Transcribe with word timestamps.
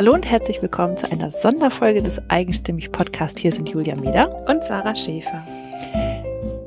Hallo 0.00 0.14
und 0.14 0.24
herzlich 0.24 0.62
willkommen 0.62 0.96
zu 0.96 1.12
einer 1.12 1.30
Sonderfolge 1.30 2.00
des 2.00 2.30
Eigenstimmig 2.30 2.90
Podcast. 2.90 3.38
Hier 3.38 3.52
sind 3.52 3.68
Julia 3.68 3.94
Meder 3.96 4.48
und 4.48 4.64
Sarah 4.64 4.96
Schäfer. 4.96 5.44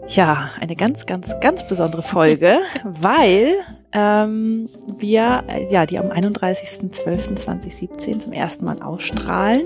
Ja, 0.08 0.52
eine 0.60 0.76
ganz, 0.76 1.08
ganz, 1.08 1.40
ganz 1.40 1.68
besondere 1.68 2.04
Folge, 2.04 2.60
weil 2.84 3.56
ähm, 3.92 4.70
wir 5.00 5.44
ja 5.68 5.88
die 5.88 5.98
am 5.98 6.12
31.12.2017 6.12 8.20
zum 8.20 8.34
ersten 8.34 8.66
Mal 8.66 8.84
ausstrahlen 8.84 9.64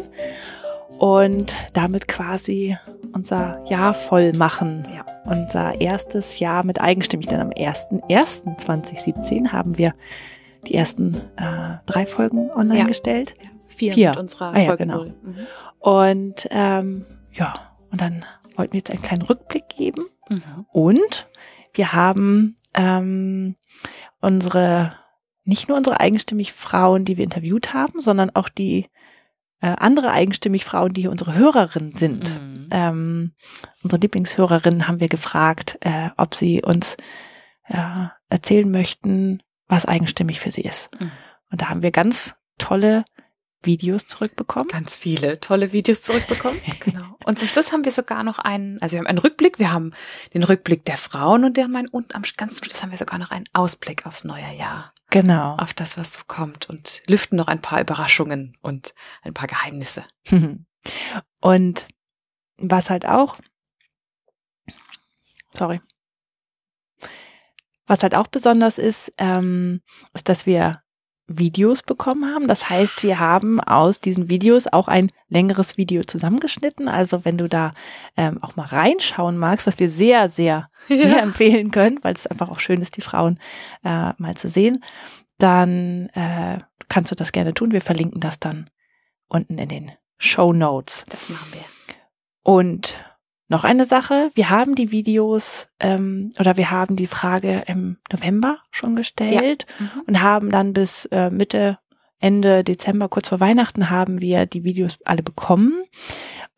und 1.00 1.58
damit 1.74 2.08
quasi 2.08 2.78
unser 3.12 3.60
Jahr 3.68 3.94
voll 3.94 4.32
machen. 4.38 4.86
Ja. 4.96 5.04
Unser 5.26 5.82
erstes 5.82 6.40
Jahr 6.40 6.66
mit 6.66 6.80
Eigenstimmig, 6.80 7.28
denn 7.28 7.42
am 7.42 7.50
1.1.2017 7.50 9.52
haben 9.52 9.78
wir 9.78 9.94
die 10.66 10.76
ersten 10.76 11.14
äh, 11.36 11.80
drei 11.86 12.06
Folgen 12.06 12.50
online 12.50 12.80
ja. 12.80 12.86
gestellt. 12.86 13.36
Ja. 13.44 13.50
Vier, 13.78 13.94
Vier. 13.94 14.10
mit 14.10 14.18
unserer 14.18 14.54
ah, 14.54 14.60
ja, 14.60 14.66
Folge 14.66 14.86
genau. 14.86 15.04
Mhm. 15.04 15.48
Und 15.80 16.48
ähm, 16.50 17.06
ja, 17.34 17.54
und 17.92 18.02
dann 18.02 18.26
wollten 18.56 18.74
wir 18.74 18.80
jetzt 18.80 18.90
einen 18.90 19.02
kleinen 19.04 19.22
Rückblick 19.22 19.70
geben. 19.70 20.04
Mhm. 20.30 20.66
Und 20.72 21.28
wir 21.74 21.94
haben 21.94 22.56
ähm, 22.74 23.56
unsere, 24.20 24.94
nicht 25.44 25.68
nur 25.68 25.78
unsere 25.78 26.00
eigenstimmig 26.00 26.54
Frauen, 26.54 27.06
die 27.06 27.18
wir 27.18 27.24
interviewt 27.24 27.74
haben, 27.74 28.02
sondern 28.02 28.32
auch 28.32 28.50
die 28.50 28.88
äh, 29.62 29.68
andere 29.68 30.12
eigenstimmig 30.12 30.66
Frauen, 30.66 30.94
die 30.94 31.08
unsere 31.08 31.36
Hörerinnen 31.36 31.96
sind. 31.96 32.30
Mhm. 32.30 32.68
Ähm, 32.72 33.32
unsere 33.84 34.02
Lieblingshörerinnen 34.02 34.88
haben 34.88 35.00
wir 35.00 35.08
gefragt, 35.08 35.78
äh, 35.82 36.10
ob 36.18 36.34
sie 36.34 36.64
uns 36.64 36.98
äh, 37.66 38.08
erzählen 38.30 38.70
möchten, 38.70 39.44
was 39.68 39.86
eigenstimmig 39.86 40.40
für 40.40 40.52
sie 40.52 40.62
ist. 40.62 40.90
Mhm. 41.00 41.12
Und 41.52 41.62
da 41.62 41.70
haben 41.70 41.84
wir 41.84 41.92
ganz 41.92 42.36
tolle 42.58 43.06
Videos 43.64 44.06
zurückbekommen. 44.06 44.68
Ganz 44.70 44.96
viele 44.96 45.40
tolle 45.40 45.72
Videos 45.74 46.02
zurückbekommen. 46.02 46.62
genau. 46.80 47.18
Und 47.26 47.40
zum 47.40 47.48
Schluss 47.48 47.72
haben 47.72 47.86
wir 47.86 47.92
sogar 47.92 48.24
noch 48.24 48.40
einen, 48.40 48.82
also 48.82 48.94
wir 48.94 49.00
haben 49.00 49.08
einen 49.08 49.18
Rückblick, 49.18 49.60
wir 49.60 49.72
haben 49.72 49.94
den 50.34 50.44
Rückblick 50.44 50.86
der 50.86 50.98
Frauen 50.98 51.44
und 51.44 51.58
der 51.58 51.68
mein, 51.68 51.88
und 51.88 52.16
am 52.16 52.24
ganz 52.38 52.60
Schluss 52.60 52.82
haben 52.82 52.92
wir 52.92 52.98
sogar 52.98 53.20
noch 53.20 53.32
einen 53.32 53.46
Ausblick 53.54 54.06
aufs 54.06 54.24
neue 54.24 54.54
Jahr. 54.56 54.94
Genau. 55.10 55.56
Auf 55.56 55.74
das, 55.74 55.98
was 55.98 56.14
so 56.14 56.22
kommt 56.28 56.70
und 56.70 57.04
lüften 57.08 57.38
noch 57.38 57.48
ein 57.48 57.62
paar 57.62 57.82
Überraschungen 57.82 58.56
und 58.62 58.94
ein 59.24 59.34
paar 59.34 59.48
Geheimnisse. 59.48 60.04
und 61.42 61.88
was 62.58 62.90
halt 62.90 63.06
auch, 63.06 63.38
sorry, 65.58 65.80
was 67.88 68.04
halt 68.04 68.16
auch 68.16 68.28
besonders 68.28 68.78
ist, 68.78 69.14
ähm, 69.18 69.82
ist, 70.14 70.28
dass 70.30 70.46
wir 70.46 70.82
Videos 71.28 71.84
bekommen 71.84 72.34
haben. 72.34 72.48
Das 72.48 72.70
heißt, 72.70 73.04
wir 73.04 73.20
haben 73.20 73.60
aus 73.60 74.00
diesen 74.00 74.30
Videos 74.30 74.68
auch 74.68 74.88
ein 74.88 75.12
längeres 75.28 75.78
Video 75.78 76.04
zusammengeschnitten. 76.04 76.88
Also 76.88 77.26
wenn 77.26 77.38
du 77.38 77.50
da 77.50 77.74
ähm, 78.16 78.42
auch 78.42 78.56
mal 78.56 78.66
reinschauen 78.66 79.38
magst, 79.38 79.68
was 79.68 79.78
wir 79.80 79.90
sehr, 79.90 80.30
sehr, 80.30 80.70
ja. 80.88 80.98
sehr 80.98 81.22
empfehlen 81.22 81.72
können, 81.72 82.00
weil 82.02 82.14
es 82.14 82.28
einfach 82.28 82.50
auch 82.50 82.60
schön 82.60 82.82
ist, 82.82 82.98
die 82.98 83.02
Frauen 83.02 83.40
äh, 83.84 84.14
mal 84.18 84.36
zu 84.36 84.48
sehen, 84.48 84.84
dann 85.38 86.10
äh, 86.14 86.60
kannst 86.88 87.12
du 87.12 87.16
das 87.16 87.32
gerne 87.32 87.54
tun. 87.54 87.72
Wir 87.72 87.82
verlinken 87.82 88.22
das 88.22 88.40
dann 88.40 88.70
unten 89.28 89.58
in 89.58 89.70
den 89.70 89.92
Show 90.18 90.54
Notes. 90.54 91.06
Das 91.10 91.30
machen 91.30 91.52
wir. 91.54 91.66
Und 92.42 92.96
noch 93.50 93.64
eine 93.64 93.86
Sache, 93.86 94.32
wir 94.36 94.50
haben 94.50 94.76
die 94.76 94.92
Videos 94.92 95.68
ähm, 95.80 96.32
oder 96.40 96.58
wir 96.58 96.70
haben 96.70 96.96
die 96.96 97.08
Frage 97.08 97.64
im 97.68 97.98
November 98.12 98.58
schon 98.72 98.96
gestellt 98.96 99.66
ja. 99.80 99.86
mhm. 99.86 100.02
und 100.08 100.22
haben 100.22 100.52
dann 100.52 100.74
bis 100.74 101.06
äh, 101.06 101.30
Mitte, 101.30 101.80
Ende 102.20 102.64
Dezember, 102.64 103.10
kurz 103.10 103.30
vor 103.30 103.40
Weihnachten, 103.40 103.90
haben 103.90 104.22
wir 104.22 104.46
die 104.46 104.64
Videos 104.64 104.98
alle 105.06 105.24
bekommen. 105.24 105.74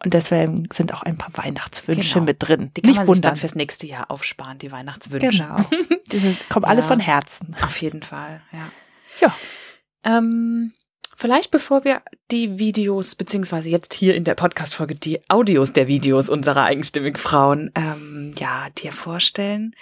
Und 0.03 0.13
deswegen 0.13 0.69
sind 0.71 0.93
auch 0.93 1.03
ein 1.03 1.17
paar 1.17 1.31
Weihnachtswünsche 1.33 2.13
genau. 2.13 2.25
mit 2.25 2.37
drin. 2.39 2.71
Die 2.75 2.81
kann 2.81 2.89
Nicht 2.89 2.97
man 2.97 3.07
wundern. 3.07 3.15
sich 3.15 3.23
dann 3.23 3.35
fürs 3.35 3.55
nächste 3.55 3.85
Jahr 3.85 4.09
aufsparen, 4.09 4.57
die 4.57 4.71
Weihnachtswünsche. 4.71 5.43
Genau. 5.43 5.59
Die 6.11 6.17
sind, 6.17 6.49
kommen 6.49 6.63
ja. 6.63 6.69
alle 6.69 6.81
von 6.81 7.01
Herzen. 7.01 7.55
Auf 7.61 7.81
jeden 7.81 8.01
Fall, 8.01 8.41
ja. 8.53 8.71
Ja. 9.19 9.35
Ähm, 10.05 10.71
Vielleicht 11.19 11.51
bevor 11.51 11.83
wir 11.83 12.01
die 12.31 12.59
Videos, 12.59 13.13
beziehungsweise 13.13 13.69
jetzt 13.69 13.93
hier 13.93 14.15
in 14.15 14.23
der 14.23 14.35
Podcast-Folge 14.35 14.95
die 14.95 15.19
Audios 15.29 15.73
der 15.73 15.87
Videos 15.89 16.29
unserer 16.29 16.63
eigenstimmigen 16.63 17.19
Frauen, 17.19 17.73
ähm, 17.75 18.33
ja, 18.39 18.69
dir 18.69 18.93
vorstellen. 18.93 19.75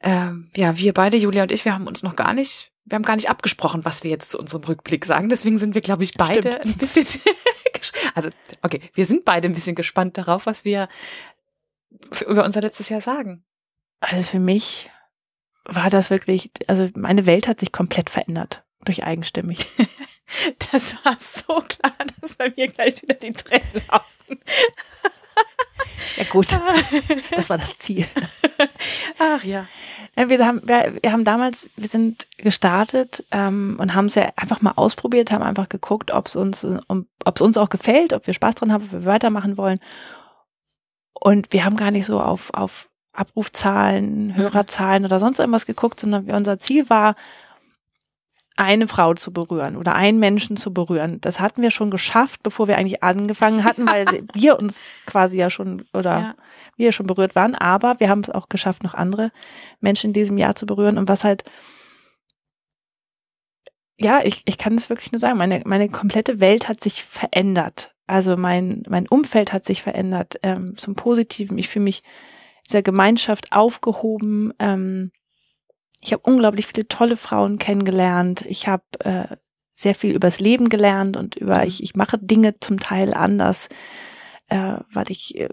Ähm, 0.00 0.50
ja, 0.56 0.76
wir 0.78 0.92
beide, 0.92 1.16
Julia 1.16 1.44
und 1.44 1.52
ich, 1.52 1.64
wir 1.64 1.74
haben 1.74 1.86
uns 1.86 2.02
noch 2.02 2.16
gar 2.16 2.32
nicht, 2.32 2.72
wir 2.86 2.96
haben 2.96 3.04
gar 3.04 3.14
nicht 3.14 3.30
abgesprochen, 3.30 3.84
was 3.84 4.02
wir 4.02 4.10
jetzt 4.10 4.32
zu 4.32 4.40
unserem 4.40 4.64
Rückblick 4.64 5.04
sagen. 5.04 5.28
Deswegen 5.28 5.58
sind 5.58 5.76
wir, 5.76 5.80
glaube 5.80 6.02
ich, 6.02 6.14
beide 6.14 6.54
Stimmt. 6.54 6.66
ein 6.66 6.78
bisschen, 6.78 7.06
also, 8.16 8.30
okay, 8.62 8.80
wir 8.92 9.06
sind 9.06 9.24
beide 9.24 9.46
ein 9.46 9.54
bisschen 9.54 9.76
gespannt 9.76 10.18
darauf, 10.18 10.46
was 10.46 10.64
wir 10.64 10.88
über 12.26 12.44
unser 12.44 12.62
letztes 12.62 12.88
Jahr 12.88 13.00
sagen. 13.00 13.44
Also 14.00 14.24
für 14.24 14.40
mich 14.40 14.90
war 15.64 15.88
das 15.88 16.10
wirklich, 16.10 16.50
also 16.66 16.88
meine 16.96 17.26
Welt 17.26 17.46
hat 17.46 17.60
sich 17.60 17.70
komplett 17.70 18.10
verändert 18.10 18.64
durch 18.84 19.04
eigenstimmig. 19.04 19.64
Das 20.72 20.96
war 21.04 21.16
so 21.18 21.54
klar, 21.54 21.92
dass 22.20 22.36
bei 22.36 22.52
mir 22.56 22.68
gleich 22.68 23.02
wieder 23.02 23.14
die 23.14 23.32
Tränen 23.32 23.82
laufen. 23.90 24.40
Ja 26.16 26.24
gut, 26.24 26.48
das 27.30 27.50
war 27.50 27.58
das 27.58 27.78
Ziel. 27.78 28.06
Ach 29.18 29.42
ja. 29.44 29.66
Wir 30.16 30.46
haben, 30.46 30.60
wir, 30.66 30.98
wir 31.00 31.12
haben 31.12 31.24
damals, 31.24 31.70
wir 31.76 31.88
sind 31.88 32.26
gestartet 32.36 33.24
ähm, 33.30 33.76
und 33.78 33.94
haben 33.94 34.06
es 34.06 34.16
ja 34.16 34.30
einfach 34.36 34.60
mal 34.60 34.72
ausprobiert, 34.72 35.30
haben 35.30 35.42
einfach 35.42 35.68
geguckt, 35.68 36.12
ob 36.12 36.26
es 36.26 36.36
uns, 36.36 36.64
um, 36.64 37.06
ob 37.24 37.36
es 37.36 37.42
uns 37.42 37.56
auch 37.56 37.70
gefällt, 37.70 38.12
ob 38.12 38.26
wir 38.26 38.34
Spaß 38.34 38.56
dran 38.56 38.72
haben, 38.72 38.84
ob 38.84 38.92
wir 38.92 39.04
weitermachen 39.04 39.56
wollen. 39.56 39.78
Und 41.14 41.52
wir 41.52 41.64
haben 41.64 41.76
gar 41.76 41.90
nicht 41.90 42.06
so 42.06 42.20
auf, 42.20 42.52
auf 42.52 42.88
Abrufzahlen, 43.12 44.28
mhm. 44.28 44.36
Hörerzahlen 44.36 45.04
oder 45.04 45.18
sonst 45.18 45.38
irgendwas 45.38 45.66
geguckt, 45.66 46.00
sondern 46.00 46.30
unser 46.30 46.58
Ziel 46.58 46.90
war, 46.90 47.14
eine 48.60 48.88
Frau 48.88 49.14
zu 49.14 49.32
berühren 49.32 49.78
oder 49.78 49.94
einen 49.94 50.18
Menschen 50.18 50.58
zu 50.58 50.74
berühren. 50.74 51.18
Das 51.22 51.40
hatten 51.40 51.62
wir 51.62 51.70
schon 51.70 51.90
geschafft, 51.90 52.42
bevor 52.42 52.68
wir 52.68 52.76
eigentlich 52.76 53.02
angefangen 53.02 53.64
hatten, 53.64 53.86
weil 53.86 54.04
wir 54.34 54.58
uns 54.58 54.90
quasi 55.06 55.38
ja 55.38 55.48
schon 55.48 55.86
oder 55.94 56.10
ja. 56.20 56.34
wir 56.76 56.92
schon 56.92 57.06
berührt 57.06 57.34
waren. 57.34 57.54
Aber 57.54 57.98
wir 58.00 58.10
haben 58.10 58.20
es 58.20 58.28
auch 58.28 58.50
geschafft, 58.50 58.84
noch 58.84 58.92
andere 58.92 59.32
Menschen 59.80 60.08
in 60.08 60.12
diesem 60.12 60.36
Jahr 60.36 60.56
zu 60.56 60.66
berühren. 60.66 60.98
Und 60.98 61.08
was 61.08 61.24
halt, 61.24 61.44
ja, 63.98 64.20
ich, 64.22 64.42
ich 64.44 64.58
kann 64.58 64.74
es 64.74 64.90
wirklich 64.90 65.10
nur 65.10 65.20
sagen, 65.20 65.38
meine, 65.38 65.62
meine 65.64 65.88
komplette 65.88 66.38
Welt 66.40 66.68
hat 66.68 66.82
sich 66.82 67.02
verändert. 67.02 67.94
Also 68.06 68.36
mein, 68.36 68.82
mein 68.90 69.08
Umfeld 69.08 69.54
hat 69.54 69.64
sich 69.64 69.82
verändert 69.82 70.38
ähm, 70.42 70.76
zum 70.76 70.96
Positiven. 70.96 71.56
Ich 71.56 71.68
fühle 71.68 71.84
mich 71.84 72.02
dieser 72.66 72.82
Gemeinschaft 72.82 73.52
aufgehoben. 73.52 74.52
Ähm, 74.58 75.12
ich 76.00 76.12
habe 76.12 76.22
unglaublich 76.30 76.66
viele 76.66 76.88
tolle 76.88 77.16
Frauen 77.16 77.58
kennengelernt. 77.58 78.44
Ich 78.48 78.68
habe 78.68 78.84
äh, 79.00 79.36
sehr 79.72 79.94
viel 79.94 80.14
übers 80.14 80.40
Leben 80.40 80.68
gelernt 80.68 81.16
und 81.16 81.36
über 81.36 81.58
mhm. 81.58 81.66
ich, 81.66 81.82
ich 81.82 81.94
mache 81.94 82.18
Dinge 82.18 82.58
zum 82.60 82.80
Teil 82.80 83.14
anders, 83.14 83.68
äh, 84.48 84.78
weil 84.92 85.10
ich 85.10 85.38
äh, 85.38 85.48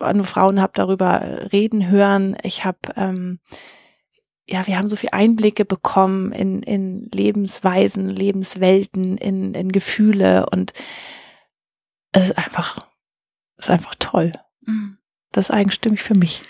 andere 0.00 0.26
Frauen 0.26 0.60
habe 0.60 0.72
darüber 0.74 1.52
reden 1.52 1.88
hören. 1.88 2.36
Ich 2.42 2.64
habe 2.64 2.78
ähm, 2.96 3.40
ja, 4.48 4.66
wir 4.66 4.78
haben 4.78 4.88
so 4.88 4.96
viel 4.96 5.10
Einblicke 5.12 5.66
bekommen 5.66 6.32
in, 6.32 6.62
in 6.62 7.10
Lebensweisen, 7.12 8.08
Lebenswelten, 8.08 9.18
in, 9.18 9.52
in 9.52 9.70
Gefühle 9.70 10.48
und 10.50 10.72
es 12.12 12.24
ist 12.24 12.38
einfach, 12.38 12.88
es 13.58 13.66
ist 13.66 13.70
einfach 13.70 13.94
toll. 13.98 14.32
Mhm. 14.62 14.98
Das 15.32 15.50
ist 15.50 15.54
eigenstimmig 15.54 16.02
für 16.02 16.14
mich. 16.14 16.42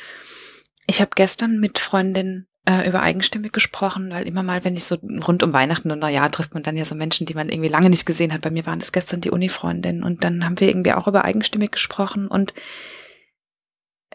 Ich 0.87 1.01
habe 1.01 1.11
gestern 1.17 1.59
mit 1.59 1.81
Freundinnen 1.81 2.48
äh, 2.69 2.87
über 2.87 3.01
Eigenstimmig 3.01 3.53
gesprochen, 3.53 4.11
weil 4.11 4.29
immer 4.29 4.43
mal, 4.43 4.63
wenn 4.63 4.77
ich 4.77 4.85
so 4.85 4.97
rund 5.27 5.43
um 5.43 5.55
Weihnachten 5.55 5.91
und 5.91 6.01
Neujahr 6.01 6.31
trifft 6.31 6.53
man 6.53 6.63
dann 6.63 6.77
ja 6.77 6.85
so 6.85 6.95
Menschen, 6.95 7.25
die 7.27 7.33
man 7.33 7.49
irgendwie 7.49 7.71
lange 7.71 7.89
nicht 7.89 8.05
gesehen 8.05 8.31
hat. 8.33 8.43
Bei 8.43 8.51
mir 8.51 8.67
waren 8.67 8.79
das 8.79 8.93
gestern 8.93 9.23
die 9.23 9.31
Uni-Freundinnen 9.31 10.03
und 10.03 10.23
dann 10.23 10.45
haben 10.45 10.61
wir 10.61 10.69
irgendwie 10.69 10.93
auch 10.93 11.09
über 11.09 11.25
Eigenstimmig 11.25 11.73
gesprochen 11.73 12.29
und 12.29 12.53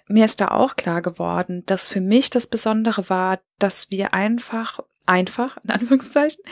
mir 0.08 0.26
ist 0.26 0.40
da 0.40 0.50
auch 0.50 0.76
klar 0.76 1.02
geworden, 1.02 1.64
dass 1.66 1.88
für 1.88 2.02
mich 2.02 2.30
das 2.30 2.46
Besondere 2.46 3.10
war, 3.10 3.40
dass 3.58 3.90
wir 3.90 4.14
einfach, 4.14 4.80
einfach, 5.08 5.58
in 5.64 5.72
Anführungszeichen, 5.72 6.44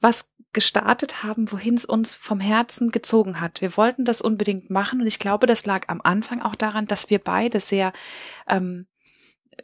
was 0.00 0.30
gestartet 0.52 1.22
haben, 1.22 1.52
wohin 1.52 1.74
es 1.74 1.84
uns 1.84 2.12
vom 2.12 2.40
Herzen 2.40 2.90
gezogen 2.90 3.40
hat. 3.40 3.60
Wir 3.60 3.76
wollten 3.76 4.04
das 4.04 4.22
unbedingt 4.22 4.70
machen 4.70 5.00
und 5.00 5.06
ich 5.06 5.18
glaube, 5.18 5.46
das 5.46 5.66
lag 5.66 5.88
am 5.88 6.00
Anfang 6.00 6.40
auch 6.40 6.54
daran, 6.54 6.86
dass 6.86 7.10
wir 7.10 7.18
beide 7.18 7.60
sehr 7.60 7.92
ähm, 8.48 8.86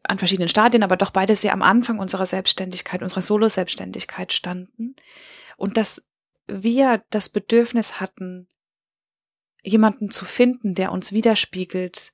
an 0.02 0.18
verschiedenen 0.18 0.48
Stadien, 0.48 0.82
aber 0.82 0.96
doch 0.96 1.10
beide 1.10 1.36
sehr 1.36 1.52
am 1.52 1.62
Anfang 1.62 1.98
unserer 1.98 2.26
Selbstständigkeit, 2.26 3.02
unserer 3.02 3.22
Solo-Selbstständigkeit 3.22 4.32
standen. 4.32 4.96
Und 5.56 5.76
dass 5.76 6.06
wir 6.46 7.04
das 7.10 7.28
Bedürfnis 7.28 8.00
hatten, 8.00 8.48
jemanden 9.62 10.10
zu 10.10 10.24
finden, 10.24 10.74
der 10.74 10.92
uns 10.92 11.12
widerspiegelt, 11.12 12.12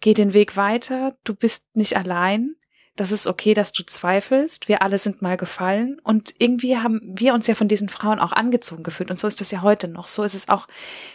geh 0.00 0.14
den 0.14 0.34
Weg 0.34 0.56
weiter, 0.56 1.16
du 1.24 1.34
bist 1.34 1.76
nicht 1.76 1.96
allein, 1.96 2.56
das 2.96 3.10
ist 3.10 3.26
okay, 3.26 3.54
dass 3.54 3.72
du 3.72 3.84
zweifelst. 3.84 4.68
Wir 4.68 4.82
alle 4.82 4.98
sind 4.98 5.22
mal 5.22 5.38
gefallen. 5.38 5.98
Und 6.04 6.34
irgendwie 6.38 6.76
haben 6.76 7.00
wir 7.02 7.32
uns 7.32 7.46
ja 7.46 7.54
von 7.54 7.68
diesen 7.68 7.88
Frauen 7.88 8.18
auch 8.18 8.32
angezogen 8.32 8.82
gefühlt. 8.82 9.10
Und 9.10 9.18
so 9.18 9.26
ist 9.26 9.40
das 9.40 9.50
ja 9.50 9.62
heute 9.62 9.88
noch. 9.88 10.06
So 10.06 10.22
ist 10.22 10.34
es 10.34 10.50
auch, 10.50 10.68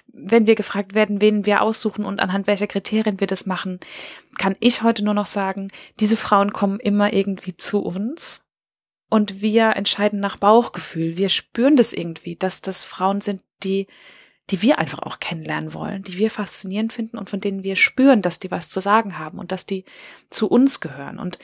wenn 0.08 0.48
wir 0.48 0.56
gefragt 0.56 0.96
werden, 0.96 1.22
wen 1.22 1.46
wir 1.46 1.62
aussuchen 1.62 2.04
und 2.04 2.20
anhand 2.20 2.48
welcher 2.48 2.66
Kriterien 2.66 3.20
wir 3.20 3.28
das 3.28 3.46
machen, 3.46 3.80
kann 4.40 4.56
ich 4.60 4.82
heute 4.82 5.04
nur 5.04 5.14
noch 5.14 5.28
sagen, 5.28 5.68
diese 6.00 6.18
Frauen 6.18 6.52
kommen 6.52 6.80
immer 6.80 7.14
irgendwie 7.14 7.56
zu 7.56 7.84
uns. 7.84 8.44
Und 9.10 9.42
wir 9.42 9.76
entscheiden 9.76 10.20
nach 10.20 10.38
Bauchgefühl. 10.38 11.16
Wir 11.16 11.30
spüren 11.30 11.76
das 11.76 11.94
irgendwie, 11.94 12.36
dass 12.36 12.62
das 12.62 12.84
Frauen 12.84 13.22
sind, 13.22 13.42
die 13.64 13.88
die 14.50 14.62
wir 14.62 14.80
einfach 14.80 15.00
auch 15.00 15.20
kennenlernen 15.20 15.74
wollen, 15.74 16.04
die 16.04 16.18
wir 16.18 16.32
faszinierend 16.32 16.94
finden 16.94 17.18
und 17.18 17.30
von 17.30 17.42
denen 17.42 17.64
wir 17.64 17.76
spüren, 17.76 18.22
dass 18.22 18.40
die 18.40 18.52
was 18.52 18.70
zu 18.70 18.80
sagen 18.80 19.20
haben 19.20 19.40
und 19.40 19.52
dass 19.52 19.66
die 19.66 19.84
zu 20.30 20.48
uns 20.48 20.80
gehören. 20.80 21.20
Und 21.20 21.38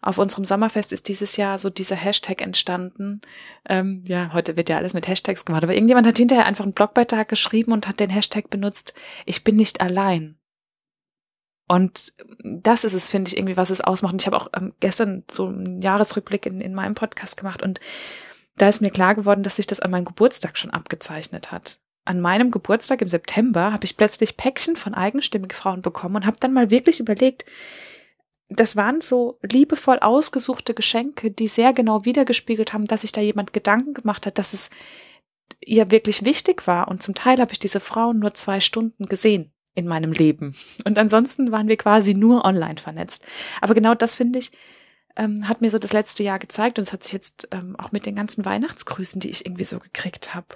auf 0.00 0.18
unserem 0.18 0.44
Sommerfest 0.44 0.92
ist 0.92 1.08
dieses 1.08 1.36
Jahr 1.36 1.58
so 1.58 1.68
dieser 1.68 1.96
Hashtag 1.96 2.40
entstanden. 2.40 3.20
Ähm, 3.68 4.04
ja, 4.06 4.32
heute 4.32 4.56
wird 4.56 4.68
ja 4.68 4.76
alles 4.76 4.94
mit 4.94 5.06
Hashtags 5.06 5.44
gemacht, 5.44 5.64
aber 5.64 5.74
irgendjemand 5.74 6.06
hat 6.06 6.16
hinterher 6.16 6.46
einfach 6.46 6.64
einen 6.64 6.72
Blogbeitrag 6.72 7.28
geschrieben 7.28 7.72
und 7.72 7.88
hat 7.88 8.00
den 8.00 8.10
Hashtag 8.10 8.48
benutzt, 8.48 8.94
ich 9.26 9.44
bin 9.44 9.56
nicht 9.56 9.80
allein. 9.80 10.38
Und 11.68 12.12
das 12.44 12.84
ist 12.84 12.94
es, 12.94 13.10
finde 13.10 13.28
ich, 13.28 13.36
irgendwie, 13.36 13.56
was 13.56 13.70
es 13.70 13.80
ausmacht. 13.80 14.12
Und 14.12 14.22
ich 14.22 14.26
habe 14.26 14.36
auch 14.36 14.48
ähm, 14.56 14.72
gestern 14.80 15.24
so 15.30 15.46
einen 15.46 15.82
Jahresrückblick 15.82 16.46
in, 16.46 16.60
in 16.60 16.74
meinem 16.74 16.94
Podcast 16.94 17.36
gemacht 17.36 17.62
und 17.62 17.80
da 18.58 18.70
ist 18.70 18.80
mir 18.80 18.90
klar 18.90 19.14
geworden, 19.14 19.42
dass 19.42 19.56
sich 19.56 19.66
das 19.66 19.80
an 19.80 19.90
meinem 19.90 20.06
Geburtstag 20.06 20.56
schon 20.56 20.70
abgezeichnet 20.70 21.52
hat 21.52 21.80
an 22.06 22.20
meinem 22.20 22.50
Geburtstag 22.50 23.02
im 23.02 23.08
September 23.08 23.72
habe 23.72 23.84
ich 23.84 23.96
plötzlich 23.96 24.36
Päckchen 24.36 24.76
von 24.76 24.94
eigenstimmigen 24.94 25.54
Frauen 25.54 25.82
bekommen 25.82 26.16
und 26.16 26.26
habe 26.26 26.38
dann 26.40 26.52
mal 26.52 26.70
wirklich 26.70 27.00
überlegt, 27.00 27.44
das 28.48 28.76
waren 28.76 29.00
so 29.00 29.38
liebevoll 29.42 29.98
ausgesuchte 29.98 30.72
Geschenke, 30.72 31.30
die 31.30 31.48
sehr 31.48 31.72
genau 31.72 32.04
wiedergespiegelt 32.04 32.72
haben, 32.72 32.84
dass 32.84 33.02
sich 33.02 33.12
da 33.12 33.20
jemand 33.20 33.52
Gedanken 33.52 33.92
gemacht 33.92 34.24
hat, 34.24 34.38
dass 34.38 34.52
es 34.52 34.70
ihr 35.60 35.90
wirklich 35.90 36.24
wichtig 36.24 36.66
war. 36.66 36.88
Und 36.88 37.02
zum 37.02 37.14
Teil 37.14 37.40
habe 37.40 37.52
ich 37.52 37.58
diese 37.58 37.80
Frauen 37.80 38.20
nur 38.20 38.34
zwei 38.34 38.60
Stunden 38.60 39.06
gesehen 39.06 39.52
in 39.74 39.86
meinem 39.86 40.12
Leben. 40.12 40.54
Und 40.84 40.98
ansonsten 40.98 41.50
waren 41.50 41.68
wir 41.68 41.76
quasi 41.76 42.14
nur 42.14 42.44
online 42.44 42.76
vernetzt. 42.76 43.24
Aber 43.60 43.74
genau 43.74 43.94
das 43.94 44.14
finde 44.14 44.38
ich, 44.38 44.52
ähm, 45.16 45.48
hat 45.48 45.60
mir 45.60 45.70
so 45.70 45.78
das 45.78 45.92
letzte 45.92 46.22
Jahr 46.22 46.38
gezeigt 46.38 46.78
und 46.78 46.84
es 46.84 46.92
hat 46.92 47.02
sich 47.02 47.12
jetzt 47.12 47.48
ähm, 47.50 47.74
auch 47.76 47.90
mit 47.90 48.06
den 48.06 48.14
ganzen 48.14 48.44
Weihnachtsgrüßen, 48.44 49.20
die 49.20 49.30
ich 49.30 49.44
irgendwie 49.44 49.64
so 49.64 49.78
gekriegt 49.78 50.34
habe, 50.34 50.46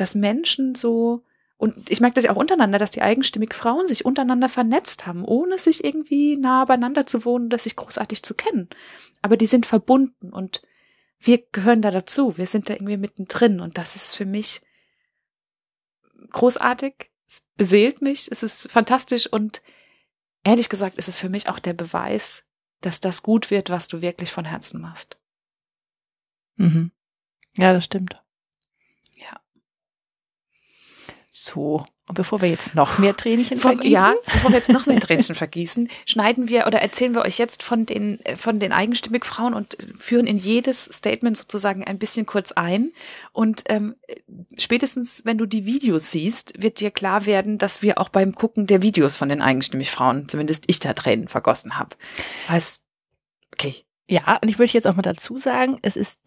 dass 0.00 0.14
Menschen 0.14 0.74
so, 0.74 1.24
und 1.56 1.90
ich 1.90 2.00
merke 2.00 2.14
das 2.14 2.24
ja 2.24 2.32
auch 2.32 2.36
untereinander, 2.36 2.78
dass 2.78 2.90
die 2.90 3.02
eigenstimmig 3.02 3.54
Frauen 3.54 3.86
sich 3.86 4.04
untereinander 4.04 4.48
vernetzt 4.48 5.06
haben, 5.06 5.24
ohne 5.24 5.58
sich 5.58 5.84
irgendwie 5.84 6.36
nah 6.36 6.64
beieinander 6.64 7.06
zu 7.06 7.24
wohnen 7.24 7.46
oder 7.46 7.58
sich 7.58 7.76
großartig 7.76 8.22
zu 8.22 8.34
kennen. 8.34 8.68
Aber 9.22 9.36
die 9.36 9.46
sind 9.46 9.66
verbunden 9.66 10.32
und 10.32 10.62
wir 11.18 11.44
gehören 11.52 11.82
da 11.82 11.90
dazu. 11.90 12.38
Wir 12.38 12.46
sind 12.46 12.70
da 12.70 12.74
irgendwie 12.74 12.96
mittendrin 12.96 13.60
und 13.60 13.76
das 13.76 13.94
ist 13.94 14.16
für 14.16 14.24
mich 14.24 14.62
großartig. 16.30 17.10
Es 17.28 17.42
beseelt 17.56 18.00
mich. 18.00 18.28
Es 18.32 18.42
ist 18.42 18.70
fantastisch 18.70 19.26
und 19.26 19.60
ehrlich 20.44 20.70
gesagt 20.70 20.96
ist 20.96 21.08
es 21.08 21.18
für 21.18 21.28
mich 21.28 21.48
auch 21.48 21.58
der 21.58 21.74
Beweis, 21.74 22.46
dass 22.80 23.02
das 23.02 23.22
gut 23.22 23.50
wird, 23.50 23.68
was 23.68 23.88
du 23.88 24.00
wirklich 24.00 24.32
von 24.32 24.46
Herzen 24.46 24.80
machst. 24.80 25.20
Mhm. 26.56 26.90
Ja, 27.56 27.74
das 27.74 27.84
stimmt. 27.84 28.22
So, 31.42 31.86
und 32.06 32.16
bevor 32.16 32.42
wir 32.42 32.50
jetzt 32.50 32.74
noch 32.74 32.98
mehr 32.98 33.16
Tränchen 33.16 33.56
vergießen. 33.56 33.90
Ja, 33.90 34.14
bevor 34.26 34.50
wir 34.50 34.56
jetzt 34.56 34.68
noch 34.68 34.84
mehr 34.84 35.00
Tränchen 35.00 35.34
vergießen, 35.34 35.88
schneiden 36.04 36.48
wir 36.48 36.66
oder 36.66 36.82
erzählen 36.82 37.14
wir 37.14 37.22
euch 37.22 37.38
jetzt 37.38 37.62
von 37.62 37.86
den, 37.86 38.18
von 38.36 38.58
den 38.58 38.72
eigenstimmig 38.72 39.24
Frauen 39.24 39.54
und 39.54 39.78
führen 39.98 40.26
in 40.26 40.36
jedes 40.36 40.84
Statement 40.84 41.36
sozusagen 41.36 41.84
ein 41.84 41.98
bisschen 41.98 42.26
kurz 42.26 42.52
ein. 42.52 42.92
Und 43.32 43.62
ähm, 43.68 43.94
spätestens, 44.58 45.24
wenn 45.24 45.38
du 45.38 45.46
die 45.46 45.64
Videos 45.64 46.10
siehst, 46.10 46.60
wird 46.60 46.80
dir 46.80 46.90
klar 46.90 47.24
werden, 47.24 47.56
dass 47.56 47.80
wir 47.80 47.98
auch 47.98 48.10
beim 48.10 48.34
Gucken 48.34 48.66
der 48.66 48.82
Videos 48.82 49.16
von 49.16 49.30
den 49.30 49.40
eigenstimmig 49.40 49.90
Frauen, 49.90 50.28
zumindest 50.28 50.64
ich 50.66 50.78
da 50.78 50.92
Tränen 50.92 51.28
vergossen 51.28 51.78
habe. 51.78 51.96
Heißt, 52.48 52.82
okay. 53.54 53.76
Ja, 54.10 54.38
und 54.42 54.48
ich 54.48 54.58
möchte 54.58 54.76
jetzt 54.76 54.86
auch 54.86 54.96
mal 54.96 55.02
dazu 55.02 55.38
sagen, 55.38 55.78
es 55.80 55.96
ist 55.96 56.18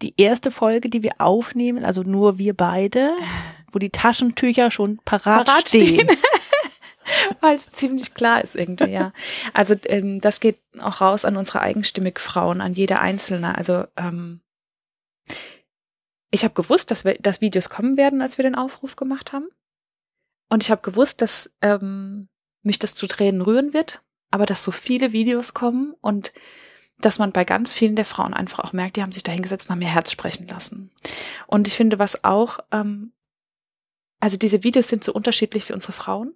die 0.00 0.14
erste 0.16 0.50
Folge, 0.50 0.88
die 0.88 1.02
wir 1.02 1.14
aufnehmen, 1.18 1.84
also 1.84 2.02
nur 2.02 2.38
wir 2.38 2.54
beide 2.54 3.10
wo 3.74 3.78
die 3.78 3.90
Taschentücher 3.90 4.70
schon 4.70 4.98
parat, 5.04 5.46
parat 5.46 5.68
stehen. 5.68 6.08
stehen. 6.08 6.08
Weil 7.40 7.56
es 7.56 7.70
ziemlich 7.70 8.14
klar 8.14 8.42
ist 8.42 8.54
irgendwie, 8.54 8.90
ja. 8.90 9.12
Also 9.52 9.74
ähm, 9.86 10.20
das 10.20 10.40
geht 10.40 10.58
auch 10.78 11.00
raus 11.00 11.24
an 11.24 11.36
unsere 11.36 11.60
eigenstimmig 11.60 12.18
Frauen, 12.18 12.60
an 12.60 12.72
jede 12.72 13.00
Einzelne. 13.00 13.56
Also 13.56 13.84
ähm, 13.96 14.40
ich 16.30 16.44
habe 16.44 16.54
gewusst, 16.54 16.90
dass, 16.90 17.04
wir, 17.04 17.14
dass 17.14 17.40
Videos 17.40 17.68
kommen 17.70 17.96
werden, 17.96 18.22
als 18.22 18.38
wir 18.38 18.42
den 18.42 18.56
Aufruf 18.56 18.96
gemacht 18.96 19.32
haben. 19.32 19.48
Und 20.50 20.62
ich 20.62 20.70
habe 20.70 20.82
gewusst, 20.82 21.22
dass 21.22 21.54
ähm, 21.62 22.28
mich 22.62 22.78
das 22.78 22.94
zu 22.94 23.06
Tränen 23.06 23.40
rühren 23.40 23.72
wird, 23.72 24.02
aber 24.30 24.46
dass 24.46 24.64
so 24.64 24.70
viele 24.70 25.12
Videos 25.12 25.54
kommen 25.54 25.94
und 26.00 26.32
dass 26.98 27.18
man 27.18 27.32
bei 27.32 27.44
ganz 27.44 27.72
vielen 27.72 27.96
der 27.96 28.04
Frauen 28.04 28.34
einfach 28.34 28.60
auch 28.60 28.72
merkt, 28.72 28.96
die 28.96 29.02
haben 29.02 29.12
sich 29.12 29.24
dahingesetzt 29.24 29.68
und 29.68 29.74
haben 29.74 29.82
ihr 29.82 29.88
Herz 29.88 30.10
sprechen 30.10 30.46
lassen. 30.46 30.90
Und 31.46 31.66
ich 31.66 31.74
finde, 31.74 31.98
was 31.98 32.24
auch 32.24 32.60
ähm, 32.70 33.12
also 34.24 34.38
diese 34.38 34.64
Videos 34.64 34.88
sind 34.88 35.04
so 35.04 35.12
unterschiedlich 35.12 35.64
für 35.64 35.74
unsere 35.74 35.92
Frauen. 35.92 36.34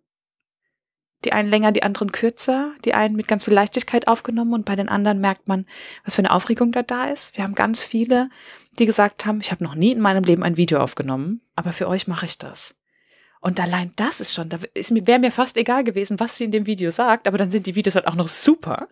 Die 1.25 1.33
einen 1.33 1.49
länger, 1.49 1.73
die 1.73 1.83
anderen 1.83 2.13
kürzer, 2.13 2.75
die 2.85 2.93
einen 2.93 3.17
mit 3.17 3.27
ganz 3.27 3.45
viel 3.45 3.55
Leichtigkeit 3.55 4.09
aufgenommen 4.09 4.53
und 4.53 4.67
bei 4.67 4.77
den 4.77 4.91
anderen 4.91 5.21
merkt 5.21 5.49
man, 5.49 5.65
was 6.05 6.15
für 6.15 6.19
eine 6.19 6.33
Aufregung 6.33 6.71
da 6.71 6.83
da 6.83 7.07
ist. 7.07 7.39
Wir 7.39 7.45
haben 7.45 7.55
ganz 7.55 7.81
viele, 7.81 8.29
die 8.79 8.85
gesagt 8.85 9.25
haben, 9.25 9.41
ich 9.41 9.51
habe 9.53 9.65
noch 9.65 9.75
nie 9.75 9.93
in 9.93 10.01
meinem 10.01 10.23
Leben 10.23 10.43
ein 10.43 10.59
Video 10.59 10.81
aufgenommen, 10.81 11.41
aber 11.57 11.73
für 11.73 11.89
euch 11.89 12.07
mache 12.07 12.27
ich 12.27 12.37
das. 12.37 12.77
Und 13.41 13.59
allein 13.59 13.91
das 13.97 14.21
ist 14.21 14.35
schon, 14.35 14.51
da 14.51 14.59
wäre 14.61 15.19
mir 15.19 15.33
fast 15.33 15.57
egal 15.57 15.83
gewesen, 15.83 16.21
was 16.21 16.37
sie 16.37 16.45
in 16.45 16.53
dem 16.53 16.67
Video 16.67 16.91
sagt, 16.91 17.27
aber 17.27 17.39
dann 17.39 17.51
sind 17.51 17.67
die 17.67 17.75
Videos 17.75 17.95
halt 17.95 18.07
auch 18.07 18.17
noch 18.17 18.29
super. 18.29 18.89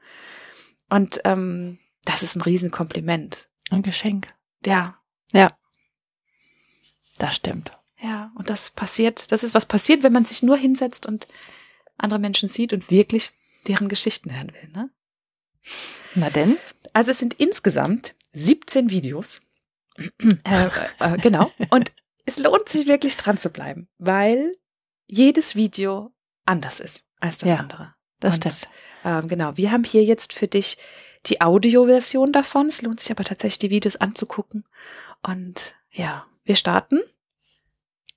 Und 0.88 1.20
ähm, 1.24 1.78
das 2.06 2.22
ist 2.22 2.34
ein 2.34 2.40
Riesenkompliment. 2.40 3.50
Ein 3.68 3.82
Geschenk. 3.82 4.28
Ja. 4.64 4.96
Ja. 5.34 5.50
Das 7.18 7.36
stimmt. 7.36 7.72
Ja, 8.06 8.30
und 8.36 8.50
das 8.50 8.70
passiert, 8.70 9.32
das 9.32 9.42
ist 9.42 9.54
was 9.54 9.66
passiert, 9.66 10.04
wenn 10.04 10.12
man 10.12 10.24
sich 10.24 10.42
nur 10.42 10.56
hinsetzt 10.56 11.06
und 11.06 11.26
andere 11.98 12.20
Menschen 12.20 12.48
sieht 12.48 12.72
und 12.72 12.90
wirklich 12.90 13.32
deren 13.66 13.88
Geschichten 13.88 14.32
hören 14.32 14.52
will. 14.52 14.68
Ne? 14.72 14.90
Na 16.14 16.30
denn? 16.30 16.56
Also 16.92 17.10
es 17.10 17.18
sind 17.18 17.34
insgesamt 17.34 18.14
17 18.32 18.90
Videos. 18.90 19.40
äh, 20.44 20.68
äh, 21.00 21.18
genau. 21.18 21.50
Und 21.70 21.92
es 22.26 22.38
lohnt 22.38 22.68
sich 22.68 22.86
wirklich 22.86 23.16
dran 23.16 23.38
zu 23.38 23.50
bleiben, 23.50 23.88
weil 23.98 24.56
jedes 25.06 25.56
Video 25.56 26.12
anders 26.44 26.78
ist 26.78 27.04
als 27.18 27.38
das 27.38 27.50
ja, 27.50 27.56
andere. 27.56 27.94
Das 28.20 28.36
und, 28.36 28.52
stimmt. 28.52 28.72
Ähm, 29.04 29.28
genau. 29.28 29.56
Wir 29.56 29.72
haben 29.72 29.84
hier 29.84 30.04
jetzt 30.04 30.32
für 30.32 30.46
dich 30.46 30.78
die 31.26 31.40
Audioversion 31.40 32.32
davon. 32.32 32.68
Es 32.68 32.82
lohnt 32.82 33.00
sich 33.00 33.10
aber 33.10 33.24
tatsächlich, 33.24 33.58
die 33.58 33.70
Videos 33.70 33.96
anzugucken. 33.96 34.64
Und 35.22 35.74
ja, 35.90 36.24
wir 36.44 36.54
starten 36.54 37.00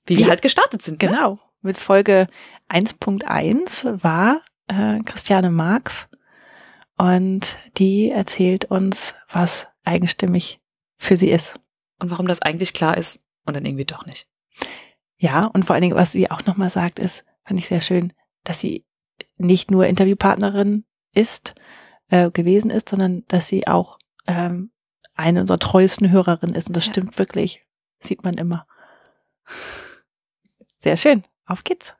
wie 0.09 0.17
wir 0.17 0.27
halt 0.27 0.41
gestartet 0.41 0.81
sind. 0.81 1.01
Ne? 1.01 1.09
Genau. 1.09 1.39
Mit 1.61 1.77
Folge 1.77 2.27
1.1 2.69 4.03
war 4.03 4.41
äh, 4.67 4.99
Christiane 5.03 5.51
Marx 5.51 6.07
und 6.97 7.57
die 7.77 8.09
erzählt 8.09 8.65
uns, 8.65 9.15
was 9.31 9.67
eigenstimmig 9.83 10.59
für 10.97 11.17
sie 11.17 11.29
ist. 11.29 11.59
Und 11.99 12.11
warum 12.11 12.27
das 12.27 12.41
eigentlich 12.41 12.73
klar 12.73 12.97
ist 12.97 13.23
und 13.45 13.55
dann 13.55 13.65
irgendwie 13.65 13.85
doch 13.85 14.05
nicht. 14.05 14.27
Ja, 15.17 15.45
und 15.45 15.65
vor 15.65 15.73
allen 15.73 15.81
Dingen, 15.81 15.95
was 15.95 16.13
sie 16.13 16.31
auch 16.31 16.45
nochmal 16.45 16.69
sagt, 16.69 16.99
ist, 16.99 17.25
fand 17.43 17.59
ich 17.59 17.67
sehr 17.67 17.81
schön, 17.81 18.13
dass 18.43 18.59
sie 18.59 18.85
nicht 19.37 19.69
nur 19.69 19.85
Interviewpartnerin 19.85 20.85
ist, 21.13 21.55
äh, 22.09 22.31
gewesen 22.31 22.71
ist, 22.71 22.89
sondern 22.89 23.23
dass 23.27 23.47
sie 23.47 23.67
auch 23.67 23.99
ähm, 24.27 24.71
eine 25.15 25.41
unserer 25.41 25.59
treuesten 25.59 26.09
Hörerinnen 26.09 26.55
ist. 26.55 26.67
Und 26.67 26.77
das 26.77 26.85
ja. 26.85 26.93
stimmt 26.93 27.17
wirklich. 27.17 27.63
Sieht 27.99 28.23
man 28.23 28.35
immer. 28.35 28.65
Sehr 30.79 30.97
schön. 30.97 31.23
Auf 31.45 31.63
geht's. 31.63 31.93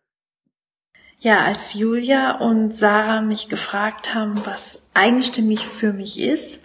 Ja, 1.20 1.44
als 1.44 1.74
Julia 1.74 2.38
und 2.38 2.74
Sarah 2.74 3.22
mich 3.22 3.50
gefragt 3.50 4.16
haben, 4.16 4.46
was 4.46 4.88
eigenstimmig 4.94 5.68
für 5.68 5.92
mich 5.92 6.20
ist, 6.20 6.62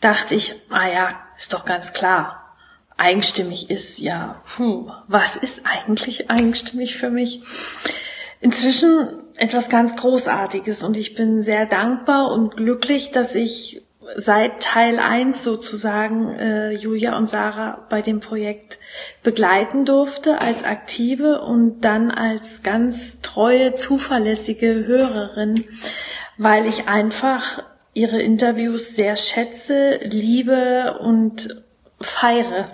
dachte 0.00 0.34
ich, 0.34 0.54
ah 0.68 0.86
ja, 0.86 1.20
ist 1.36 1.54
doch 1.54 1.64
ganz 1.64 1.94
klar. 1.94 2.56
Eigenstimmig 2.98 3.70
ist 3.70 3.98
ja, 3.98 4.42
puh, 4.44 4.90
was 5.08 5.36
ist 5.36 5.64
eigentlich 5.64 6.30
eigenstimmig 6.30 6.96
für 6.96 7.08
mich? 7.08 7.42
Inzwischen 8.42 9.22
etwas 9.36 9.70
ganz 9.70 9.96
Großartiges 9.96 10.84
und 10.84 10.98
ich 10.98 11.14
bin 11.14 11.40
sehr 11.40 11.64
dankbar 11.64 12.30
und 12.30 12.58
glücklich, 12.58 13.12
dass 13.12 13.34
ich 13.34 13.82
seit 14.16 14.62
Teil 14.62 14.98
1 14.98 15.42
sozusagen 15.42 16.28
äh, 16.30 16.70
Julia 16.72 17.16
und 17.16 17.28
Sarah 17.28 17.86
bei 17.88 18.02
dem 18.02 18.20
Projekt 18.20 18.78
begleiten 19.22 19.84
durfte 19.84 20.40
als 20.40 20.64
aktive 20.64 21.40
und 21.42 21.82
dann 21.82 22.10
als 22.10 22.62
ganz 22.62 23.20
treue, 23.20 23.74
zuverlässige 23.74 24.86
Hörerin, 24.86 25.64
weil 26.38 26.66
ich 26.66 26.88
einfach 26.88 27.62
ihre 27.94 28.20
Interviews 28.20 28.94
sehr 28.94 29.16
schätze, 29.16 29.98
liebe 30.02 30.98
und 31.00 31.62
feiere. 32.00 32.70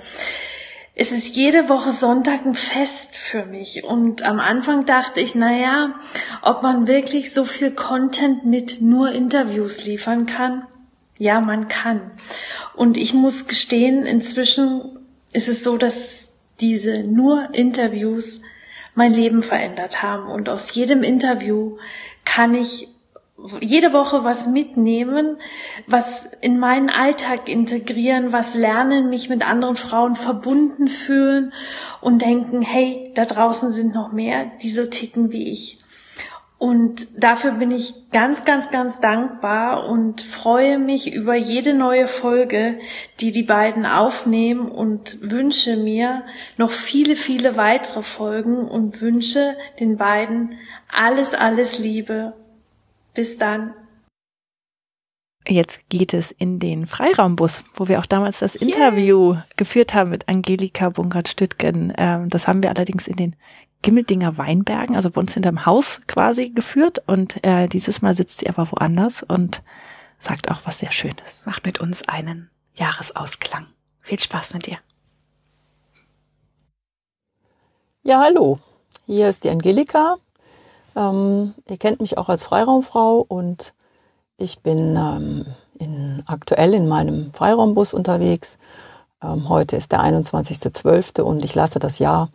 Es 0.99 1.13
ist 1.13 1.37
jede 1.37 1.69
Woche 1.69 1.93
Sonntag 1.93 2.47
ein 2.47 2.55
Fest 2.55 3.17
für 3.17 3.45
mich. 3.45 3.85
Und 3.85 4.23
am 4.23 4.41
Anfang 4.41 4.87
dachte 4.87 5.21
ich, 5.21 5.35
naja, 5.35 5.95
ob 6.41 6.63
man 6.63 6.87
wirklich 6.87 7.35
so 7.35 7.45
viel 7.45 7.71
Content 7.71 8.47
mit 8.47 8.81
nur 8.81 9.13
Interviews 9.13 9.85
liefern 9.85 10.25
kann. 10.25 10.67
Ja, 11.19 11.41
man 11.41 11.69
kann. 11.69 12.11
Und 12.75 12.97
ich 12.97 13.15
muss 13.15 13.47
gestehen, 13.47 14.05
inzwischen 14.05 14.99
ist 15.33 15.49
es 15.49 15.65
so, 15.65 15.77
dass 15.77 16.33
diese 16.61 17.03
nur 17.03 17.55
Interviews 17.55 18.43
mein 18.95 19.13
Leben 19.13 19.43
verändert 19.43 20.03
haben. 20.03 20.29
Und 20.29 20.49
aus 20.49 20.75
jedem 20.75 21.03
Interview 21.03 21.79
kann 22.25 22.55
ich 22.55 22.89
jede 23.61 23.93
Woche 23.93 24.25
was 24.25 24.47
mitnehmen, 24.47 25.37
was 25.87 26.25
in 26.41 26.59
meinen 26.59 26.89
Alltag 26.89 27.49
integrieren, 27.49 28.33
was 28.33 28.55
lernen, 28.55 29.11
mich 29.11 29.29
mit 29.29 29.47
anderen 29.47 29.77
Frauen 29.77 30.17
verbunden 30.17 30.89
fühlen 30.89 31.53
und 32.01 32.23
denken, 32.23 32.63
hey, 32.63 33.13
da 33.15 33.27
draußen 33.27 33.71
sind 33.71 33.95
noch 33.95 34.11
mehr, 34.13 34.51
die 34.63 34.71
so 34.71 34.87
ticken 34.87 35.33
wie 35.33 35.51
ich. 35.51 35.79
Und 36.59 37.23
dafür 37.23 37.53
bin 37.53 37.71
ich 37.71 37.95
ganz, 38.13 38.47
ganz, 38.47 38.71
ganz 38.71 38.99
dankbar 38.99 39.89
und 39.89 40.23
freue 40.23 40.79
mich 40.79 41.13
über 41.13 41.35
jede 41.35 41.75
neue 41.75 42.07
Folge, 42.07 42.79
die 43.21 43.31
die 43.31 43.43
beiden 43.43 43.85
aufnehmen 43.85 44.71
und 44.71 45.19
wünsche 45.21 45.77
mir 45.77 46.25
noch 46.57 46.71
viele, 46.71 47.15
viele 47.15 47.57
weitere 47.57 48.03
Folgen 48.03 48.67
und 48.69 49.03
wünsche 49.03 49.55
den 49.79 49.99
beiden 49.99 50.57
alles, 50.91 51.35
alles 51.35 51.79
Liebe 51.79 52.33
bis 53.13 53.37
dann. 53.37 53.75
Jetzt 55.49 55.89
geht 55.89 56.13
es 56.13 56.33
in 56.33 56.59
den 56.59 56.87
Freiraumbus, 56.87 57.65
wo 57.75 57.87
wir 57.87 58.01
auch 58.01 58.07
damals 58.07 58.41
das 58.41 58.61
yeah. 58.61 58.67
Interview 58.67 59.37
geführt 59.57 59.95
haben 59.95 60.11
mit 60.11 60.29
Angelika 60.29 60.89
Bunkert-Stüttgen. 60.89 61.93
Ähm, 61.97 62.29
das 62.31 62.49
haben 62.49 62.63
wir 62.63 62.71
allerdings 62.71 63.07
in 63.07 63.17
den 63.17 63.37
Gimmeldinger 63.87 64.37
Weinbergen, 64.37 64.97
also 64.97 65.11
bei 65.11 65.21
uns 65.21 65.33
hinterm 65.33 65.65
Haus 65.65 66.01
quasi 66.07 66.51
geführt. 66.51 67.03
Und 67.07 67.43
äh, 67.45 67.69
dieses 67.69 68.03
Mal 68.03 68.15
sitzt 68.15 68.41
sie 68.41 68.49
aber 68.49 68.71
woanders 68.71 69.23
und 69.23 69.63
sagt 70.19 70.51
auch 70.51 70.61
was 70.65 70.81
sehr 70.81 70.93
Schönes. 70.93 71.47
Macht 71.47 71.65
mit 71.65 71.81
uns 71.81 72.07
einen 72.09 72.51
Jahresausklang. 72.75 73.67
Viel 74.01 74.19
Spaß 74.19 74.55
mit 74.55 74.67
dir. 74.67 74.79
Ja, 78.03 78.21
hallo. 78.21 78.59
Hier 79.07 79.29
ist 79.29 79.45
die 79.45 79.51
Angelika 79.51 80.17
ähm, 80.97 81.55
ihr 81.69 81.77
kennt 81.77 82.01
mich 82.01 82.19
auch 82.19 82.29
als 82.29 82.45
Freiraumfrau 82.45 83.25
und 83.29 83.75
ich 84.39 84.61
bin 84.61 84.97
ähm, 84.97 85.47
in, 85.79 86.25
aktuell 86.27 86.75
in 86.75 86.89
meinem 86.89 87.33
Freiraumbus 87.35 87.93
unterwegs. 87.93 88.59
Ähm, 89.23 89.49
heute 89.49 89.77
ist 89.77 89.93
der 89.93 90.01
21.12. 90.01 91.21
und 91.21 91.45
ich 91.45 91.55
lasse 91.55 91.79
das 91.79 91.99
Jahr 91.99 92.31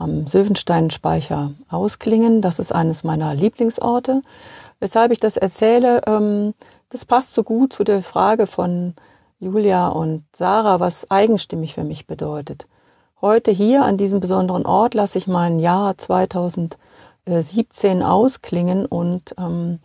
am 0.00 0.26
Söwensteinspeicher 0.26 1.52
ausklingen. 1.68 2.40
Das 2.42 2.58
ist 2.58 2.72
eines 2.72 3.04
meiner 3.04 3.34
Lieblingsorte. 3.34 4.22
Weshalb 4.80 5.12
ich 5.12 5.20
das 5.20 5.36
erzähle, 5.36 6.02
ähm, 6.06 6.54
das 6.88 7.04
passt 7.04 7.34
so 7.34 7.42
gut 7.42 7.72
zu 7.72 7.84
der 7.84 8.02
Frage 8.02 8.46
von 8.46 8.94
Julia 9.38 9.88
und 9.88 10.24
Sarah, 10.34 10.80
was 10.80 11.10
eigenstimmig 11.10 11.74
für 11.74 11.84
mich 11.84 12.06
bedeutet. 12.06 12.66
Heute 13.20 13.50
hier 13.50 13.84
an 13.84 13.96
diesem 13.96 14.20
besonderen 14.20 14.66
Ort 14.66 14.94
lasse 14.94 15.18
ich 15.18 15.26
mein 15.26 15.58
Jahr 15.58 15.96
2020 15.96 16.80
17 17.26 18.02
ausklingen 18.02 18.86
und 18.86 19.34
ähm, 19.38 19.78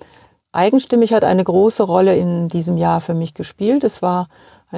eigenstimmig 0.51 1.13
hat 1.13 1.23
eine 1.23 1.43
große 1.43 1.83
Rolle 1.83 2.15
in 2.15 2.47
diesem 2.47 2.77
Jahr 2.77 3.01
für 3.01 3.13
mich 3.13 3.33
gespielt. 3.33 3.83
Es 3.83 4.01
war 4.01 4.27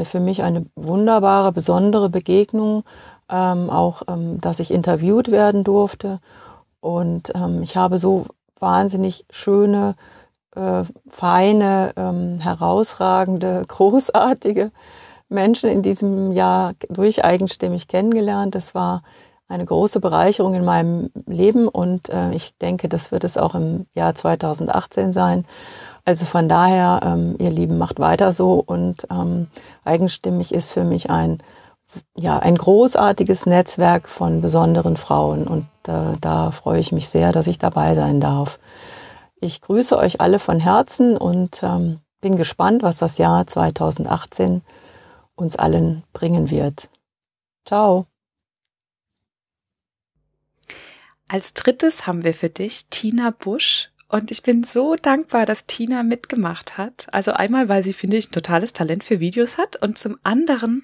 für 0.04 0.20
mich 0.20 0.44
eine 0.44 0.66
wunderbare, 0.76 1.52
besondere 1.52 2.10
Begegnung, 2.10 2.84
ähm, 3.30 3.70
auch, 3.70 4.04
ähm, 4.08 4.40
dass 4.42 4.60
ich 4.60 4.72
interviewt 4.72 5.32
werden 5.32 5.64
durfte. 5.64 6.20
Und 6.80 7.34
ähm, 7.36 7.62
ich 7.64 7.78
habe 7.78 7.98
so 7.98 8.26
wahnsinnig 8.60 9.26
schöne, 9.30 9.96
äh, 10.56 10.84
feine, 11.10 11.94
ähm, 11.96 12.40
herausragende, 12.40 13.66
großartige 13.68 14.72
Menschen 15.30 15.70
in 15.70 15.82
diesem 15.82 16.32
Jahr 16.32 16.74
durch 16.90 17.24
eigenstimmig 17.24 17.88
kennengelernt. 17.88 18.56
Das 18.56 18.74
war 18.74 19.04
eine 19.50 19.66
große 19.66 20.00
Bereicherung 20.00 20.54
in 20.56 20.66
meinem 20.66 21.10
Leben 21.26 21.68
und 21.68 22.10
äh, 22.10 22.32
ich 22.32 22.58
denke, 22.58 22.90
das 22.90 23.12
wird 23.12 23.24
es 23.24 23.38
auch 23.38 23.56
im 23.56 23.86
Jahr 23.94 24.14
2018 24.14 25.14
sein. 25.14 25.46
Also 26.04 26.26
von 26.26 26.48
daher, 26.50 27.02
ähm, 27.04 27.36
ihr 27.40 27.50
Lieben, 27.50 27.78
macht 27.78 28.00
weiter 28.00 28.32
so 28.32 28.64
und 28.66 29.08
ähm, 29.12 29.48
eigenstimmig 29.84 30.54
ist 30.54 30.74
für 30.74 30.84
mich 30.84 31.10
ein, 31.10 31.40
ja, 32.16 32.40
ein 32.40 32.58
großartiges 32.58 33.46
Netzwerk 33.46 34.10
von 34.10 34.42
besonderen 34.42 34.98
Frauen 34.98 35.48
und 35.48 35.68
äh, 35.88 36.18
da 36.20 36.52
freue 36.52 36.80
ich 36.80 36.92
mich 36.92 37.10
sehr, 37.10 37.32
dass 37.32 37.48
ich 37.48 37.60
dabei 37.60 37.96
sein 37.96 38.20
darf. 38.20 38.60
Ich 39.40 39.62
grüße 39.62 39.98
euch 39.98 40.20
alle 40.20 40.40
von 40.40 40.60
Herzen 40.60 41.16
und 41.16 41.62
ähm, 41.64 42.00
bin 42.22 42.36
gespannt, 42.36 42.84
was 42.84 42.98
das 42.98 43.18
Jahr 43.18 43.46
2018 43.46 44.64
uns 45.36 45.56
allen 45.56 46.04
bringen 46.14 46.50
wird. 46.50 46.90
Ciao. 47.66 48.08
Als 51.30 51.54
drittes 51.54 52.08
haben 52.08 52.24
wir 52.24 52.34
für 52.34 52.50
dich 52.50 52.90
Tina 52.90 53.32
Busch. 53.32 53.92
Und 54.10 54.32
ich 54.32 54.42
bin 54.42 54.64
so 54.64 54.96
dankbar, 54.96 55.46
dass 55.46 55.66
Tina 55.66 56.02
mitgemacht 56.02 56.78
hat. 56.78 57.08
Also 57.12 57.34
einmal, 57.34 57.68
weil 57.68 57.84
sie, 57.84 57.92
finde 57.92 58.16
ich, 58.16 58.30
ein 58.30 58.32
totales 58.32 58.72
Talent 58.72 59.04
für 59.04 59.20
Videos 59.20 59.58
hat 59.58 59.82
und 59.82 59.98
zum 59.98 60.18
anderen, 60.24 60.84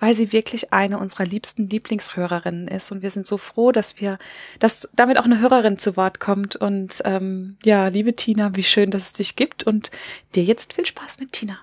weil 0.00 0.16
sie 0.16 0.32
wirklich 0.32 0.72
eine 0.72 0.98
unserer 0.98 1.24
liebsten 1.24 1.68
Lieblingshörerinnen 1.68 2.66
ist. 2.66 2.90
Und 2.90 3.02
wir 3.02 3.10
sind 3.10 3.28
so 3.28 3.38
froh, 3.38 3.70
dass 3.70 4.00
wir, 4.00 4.18
dass 4.58 4.88
damit 4.92 5.18
auch 5.18 5.24
eine 5.24 5.38
Hörerin 5.38 5.78
zu 5.78 5.96
Wort 5.96 6.18
kommt. 6.18 6.56
Und 6.56 7.00
ähm, 7.04 7.58
ja, 7.64 7.86
liebe 7.86 8.16
Tina, 8.16 8.56
wie 8.56 8.64
schön, 8.64 8.90
dass 8.90 9.04
es 9.04 9.12
dich 9.12 9.36
gibt. 9.36 9.62
Und 9.62 9.92
dir 10.34 10.42
jetzt 10.42 10.72
viel 10.72 10.86
Spaß 10.86 11.20
mit 11.20 11.30
Tina. 11.30 11.58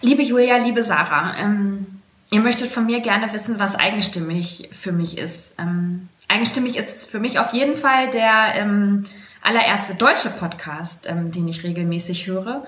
Liebe 0.00 0.22
Julia, 0.22 0.56
liebe 0.56 0.82
Sarah, 0.82 1.38
ähm 1.38 1.86
Ihr 2.32 2.40
möchtet 2.40 2.72
von 2.72 2.86
mir 2.86 3.00
gerne 3.00 3.30
wissen, 3.34 3.58
was 3.58 3.74
eigenstimmig 3.74 4.70
für 4.72 4.90
mich 4.90 5.18
ist. 5.18 5.54
Ähm, 5.58 6.08
eigenstimmig 6.28 6.76
ist 6.76 7.10
für 7.10 7.20
mich 7.20 7.38
auf 7.38 7.52
jeden 7.52 7.76
Fall 7.76 8.10
der 8.10 8.54
ähm, 8.54 9.04
allererste 9.42 9.94
deutsche 9.94 10.30
Podcast, 10.30 11.08
ähm, 11.08 11.32
den 11.32 11.48
ich 11.48 11.64
regelmäßig 11.64 12.26
höre. 12.26 12.66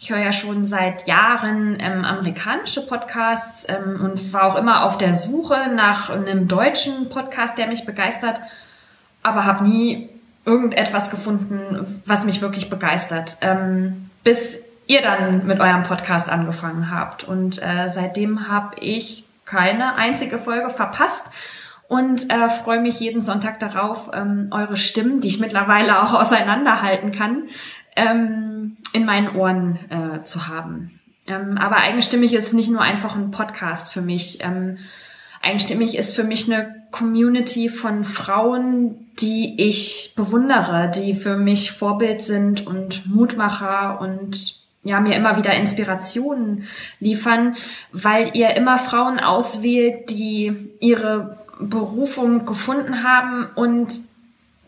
Ich 0.00 0.10
höre 0.10 0.18
ja 0.18 0.32
schon 0.32 0.64
seit 0.64 1.08
Jahren 1.08 1.76
ähm, 1.80 2.04
amerikanische 2.04 2.86
Podcasts 2.86 3.66
ähm, 3.68 4.00
und 4.00 4.32
war 4.32 4.44
auch 4.44 4.56
immer 4.56 4.84
auf 4.84 4.98
der 4.98 5.12
Suche 5.12 5.70
nach 5.74 6.10
einem 6.10 6.46
deutschen 6.46 7.08
Podcast, 7.08 7.58
der 7.58 7.66
mich 7.66 7.84
begeistert, 7.84 8.40
aber 9.22 9.44
habe 9.44 9.64
nie 9.64 10.08
irgendetwas 10.44 11.10
gefunden, 11.10 12.00
was 12.06 12.24
mich 12.24 12.40
wirklich 12.40 12.70
begeistert. 12.70 13.38
Ähm, 13.40 14.08
bis 14.22 14.60
ihr 14.86 15.02
dann 15.02 15.46
mit 15.46 15.60
eurem 15.60 15.82
Podcast 15.84 16.28
angefangen 16.28 16.90
habt. 16.90 17.24
Und 17.24 17.62
äh, 17.62 17.88
seitdem 17.88 18.48
habe 18.48 18.76
ich 18.80 19.24
keine 19.44 19.94
einzige 19.94 20.38
Folge 20.38 20.70
verpasst 20.70 21.26
und 21.88 22.30
äh, 22.30 22.48
freue 22.50 22.80
mich 22.80 23.00
jeden 23.00 23.22
Sonntag 23.22 23.58
darauf, 23.60 24.10
ähm, 24.12 24.48
eure 24.50 24.76
Stimmen, 24.76 25.20
die 25.20 25.28
ich 25.28 25.40
mittlerweile 25.40 26.02
auch 26.02 26.12
auseinanderhalten 26.12 27.12
kann, 27.12 27.44
ähm, 27.96 28.76
in 28.92 29.04
meinen 29.04 29.34
Ohren 29.34 29.78
äh, 29.90 30.22
zu 30.22 30.48
haben. 30.48 31.00
Ähm, 31.26 31.58
aber 31.58 31.76
eigenstimmig 31.78 32.34
ist 32.34 32.52
nicht 32.52 32.70
nur 32.70 32.82
einfach 32.82 33.16
ein 33.16 33.30
Podcast 33.30 33.92
für 33.92 34.02
mich. 34.02 34.38
Ähm, 34.42 34.78
eigenstimmig 35.42 35.96
ist 35.96 36.14
für 36.14 36.24
mich 36.24 36.50
eine 36.50 36.74
Community 36.90 37.68
von 37.68 38.04
Frauen, 38.04 39.06
die 39.18 39.54
ich 39.58 40.12
bewundere, 40.14 40.90
die 40.94 41.14
für 41.14 41.36
mich 41.36 41.72
Vorbild 41.72 42.22
sind 42.22 42.66
und 42.66 43.06
Mutmacher 43.06 44.00
und 44.00 44.58
ja, 44.84 45.00
mir 45.00 45.16
immer 45.16 45.36
wieder 45.36 45.54
Inspirationen 45.54 46.64
liefern, 47.00 47.56
weil 47.92 48.36
ihr 48.36 48.54
immer 48.56 48.78
Frauen 48.78 49.18
auswählt, 49.18 50.10
die 50.10 50.70
ihre 50.80 51.38
Berufung 51.58 52.46
gefunden 52.46 53.02
haben 53.02 53.48
und 53.54 53.92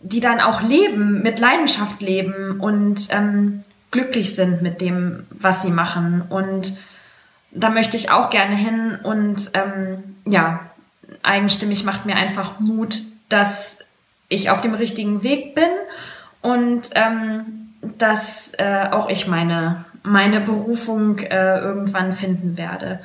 die 0.03 0.21
dann 0.21 0.41
auch 0.41 0.63
leben, 0.63 1.23
mit 1.23 1.39
Leidenschaft 1.39 2.01
leben 2.01 2.61
und 2.61 3.09
ähm, 3.11 3.65
glücklich 3.91 4.35
sind 4.35 4.63
mit 4.63 4.81
dem, 4.81 5.27
was 5.31 5.63
sie 5.63 5.71
machen. 5.71 6.23
Und 6.29 6.79
da 7.51 7.71
möchte 7.71 7.97
ich 7.97 8.11
auch 8.11 8.31
gerne 8.31 8.57
hin 8.57 8.99
und 9.03 9.51
ähm, 9.55 10.17
ja, 10.25 10.61
eigenstimmig 11.23 11.85
macht 11.85 12.07
mir 12.07 12.17
einfach 12.17 12.61
Mut, 12.61 13.01
dass 13.29 13.81
ich 14.29 14.51
auf 14.51 14.61
dem 14.61 14.75
richtigen 14.75 15.23
Weg 15.23 15.55
bin 15.55 15.69
und 16.41 16.91
ähm, 16.95 17.73
dass 17.99 18.53
äh, 18.59 18.89
auch 18.91 19.09
ich 19.09 19.27
meine 19.27 19.85
meine 20.03 20.41
Berufung 20.41 21.19
äh, 21.19 21.59
irgendwann 21.61 22.13
finden 22.13 22.57
werde. 22.57 23.01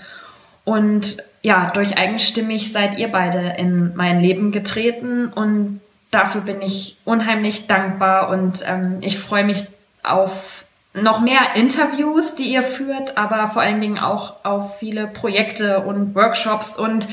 Und 0.66 1.18
ja, 1.42 1.72
durch 1.74 1.98
eigenstimmig 1.98 2.72
seid 2.72 2.98
ihr 2.98 3.08
beide 3.08 3.56
in 3.58 3.96
mein 3.96 4.20
Leben 4.20 4.52
getreten 4.52 5.28
und 5.28 5.80
dafür 6.12 6.42
bin 6.42 6.62
ich 6.62 6.98
unheimlich 7.06 7.68
dankbar 7.68 8.30
und 8.30 8.64
ähm, 8.68 8.98
ich 9.02 9.20
freue 9.20 9.44
mich 9.44 9.64
auf 10.02 10.66
noch 10.94 11.20
mehr 11.20 11.56
Interviews, 11.56 12.36
die 12.36 12.54
ihr 12.54 12.64
führt, 12.64 13.18
aber 13.18 13.48
vor 13.48 13.62
allen 13.62 13.82
Dingen 13.82 14.00
auch 14.00 14.44
auf 14.44 14.80
viele 14.80 15.08
Projekte 15.08 15.82
und 15.82 16.16
Workshops 16.16 16.78
und 16.78 17.08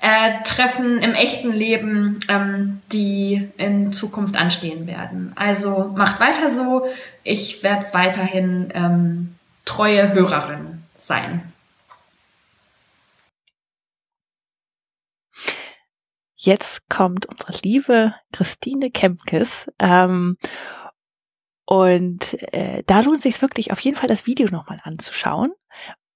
äh, 0.00 0.42
Treffen 0.44 0.98
im 0.98 1.12
echten 1.12 1.52
Leben, 1.52 2.18
ähm, 2.28 2.80
die 2.92 3.48
in 3.56 3.92
Zukunft 3.92 4.36
anstehen 4.36 4.86
werden. 4.86 5.32
Also 5.36 5.92
macht 5.96 6.18
weiter 6.18 6.48
so. 6.48 6.86
Ich 7.24 7.62
werde 7.62 7.86
weiterhin 7.92 8.68
ähm, 8.74 9.34
treue 9.64 10.12
Hörerin 10.12 10.82
sein. 10.96 11.42
Jetzt 16.46 16.88
kommt 16.88 17.26
unsere 17.26 17.52
liebe 17.64 18.14
Christine 18.32 18.92
Kempkes. 18.92 19.66
Ähm, 19.80 20.36
und 21.64 22.40
äh, 22.54 22.84
da 22.86 23.00
lohnt 23.00 23.16
es 23.16 23.22
sich 23.24 23.42
wirklich 23.42 23.72
auf 23.72 23.80
jeden 23.80 23.96
Fall 23.96 24.08
das 24.08 24.26
Video 24.26 24.46
nochmal 24.48 24.78
anzuschauen, 24.84 25.52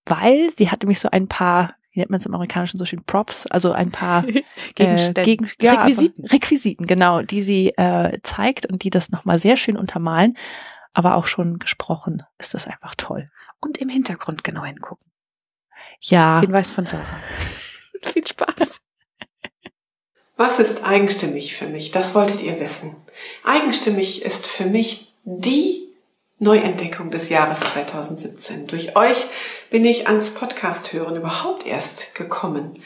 weil 0.07 0.49
sie 0.51 0.71
hatte 0.71 0.87
mich 0.87 1.01
so 1.01 1.11
ein 1.11 1.27
paar, 1.27 1.75
wie 1.91 1.99
nennt 1.99 2.13
man 2.13 2.21
es 2.21 2.27
im 2.27 2.35
Amerikanischen 2.35 2.79
so 2.79 2.85
schön, 2.85 3.03
Props, 3.03 3.49
also 3.49 3.73
ein 3.73 3.91
paar 3.91 4.23
Gegenstände, 4.77 5.21
äh, 5.23 5.25
Gegen, 5.25 5.51
ja, 5.61 5.73
Requisiten. 5.73 6.23
Also 6.23 6.37
Requisiten, 6.37 6.87
genau, 6.87 7.23
die 7.23 7.43
sie 7.43 7.71
äh, 7.71 8.21
zeigt 8.23 8.67
und 8.67 8.85
die 8.85 8.91
das 8.91 9.11
nochmal 9.11 9.41
sehr 9.41 9.57
schön 9.57 9.77
untermalen. 9.77 10.37
Aber 10.93 11.17
auch 11.17 11.27
schon 11.27 11.59
gesprochen 11.59 12.23
ist 12.39 12.55
das 12.55 12.69
einfach 12.69 12.95
toll. 12.95 13.27
Und 13.61 13.79
im 13.79 13.89
Hintergrund 13.89 14.45
genau 14.45 14.65
hingucken. 14.65 15.11
Ja. 16.01 16.41
Hinweis 16.41 16.71
von 16.71 16.87
Sarah. 16.87 17.05
Viel 18.03 18.25
Spaß. 18.25 18.81
Was 20.41 20.59
ist 20.59 20.87
eigenstimmig 20.87 21.55
für 21.55 21.67
mich? 21.67 21.91
Das 21.91 22.15
wolltet 22.15 22.41
ihr 22.41 22.59
wissen. 22.59 22.97
Eigenstimmig 23.45 24.25
ist 24.25 24.47
für 24.47 24.65
mich 24.65 25.13
die 25.25 25.87
Neuentdeckung 26.39 27.11
des 27.11 27.29
Jahres 27.29 27.61
2017. 27.61 28.67
Durch 28.67 28.97
euch 28.97 29.27
bin 29.69 29.85
ich 29.85 30.07
ans 30.07 30.31
Podcast 30.31 30.95
hören 30.95 31.17
überhaupt 31.17 31.67
erst 31.67 32.15
gekommen. 32.15 32.83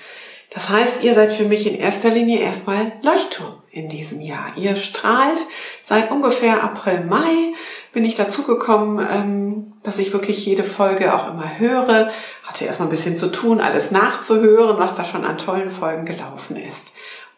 Das 0.51 0.69
heißt, 0.69 1.05
ihr 1.05 1.15
seid 1.15 1.33
für 1.33 1.45
mich 1.45 1.65
in 1.69 1.79
erster 1.79 2.11
Linie 2.11 2.41
erstmal 2.41 2.91
Leuchtturm 3.03 3.63
in 3.71 3.89
diesem 3.89 4.21
Jahr. 4.21 4.57
Ihr 4.57 4.75
strahlt 4.75 5.39
seit 5.81 6.11
ungefähr 6.11 6.65
April, 6.65 7.05
Mai 7.05 7.55
bin 7.93 8.05
ich 8.05 8.17
dazu 8.17 8.43
gekommen, 8.43 9.07
ähm, 9.09 9.73
dass 9.85 10.01
ich 10.01 10.13
wirklich 10.13 10.45
jede 10.45 10.65
Folge 10.65 11.15
auch 11.15 11.29
immer 11.29 11.57
höre. 11.61 12.11
Hatte 12.43 12.65
erstmal 12.65 12.89
ein 12.89 12.91
bisschen 12.91 13.17
zu 13.17 13.31
tun, 13.31 13.61
alles 13.61 13.93
nachzuhören, 13.93 14.79
was 14.79 14.95
da 14.95 15.05
schon 15.05 15.25
an 15.25 15.39
tollen 15.39 15.71
Folgen 15.71 16.05
gelaufen 16.05 16.57
ist. 16.57 16.93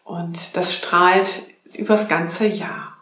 Und 0.07 0.55
das 0.55 0.73
strahlt 0.73 1.43
übers 1.73 2.07
ganze 2.07 2.47
Jahr. 2.47 2.95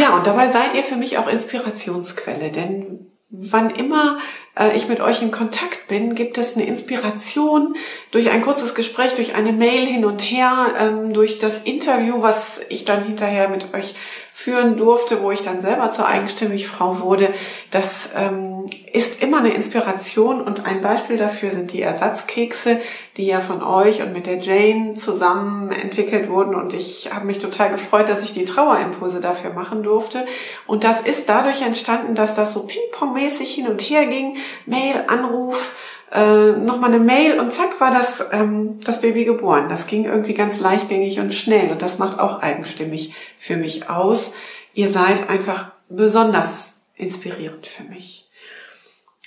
Ja, 0.00 0.14
und 0.14 0.24
dabei 0.24 0.48
seid 0.48 0.74
ihr 0.74 0.84
für 0.84 0.94
mich 0.94 1.18
auch 1.18 1.26
Inspirationsquelle, 1.26 2.52
denn 2.52 3.10
wann 3.28 3.70
immer 3.70 4.18
äh, 4.56 4.76
ich 4.76 4.86
mit 4.86 5.00
euch 5.00 5.20
in 5.20 5.32
Kontakt 5.32 5.88
bin, 5.88 6.14
gibt 6.14 6.38
es 6.38 6.54
eine 6.54 6.64
Inspiration 6.64 7.74
durch 8.12 8.30
ein 8.30 8.42
kurzes 8.42 8.76
Gespräch, 8.76 9.14
durch 9.14 9.34
eine 9.34 9.52
Mail 9.52 9.84
hin 9.84 10.04
und 10.04 10.20
her, 10.20 10.74
ähm, 10.78 11.12
durch 11.12 11.38
das 11.38 11.62
Interview, 11.62 12.22
was 12.22 12.60
ich 12.68 12.84
dann 12.84 13.02
hinterher 13.02 13.48
mit 13.48 13.74
euch 13.74 13.96
führen 14.42 14.78
durfte, 14.78 15.20
wo 15.20 15.30
ich 15.30 15.42
dann 15.42 15.60
selber 15.60 15.90
zur 15.90 16.06
eigenstimmig 16.06 16.66
Frau 16.66 17.00
wurde. 17.00 17.34
Das 17.70 18.12
ähm, 18.16 18.64
ist 18.90 19.22
immer 19.22 19.40
eine 19.40 19.52
Inspiration 19.52 20.40
und 20.40 20.64
ein 20.64 20.80
Beispiel 20.80 21.18
dafür 21.18 21.50
sind 21.50 21.74
die 21.74 21.82
Ersatzkekse, 21.82 22.80
die 23.18 23.26
ja 23.26 23.40
von 23.40 23.62
euch 23.62 24.00
und 24.00 24.14
mit 24.14 24.24
der 24.24 24.38
Jane 24.38 24.94
zusammen 24.94 25.70
entwickelt 25.72 26.30
wurden. 26.30 26.54
Und 26.54 26.72
ich 26.72 27.10
habe 27.12 27.26
mich 27.26 27.38
total 27.38 27.70
gefreut, 27.70 28.08
dass 28.08 28.22
ich 28.22 28.32
die 28.32 28.46
Trauerimpulse 28.46 29.20
dafür 29.20 29.52
machen 29.52 29.82
durfte. 29.82 30.24
Und 30.66 30.84
das 30.84 31.02
ist 31.02 31.28
dadurch 31.28 31.60
entstanden, 31.60 32.14
dass 32.14 32.34
das 32.34 32.54
so 32.54 32.60
ping-pong-mäßig 32.60 33.54
hin 33.54 33.68
und 33.68 33.82
her 33.82 34.06
ging, 34.06 34.38
Mail, 34.64 35.04
Anruf, 35.08 35.74
äh, 36.12 36.52
nochmal 36.52 36.92
eine 36.92 37.02
Mail 37.02 37.38
und 37.38 37.52
zack 37.52 37.80
war 37.80 37.92
das, 37.92 38.24
ähm, 38.32 38.80
das 38.84 39.00
Baby 39.00 39.24
geboren. 39.24 39.68
Das 39.68 39.86
ging 39.86 40.04
irgendwie 40.04 40.34
ganz 40.34 40.60
leichtgängig 40.60 41.20
und 41.20 41.32
schnell 41.32 41.70
und 41.70 41.82
das 41.82 41.98
macht 41.98 42.18
auch 42.18 42.40
eigenstimmig 42.40 43.14
für 43.38 43.56
mich 43.56 43.88
aus. 43.88 44.32
Ihr 44.74 44.88
seid 44.88 45.28
einfach 45.30 45.72
besonders 45.88 46.80
inspirierend 46.96 47.66
für 47.66 47.84
mich. 47.84 48.19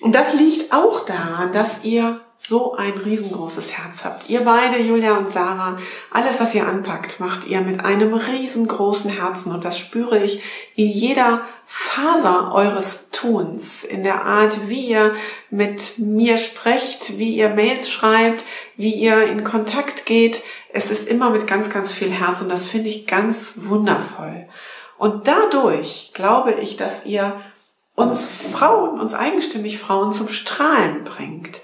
Und 0.04 0.16
das 0.16 0.34
liegt 0.34 0.74
auch 0.74 1.06
daran, 1.06 1.54
dass 1.54 1.86
ihr 1.86 2.20
so 2.36 2.76
ein 2.76 2.92
riesengroßes 2.92 3.72
Herz 3.72 4.04
habt. 4.04 4.30
Ihr 4.30 4.42
beide, 4.42 4.78
Julia 4.82 5.16
und 5.16 5.32
Sarah, 5.32 5.78
alles, 6.12 6.42
was 6.42 6.54
ihr 6.54 6.68
anpackt, 6.68 7.22
macht 7.22 7.48
ihr 7.48 7.62
mit 7.62 7.80
einem 7.80 8.14
riesengroßen 8.14 9.10
Herzen 9.10 9.54
und 9.54 9.64
das 9.64 9.80
spüre 9.80 10.22
ich 10.22 10.44
in 10.76 10.90
jeder 10.90 11.46
Faser 11.66 12.52
eures 12.54 13.12
Tuns, 13.12 13.86
in 13.86 14.04
der 14.04 14.26
Art, 14.26 14.68
wie 14.68 14.90
ihr 14.90 15.16
mit 15.50 15.98
mir 16.00 16.38
sprecht, 16.38 17.18
wie 17.18 17.38
ihr 17.38 17.52
Mails 17.52 17.90
schreibt, 17.90 18.44
wie 18.76 18.94
ihr 18.94 19.24
in 19.28 19.46
Kontakt 19.46 20.06
geht. 20.06 20.44
Es 20.74 20.92
ist 20.92 21.08
immer 21.08 21.30
mit 21.30 21.48
ganz, 21.48 21.70
ganz 21.70 21.94
viel 21.94 22.12
Herz 22.12 22.42
und 22.42 22.52
das 22.52 22.66
finde 22.66 22.90
ich 22.90 23.08
ganz 23.08 23.54
wundervoll. 23.56 24.48
Und 24.98 25.30
dadurch 25.30 26.12
glaube 26.14 26.52
ich, 26.52 26.76
dass 26.76 27.06
ihr 27.06 27.42
uns 27.96 28.30
Frauen, 28.30 29.00
uns 29.00 29.14
eigenstimmig 29.14 29.80
Frauen 29.80 30.14
zum 30.14 30.28
Strahlen 30.30 31.04
bringt. 31.04 31.62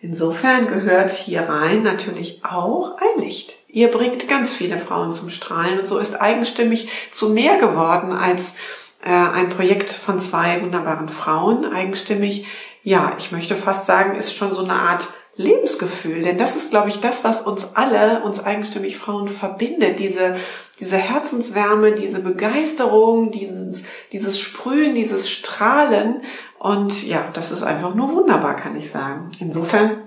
Insofern 0.00 0.66
gehört 0.66 1.10
hier 1.10 1.42
rein 1.42 1.82
natürlich 1.82 2.42
auch 2.42 2.96
ein 2.96 3.22
Licht. 3.22 3.54
Ihr 3.68 3.88
bringt 3.88 4.28
ganz 4.28 4.52
viele 4.52 4.78
Frauen 4.78 5.12
zum 5.12 5.30
Strahlen 5.30 5.78
und 5.78 5.86
so 5.86 5.98
ist 5.98 6.20
eigenstimmig 6.20 6.88
zu 7.10 7.30
mehr 7.30 7.58
geworden 7.58 8.12
als 8.12 8.54
äh, 9.02 9.10
ein 9.10 9.50
Projekt 9.50 9.90
von 9.90 10.18
zwei 10.18 10.62
wunderbaren 10.62 11.08
Frauen. 11.08 11.70
Eigenstimmig, 11.70 12.46
ja, 12.82 13.14
ich 13.18 13.30
möchte 13.30 13.54
fast 13.54 13.86
sagen, 13.86 14.16
ist 14.16 14.34
schon 14.34 14.54
so 14.54 14.64
eine 14.64 14.74
Art 14.74 15.08
Lebensgefühl, 15.36 16.22
denn 16.22 16.36
das 16.36 16.56
ist, 16.56 16.70
glaube 16.70 16.88
ich, 16.88 17.00
das, 17.00 17.24
was 17.24 17.42
uns 17.42 17.74
alle, 17.74 18.22
uns 18.22 18.44
eigenstimmig 18.44 18.98
Frauen 18.98 19.28
verbindet, 19.28 19.98
diese, 19.98 20.36
diese 20.80 20.96
Herzenswärme, 20.96 21.92
diese 21.92 22.20
Begeisterung, 22.20 23.30
dieses, 23.30 23.84
dieses 24.12 24.40
Sprühen, 24.40 24.94
dieses 24.94 25.30
Strahlen 25.30 26.22
und 26.58 27.06
ja, 27.06 27.30
das 27.32 27.50
ist 27.52 27.62
einfach 27.62 27.94
nur 27.94 28.12
wunderbar, 28.12 28.56
kann 28.56 28.76
ich 28.76 28.90
sagen. 28.90 29.30
Insofern 29.38 30.02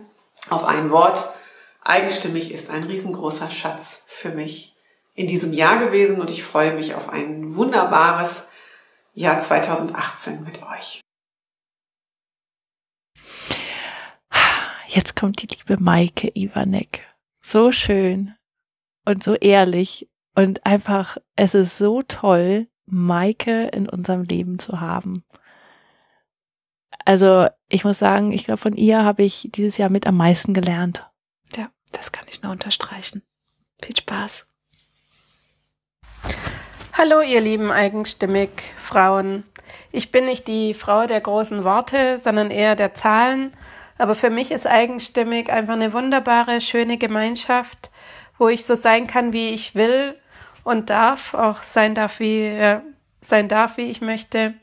auf 0.49 0.65
ein 0.65 0.89
Wort, 0.89 1.31
eigenstimmig 1.83 2.51
ist 2.51 2.69
ein 2.69 2.83
riesengroßer 2.83 3.49
Schatz 3.49 4.03
für 4.07 4.29
mich 4.29 4.75
in 5.13 5.27
diesem 5.27 5.53
Jahr 5.53 5.77
gewesen 5.77 6.19
und 6.19 6.31
ich 6.31 6.43
freue 6.43 6.73
mich 6.73 6.95
auf 6.95 7.09
ein 7.09 7.55
wunderbares 7.55 8.47
Jahr 9.13 9.39
2018 9.39 10.43
mit 10.43 10.63
euch. 10.63 11.01
Jetzt 14.88 15.15
kommt 15.15 15.41
die 15.41 15.47
liebe 15.47 15.81
Maike 15.81 16.31
Iwanek. 16.36 17.03
So 17.41 17.71
schön 17.71 18.36
und 19.05 19.23
so 19.23 19.36
ehrlich 19.36 20.07
und 20.36 20.65
einfach, 20.65 21.17
es 21.36 21.54
ist 21.54 21.78
so 21.78 22.02
toll, 22.02 22.67
Maike 22.86 23.67
in 23.67 23.88
unserem 23.88 24.24
Leben 24.24 24.60
zu 24.60 24.82
haben. 24.82 25.24
Also 27.06 27.48
ich 27.69 27.84
muss 27.84 28.00
sagen, 28.00 28.32
ich 28.32 28.46
glaube, 28.46 28.60
von 28.60 28.76
ihr 28.76 29.04
habe 29.04 29.24
ich 29.24 29.50
dieses 29.54 29.78
Jahr 29.78 29.89
mit 29.89 30.08
am 30.08 30.17
meisten 30.17 30.54
gelernt. 30.54 31.06
Ja, 31.56 31.69
das 31.91 32.12
kann 32.12 32.26
ich 32.30 32.41
nur 32.41 32.52
unterstreichen. 32.52 33.24
Viel 33.82 33.96
Spaß. 33.96 34.48
Hallo, 36.93 37.22
ihr 37.22 37.41
lieben 37.41 37.72
eigenstimmig 37.72 38.50
Frauen. 38.78 39.43
Ich 39.91 40.12
bin 40.12 40.26
nicht 40.26 40.48
die 40.48 40.74
Frau 40.74 41.08
der 41.08 41.22
großen 41.22 41.63
Worte, 41.63 42.19
sondern 42.19 42.52
eher 42.52 42.76
der 42.76 42.93
Zahlen. 42.93 43.54
Aber 43.98 44.15
für 44.15 44.30
mich 44.30 44.52
ist 44.52 44.67
eigenstimmig 44.67 45.52
einfach 45.52 45.74
eine 45.74 45.93
wunderbare, 45.93 46.62
schöne 46.62 46.98
Gemeinschaft, 46.98 47.91
wo 48.38 48.48
ich 48.48 48.65
so 48.65 48.76
sein 48.76 49.08
kann, 49.08 49.34
wie 49.34 49.50
ich 49.50 49.76
will 49.76 50.15
und 50.63 50.89
darf, 50.89 51.34
auch 51.34 51.63
sein 51.63 51.95
darf, 51.95 52.19
wie, 52.19 52.45
äh, 52.45 52.80
sein 53.21 53.47
darf, 53.47 53.78
wie 53.78 53.89
ich 53.89 54.02
möchte. 54.02 54.54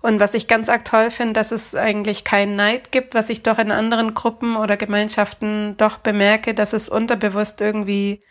Und 0.00 0.18
was 0.18 0.34
ich 0.34 0.48
ganz 0.48 0.68
arg 0.68 0.84
toll 0.84 1.10
finde, 1.10 1.34
dass 1.34 1.52
es 1.52 1.74
eigentlich 1.74 2.24
keinen 2.24 2.56
Neid 2.56 2.90
gibt, 2.90 3.14
was 3.14 3.30
ich 3.30 3.44
doch 3.44 3.58
in 3.58 3.70
anderen 3.70 4.14
Gruppen 4.14 4.56
oder 4.56 4.76
Gemeinschaften 4.76 5.76
doch 5.76 5.98
bemerke, 5.98 6.54
dass 6.54 6.72
es 6.72 6.88
unterbewusst 6.88 7.60
irgendwie 7.60 8.22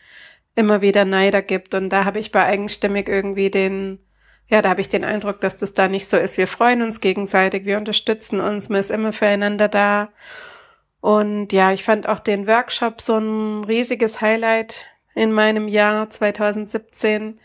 immer 0.53 0.81
wieder 0.81 1.05
Neider 1.05 1.41
gibt. 1.41 1.73
Und 1.73 1.89
da 1.89 2.03
habe 2.03 2.19
ich 2.19 2.31
bei 2.31 2.43
eigenstimmig 2.43 3.07
irgendwie 3.07 3.49
den, 3.49 3.99
ja, 4.47 4.61
da 4.61 4.69
habe 4.69 4.81
ich 4.81 4.89
den 4.89 5.05
Eindruck, 5.05 5.39
dass 5.39 5.55
das 5.55 5.73
da 5.73 5.87
nicht 5.87 6.09
so 6.09 6.17
ist. 6.17 6.37
Wir 6.37 6.47
freuen 6.47 6.81
uns 6.81 6.99
gegenseitig, 6.99 7.65
wir 7.65 7.77
unterstützen 7.77 8.41
uns, 8.41 8.67
man 8.67 8.81
ist 8.81 8.91
immer 8.91 9.13
füreinander 9.13 9.69
da. 9.69 10.09
Und 10.99 11.53
ja, 11.53 11.71
ich 11.71 11.83
fand 11.83 12.07
auch 12.07 12.19
den 12.19 12.47
Workshop 12.47 12.99
so 12.99 13.17
ein 13.17 13.63
riesiges 13.63 14.19
Highlight 14.19 14.87
in 15.15 15.31
meinem 15.31 15.67
Jahr 15.67 16.09
2017 16.09 17.39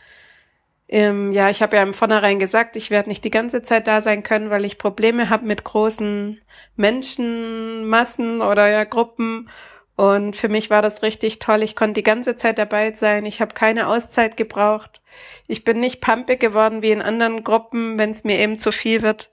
ähm, 0.88 1.33
ja, 1.33 1.50
ich 1.50 1.62
habe 1.62 1.76
ja 1.76 1.83
im 1.83 1.94
Vornherein 1.94 2.38
gesagt, 2.38 2.76
ich 2.76 2.90
werde 2.90 3.09
nicht 3.09 3.24
die 3.24 3.31
ganze 3.31 3.62
Zeit 3.62 3.87
da 3.87 4.00
sein 4.00 4.22
können, 4.22 4.50
weil 4.50 4.64
ich 4.64 4.79
Probleme 4.79 5.31
habe 5.31 5.44
mit 5.44 5.64
großen 5.64 6.40
Menschenmassen 6.76 8.40
oder 8.40 8.68
ja 8.68 8.85
Gruppen. 8.85 9.50
Und 9.96 10.37
für 10.37 10.48
mich 10.48 10.70
war 10.70 10.83
das 10.83 11.02
richtig 11.02 11.38
toll. 11.38 11.62
Ich 11.62 11.74
konnte 11.74 11.94
die 11.94 12.02
ganze 12.02 12.37
Zeit 12.37 12.59
dabei 12.59 12.92
sein. 12.94 13.24
Ich 13.24 13.40
habe 13.40 13.55
keine 13.55 13.88
Auszeit 13.88 14.37
gebraucht. 14.37 15.00
Ich 15.48 15.64
bin 15.64 15.81
nicht 15.81 16.00
Pampe 16.00 16.37
geworden 16.37 16.83
wie 16.83 16.90
in 16.90 17.02
anderen 17.02 17.42
Gruppen, 17.44 17.98
wenn 17.98 18.11
es 18.11 18.22
mir 18.22 18.38
eben 18.38 18.59
zu 18.59 18.72
viel 18.72 19.02
wird, 19.02 19.31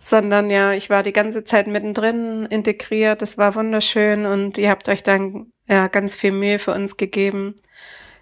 sondern 0.00 0.50
ja, 0.50 0.72
ich 0.72 0.90
war 0.90 1.02
die 1.02 1.12
ganze 1.12 1.44
Zeit 1.44 1.66
mittendrin 1.66 2.46
integriert. 2.46 3.22
Das 3.22 3.38
war 3.38 3.54
wunderschön 3.54 4.26
und 4.26 4.58
ihr 4.58 4.70
habt 4.70 4.88
euch 4.88 5.02
dann 5.02 5.52
ja 5.68 5.86
ganz 5.88 6.16
viel 6.16 6.32
Mühe 6.32 6.58
für 6.58 6.72
uns 6.72 6.96
gegeben. 6.96 7.54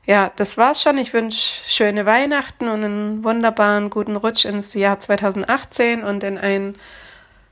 Ja, 0.05 0.33
das 0.37 0.59
war's 0.59 0.83
schon. 0.83 0.99
Ich 0.99 1.15
wünsche 1.15 1.51
schöne 1.67 2.05
Weihnachten 2.05 2.67
und 2.69 2.83
einen 2.83 3.25
wunderbaren 3.25 3.91
guten 3.91 4.17
Rutsch 4.17 4.45
ins 4.45 4.75
Jahr 4.75 4.99
2018 4.99 6.03
und 6.03 6.25
in 6.25 6.37
ein 6.37 6.77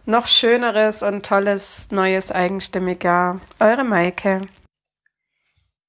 noch 0.07 0.27
schöneres 0.27 1.03
und 1.03 1.25
tolles 1.25 1.89
neues 1.91 2.33
eigenstimmig 2.33 3.05
Jahr. 3.05 3.41
Eure 3.61 3.85
Maike. 3.85 4.49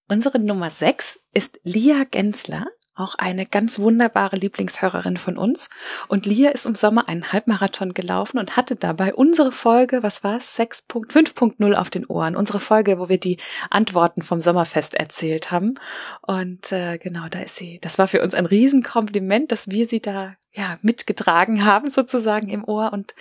Unsere 0.10 0.40
Nummer 0.40 0.70
6 0.70 1.20
ist 1.34 1.60
Lia 1.64 2.04
Gensler, 2.10 2.68
auch 2.98 3.16
eine 3.16 3.46
ganz 3.46 3.80
wunderbare 3.80 4.36
Lieblingshörerin 4.36 5.18
von 5.18 5.38
uns. 5.38 5.70
Und 6.08 6.26
Lia 6.26 6.50
ist 6.50 6.66
im 6.66 6.76
Sommer 6.76 7.08
einen 7.08 7.32
Halbmarathon 7.32 7.94
gelaufen 7.94 8.40
und 8.40 8.58
hatte 8.58 8.76
dabei 8.76 9.14
unsere 9.14 9.52
Folge, 9.52 10.04
was 10.04 10.24
war 10.24 10.38
es, 10.38 10.58
6.5.0 10.60 11.74
auf 11.74 11.90
den 11.90 12.06
Ohren. 12.06 12.36
Unsere 12.36 12.60
Folge, 12.60 13.00
wo 13.00 13.10
wir 13.10 13.20
die 13.20 13.38
Antworten 13.70 14.22
vom 14.22 14.42
Sommerfest 14.42 14.96
erzählt 14.96 15.52
haben. 15.52 15.76
Und 16.22 16.72
äh, 16.72 16.98
genau, 16.98 17.28
da 17.30 17.40
ist 17.40 17.56
sie. 17.56 17.80
Das 17.82 17.98
war 17.98 18.08
für 18.08 18.22
uns 18.22 18.34
ein 18.34 18.46
Riesenkompliment, 18.46 19.52
dass 19.52 19.70
wir 19.70 19.88
sie 19.88 20.02
da 20.02 20.36
ja 20.54 20.78
mitgetragen 20.82 21.66
haben, 21.66 21.90
sozusagen 21.90 22.50
im 22.50 22.64
Ohr. 22.64 22.92
Und 22.94 23.14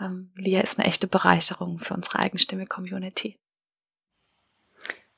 ähm, 0.00 0.30
Lia 0.36 0.60
ist 0.60 0.78
eine 0.78 0.88
echte 0.88 1.06
Bereicherung 1.06 1.78
für 1.78 1.94
unsere 1.94 2.18
Eigenstimme-Community. 2.18 3.38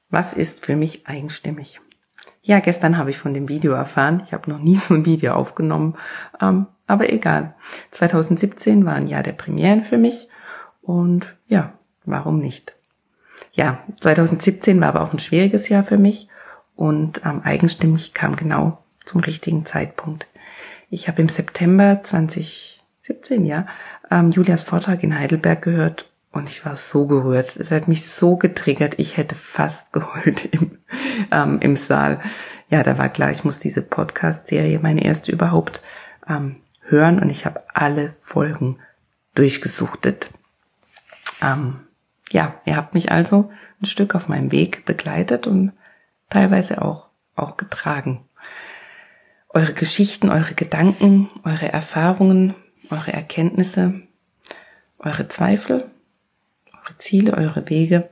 Was 0.09 0.35
ist 0.35 0.65
für 0.65 0.77
mich 0.77 1.07
eigenstimmig? 1.07 1.81
Ja, 2.45 2.59
gestern 2.59 2.99
habe 2.99 3.11
ich 3.11 3.19
von 3.19 3.35
dem 3.35 3.49
Video 3.49 3.73
erfahren. 3.73 4.21
Ich 4.25 4.33
habe 4.33 4.51
noch 4.51 4.59
nie 4.59 4.77
so 4.77 4.95
ein 4.95 5.07
Video 5.07 5.35
aufgenommen, 5.35 5.97
ähm, 6.41 6.67
aber 6.87 7.13
egal. 7.13 7.55
2017 7.93 8.85
war 8.85 8.95
ein 8.95 9.07
Jahr 9.07 9.23
der 9.23 9.33
Premieren 9.33 9.83
für 9.83 9.97
mich 9.97 10.29
und 10.83 11.35
ja, 11.47 11.73
warum 12.05 12.41
nicht? 12.41 12.75
Ja, 13.53 13.85
2017 14.01 14.81
war 14.81 14.89
aber 14.89 15.03
auch 15.03 15.13
ein 15.13 15.21
schwieriges 15.21 15.69
Jahr 15.69 15.85
für 15.85 15.99
mich 15.99 16.29
und 16.75 17.23
ähm, 17.25 17.43
eigenstimmig 17.45 18.13
kam 18.13 18.35
genau 18.35 18.79
zum 19.05 19.21
richtigen 19.21 19.65
Zeitpunkt. 19.65 20.27
Ich 20.91 21.09
habe 21.09 21.23
im 21.23 21.29
September 21.29 22.01
2017 22.03 23.45
ja 23.45 23.67
ähm, 24.11 24.33
Julias 24.33 24.63
Vortrag 24.63 25.03
in 25.05 25.17
Heidelberg 25.17 25.63
gehört 25.63 26.12
und 26.33 26.49
ich 26.49 26.65
war 26.65 26.77
so 26.77 27.07
gerührt. 27.07 27.57
Es 27.57 27.71
hat 27.71 27.89
mich 27.89 28.09
so 28.09 28.37
getriggert. 28.37 28.95
Ich 28.99 29.17
hätte 29.17 29.35
fast 29.35 29.93
geheult 29.93 30.45
im, 30.53 30.79
ähm, 31.31 31.61
im 31.61 31.77
Saal. 31.77 32.21
Ja, 32.69 32.83
da 32.83 32.99
war 32.99 33.09
klar, 33.09 33.31
ich 33.31 33.45
muss 33.45 33.59
diese 33.59 33.83
Podcast-Serie, 33.83 34.79
meine 34.81 35.05
erste 35.05 35.31
überhaupt, 35.31 35.83
ähm, 36.29 36.57
hören 36.81 37.19
und 37.19 37.31
ich 37.31 37.47
habe 37.47 37.63
alle 37.75 38.15
Folgen 38.23 38.79
durchgesuchtet. 39.35 40.31
Ähm, 41.43 41.81
ja, 42.31 42.55
ihr 42.65 42.77
habt 42.77 42.95
mich 42.95 43.13
also 43.13 43.51
ein 43.81 43.87
Stück 43.87 44.15
auf 44.15 44.29
meinem 44.29 44.53
Weg 44.53 44.85
begleitet 44.85 45.47
und 45.47 45.73
teilweise 46.31 46.83
auch, 46.83 47.09
auch 47.37 47.57
getragen. 47.57 48.25
Eure 49.51 49.75
Geschichten, 49.75 50.31
eure 50.31 50.55
Gedanken, 50.55 51.29
eure 51.45 51.71
Erfahrungen 51.71 52.55
eure 52.91 53.13
Erkenntnisse, 53.13 54.03
eure 54.99 55.29
Zweifel, 55.29 55.91
eure 56.85 56.99
Ziele, 56.99 57.35
eure 57.35 57.69
Wege. 57.69 58.11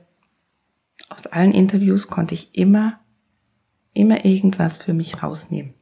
Aus 1.09 1.27
allen 1.27 1.51
Interviews 1.51 2.07
konnte 2.07 2.33
ich 2.33 2.55
immer, 2.55 2.99
immer 3.93 4.25
irgendwas 4.25 4.77
für 4.77 4.93
mich 4.93 5.21
rausnehmen. 5.21 5.73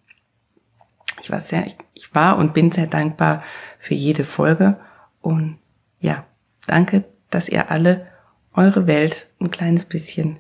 Ich 1.21 1.29
war 1.29 1.41
sehr, 1.41 1.67
ich 1.93 2.15
war 2.15 2.37
und 2.37 2.53
bin 2.53 2.71
sehr 2.71 2.87
dankbar 2.87 3.43
für 3.77 3.93
jede 3.93 4.25
Folge 4.25 4.79
und 5.21 5.59
ja, 5.99 6.25
danke, 6.65 7.03
dass 7.29 7.49
ihr 7.49 7.69
alle 7.69 8.07
eure 8.53 8.87
Welt 8.87 9.27
ein 9.39 9.51
kleines 9.51 9.85
bisschen 9.85 10.39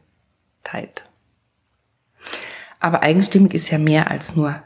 teilt. 0.63 1.03
Aber 2.79 3.03
eigenstimmig 3.03 3.53
ist 3.53 3.69
ja 3.69 3.77
mehr 3.77 4.09
als 4.09 4.35
nur 4.35 4.63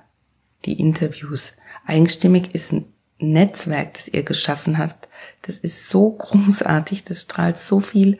die 0.66 0.80
Interviews. 0.80 1.54
Eigenstimmig 1.86 2.54
ist 2.54 2.72
ein 2.72 2.93
Netzwerk, 3.32 3.94
das 3.96 4.08
ihr 4.08 4.24
geschaffen 4.24 4.78
habt, 4.78 5.08
das 5.44 5.58
ist 5.58 5.90
so 5.90 6.12
großartig, 6.12 7.04
das 7.04 7.22
strahlt 7.22 7.58
so 7.58 7.80
viel 7.80 8.20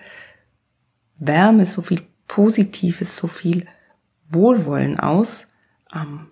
Wärme, 1.18 1.66
so 1.66 1.82
viel 1.82 2.02
Positives, 2.28 3.16
so 3.16 3.28
viel 3.28 3.68
Wohlwollen 4.30 5.00
aus. 5.00 5.46
Ähm, 5.94 6.28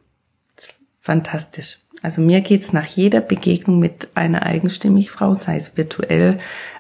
fantastisch. 1.01 1.79
Also 2.01 2.21
mir 2.21 2.41
geht's 2.41 2.73
nach 2.73 2.85
jeder 2.85 3.21
Begegnung 3.21 3.79
mit 3.79 4.09
einer 4.15 4.43
eigenstimmig 4.43 5.11
Frau, 5.11 5.35
sei 5.35 5.57
es 5.57 5.77
virtuell 5.77 6.39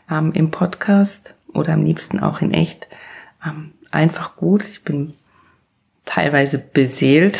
ähm, 0.09 0.31
im 0.33 0.51
Podcast 0.51 1.35
oder 1.53 1.73
am 1.73 1.85
liebsten 1.85 2.19
auch 2.19 2.41
in 2.41 2.53
echt, 2.53 2.87
ähm, 3.45 3.73
einfach 3.91 4.35
gut. 4.35 4.63
Ich 4.63 4.83
bin 4.83 5.13
teilweise 6.05 6.57
beseelt. 6.57 7.39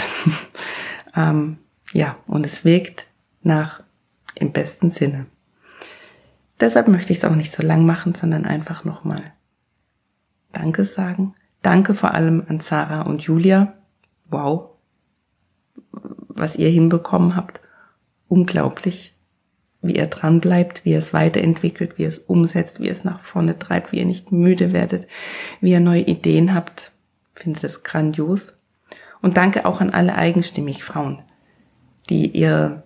ähm, 1.15 1.57
ja, 1.91 2.17
und 2.27 2.45
es 2.45 2.63
wirkt 2.63 3.07
nach 3.41 3.81
im 4.41 4.51
besten 4.51 4.89
Sinne. 4.89 5.27
Deshalb 6.59 6.87
möchte 6.87 7.11
ich 7.11 7.19
es 7.19 7.25
auch 7.25 7.35
nicht 7.35 7.53
so 7.53 7.63
lang 7.63 7.85
machen, 7.85 8.13
sondern 8.13 8.45
einfach 8.45 8.83
nochmal 8.83 9.33
Danke 10.51 10.85
sagen. 10.85 11.33
Danke 11.61 11.93
vor 11.93 12.13
allem 12.13 12.43
an 12.47 12.59
Sarah 12.59 13.03
und 13.03 13.21
Julia. 13.21 13.73
Wow, 14.29 14.71
was 16.27 16.55
ihr 16.55 16.69
hinbekommen 16.69 17.35
habt. 17.35 17.61
Unglaublich, 18.27 19.15
wie 19.81 19.95
ihr 19.95 20.07
dran 20.07 20.41
bleibt, 20.41 20.85
wie 20.85 20.91
ihr 20.91 20.99
es 20.99 21.13
weiterentwickelt, 21.13 21.97
wie 21.97 22.03
ihr 22.03 22.09
es 22.09 22.19
umsetzt, 22.19 22.79
wie 22.79 22.85
ihr 22.85 22.91
es 22.91 23.03
nach 23.03 23.19
vorne 23.19 23.59
treibt, 23.59 23.91
wie 23.91 23.99
ihr 23.99 24.05
nicht 24.05 24.31
müde 24.31 24.73
werdet, 24.73 25.07
wie 25.59 25.71
ihr 25.71 25.79
neue 25.79 26.03
Ideen 26.03 26.53
habt. 26.53 26.91
Finde 27.35 27.59
das 27.59 27.83
grandios. 27.83 28.53
Und 29.21 29.37
danke 29.37 29.65
auch 29.65 29.81
an 29.81 29.91
alle 29.91 30.15
eigenstimmig 30.15 30.83
Frauen, 30.83 31.21
die 32.09 32.27
ihr 32.27 32.83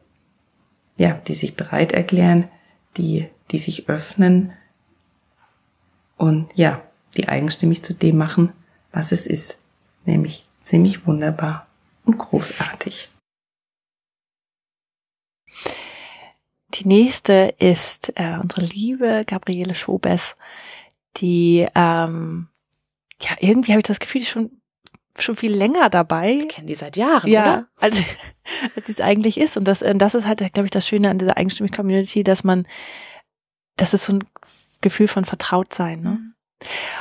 ja, 0.97 1.13
die 1.27 1.35
sich 1.35 1.55
bereit 1.55 1.91
erklären, 1.91 2.49
die, 2.97 3.27
die 3.51 3.59
sich 3.59 3.89
öffnen 3.89 4.53
und 6.17 6.49
ja, 6.55 6.81
die 7.17 7.27
eigenstimmig 7.27 7.83
zu 7.83 7.93
dem 7.93 8.17
machen, 8.17 8.53
was 8.91 9.11
es 9.11 9.27
ist, 9.27 9.57
nämlich 10.05 10.45
ziemlich 10.63 11.05
wunderbar 11.05 11.67
und 12.05 12.17
großartig. 12.17 13.09
Die 16.73 16.87
nächste 16.87 17.55
ist 17.59 18.13
äh, 18.15 18.37
unsere 18.41 18.65
liebe 18.65 19.23
Gabriele 19.25 19.75
Schobes, 19.75 20.35
die 21.17 21.67
ähm, 21.75 22.49
ja 23.21 23.31
irgendwie 23.39 23.71
habe 23.71 23.79
ich 23.79 23.87
das 23.87 23.99
Gefühl, 23.99 24.21
die 24.21 24.27
schon 24.27 24.61
schon 25.17 25.35
viel 25.35 25.53
länger 25.53 25.89
dabei. 25.89 26.41
Ich 26.41 26.49
kenne 26.49 26.67
die 26.67 26.75
seit 26.75 26.97
Jahren, 26.97 27.29
ja, 27.29 27.43
oder? 27.43 27.67
Als, 27.79 28.01
als 28.75 28.89
es 28.89 29.01
eigentlich 29.01 29.39
ist. 29.39 29.57
Und 29.57 29.67
das, 29.67 29.81
äh, 29.81 29.95
das 29.95 30.15
ist 30.15 30.27
halt, 30.27 30.39
glaube 30.53 30.65
ich, 30.65 30.71
das 30.71 30.87
Schöne 30.87 31.09
an 31.09 31.17
dieser 31.17 31.37
eigenstimmigen 31.37 31.75
Community, 31.75 32.23
dass 32.23 32.43
man, 32.43 32.67
das 33.75 33.93
ist 33.93 34.05
so 34.05 34.13
ein 34.13 34.23
Gefühl 34.81 35.07
von 35.07 35.25
Vertrautsein. 35.25 36.01
Ne? 36.01 36.09
Mhm. 36.09 36.33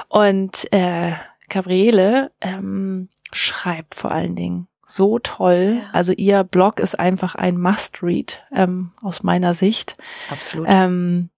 Und 0.09 0.73
äh, 0.73 1.13
Gabriele 1.49 2.33
ähm, 2.41 3.09
schreibt 3.33 3.95
vor 3.95 4.11
allen 4.11 4.37
Dingen 4.37 4.69
so 4.87 5.19
toll. 5.19 5.79
Ja. 5.81 5.91
Also 5.93 6.13
ihr 6.13 6.45
Blog 6.45 6.81
ist 6.81 6.99
einfach 6.99 7.35
ein 7.35 7.59
Must-Read 7.59 8.43
ähm, 8.53 8.93
aus 9.03 9.23
meiner 9.23 9.55
Sicht. 9.55 9.97
Absolut. 10.31 10.67
Ähm, 10.71 11.31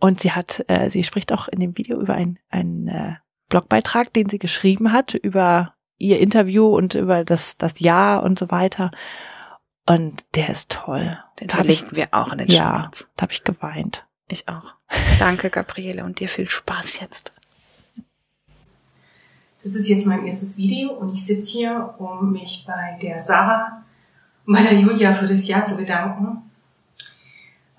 und 0.00 0.20
sie 0.20 0.32
hat, 0.32 0.64
äh, 0.68 0.88
sie 0.90 1.04
spricht 1.04 1.32
auch 1.32 1.48
in 1.48 1.60
dem 1.60 1.76
Video 1.78 2.00
über 2.00 2.14
einen, 2.14 2.38
einen 2.50 2.88
äh, 2.88 3.14
Blogbeitrag, 3.48 4.12
den 4.12 4.28
sie 4.28 4.38
geschrieben 4.38 4.92
hat 4.92 5.14
über 5.14 5.73
ihr 5.98 6.20
Interview 6.20 6.66
und 6.66 6.94
über 6.94 7.24
das, 7.24 7.56
das 7.56 7.80
Jahr 7.80 8.22
und 8.22 8.38
so 8.38 8.50
weiter. 8.50 8.90
Und 9.86 10.24
der 10.34 10.48
ist 10.50 10.70
toll. 10.70 11.18
Den 11.40 11.48
da 11.48 11.56
verlinken 11.56 11.88
ich, 11.90 11.96
wir 11.96 12.08
auch 12.12 12.32
in 12.32 12.38
den 12.38 12.48
Ja, 12.48 12.76
Shownotes. 12.76 13.10
da 13.16 13.22
habe 13.22 13.32
ich 13.32 13.44
geweint. 13.44 14.06
Ich 14.28 14.48
auch. 14.48 14.74
Danke, 15.18 15.50
Gabriele, 15.50 16.04
und 16.04 16.20
dir 16.20 16.28
viel 16.28 16.46
Spaß 16.46 17.00
jetzt. 17.00 17.34
Das 19.62 19.74
ist 19.74 19.88
jetzt 19.88 20.06
mein 20.06 20.26
erstes 20.26 20.56
Video 20.58 20.92
und 20.92 21.14
ich 21.14 21.24
sitze 21.24 21.50
hier, 21.52 21.94
um 21.98 22.32
mich 22.32 22.64
bei 22.66 22.98
der 23.00 23.18
Sarah 23.18 23.82
und 24.46 24.54
bei 24.54 24.62
der 24.62 24.74
Julia 24.78 25.14
für 25.14 25.26
das 25.26 25.46
Jahr 25.48 25.64
zu 25.64 25.76
bedanken. 25.76 26.50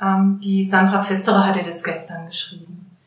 Ähm, 0.01 0.39
die 0.43 0.63
Sandra 0.63 1.03
Festerer 1.03 1.45
hatte 1.45 1.63
das 1.63 1.83
gestern 1.83 2.27
geschrieben, 2.27 2.97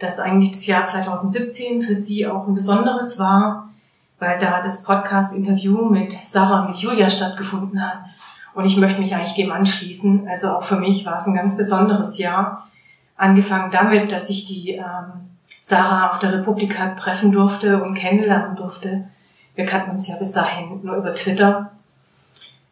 dass 0.00 0.18
eigentlich 0.18 0.50
das 0.50 0.66
Jahr 0.66 0.84
2017 0.84 1.82
für 1.82 1.94
sie 1.94 2.26
auch 2.26 2.46
ein 2.48 2.54
besonderes 2.54 3.18
war, 3.18 3.70
weil 4.18 4.38
da 4.38 4.60
das 4.62 4.82
Podcast-Interview 4.82 5.84
mit 5.84 6.12
Sarah 6.12 6.62
und 6.62 6.70
mit 6.70 6.78
Julia 6.78 7.10
stattgefunden 7.10 7.82
hat. 7.82 8.04
Und 8.54 8.64
ich 8.64 8.76
möchte 8.76 9.00
mich 9.00 9.14
eigentlich 9.14 9.34
dem 9.34 9.50
anschließen. 9.50 10.28
Also 10.28 10.50
auch 10.50 10.62
für 10.62 10.76
mich 10.76 11.04
war 11.04 11.18
es 11.18 11.26
ein 11.26 11.34
ganz 11.34 11.56
besonderes 11.56 12.18
Jahr. 12.18 12.68
Angefangen 13.16 13.70
damit, 13.70 14.12
dass 14.12 14.30
ich 14.30 14.44
die 14.44 14.72
ähm, 14.72 15.30
Sarah 15.60 16.10
auf 16.10 16.18
der 16.18 16.32
Republika 16.32 16.94
treffen 16.94 17.32
durfte 17.32 17.82
und 17.82 17.94
kennenlernen 17.94 18.56
durfte. 18.56 19.08
Wir 19.54 19.66
kannten 19.66 19.92
uns 19.92 20.08
ja 20.08 20.16
bis 20.16 20.32
dahin 20.32 20.80
nur 20.82 20.96
über 20.96 21.14
Twitter. 21.14 21.70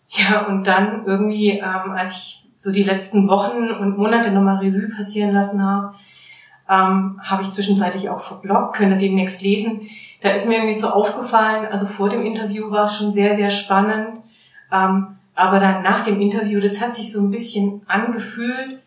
Ja, 0.09 0.47
und 0.47 0.67
dann 0.67 1.07
irgendwie, 1.07 1.59
ähm, 1.59 1.93
als 1.97 2.13
ich 2.13 2.45
so 2.59 2.71
die 2.71 2.83
letzten 2.83 3.29
Wochen 3.29 3.71
und 3.71 3.99
Monate 3.99 4.31
nochmal 4.31 4.59
Revue 4.59 4.89
passieren 4.95 5.33
lassen 5.33 5.65
habe, 5.65 5.95
ähm, 6.73 7.21
habe 7.23 7.43
ich 7.43 7.51
zwischenzeitlich 7.51 8.09
auch 8.09 8.23
verbloggt, 8.23 8.77
könnt 8.77 8.93
ihr 8.93 8.99
demnächst 8.99 9.43
lesen. 9.43 9.91
Da 10.23 10.31
ist 10.31 10.49
mir 10.49 10.55
irgendwie 10.55 10.75
so 10.75 10.89
aufgefallen, 10.89 11.67
also 11.67 11.87
vor 11.87 12.09
dem 12.09 12.25
Interview 12.25 12.71
war 12.71 12.85
es 12.85 12.97
schon 12.97 13.13
sehr, 13.13 13.35
sehr 13.35 13.51
spannend, 13.51 14.21
ähm, 14.73 15.09
aber 15.35 15.61
dann 15.61 15.83
nach 15.83 16.05
dem 16.05 16.21
Interview, 16.21 16.61
das 16.61 16.81
hat 16.81 16.95
sich 16.95 17.13
so 17.13 17.21
ein 17.21 17.31
bisschen 17.31 17.83
angefühlt 17.87 18.79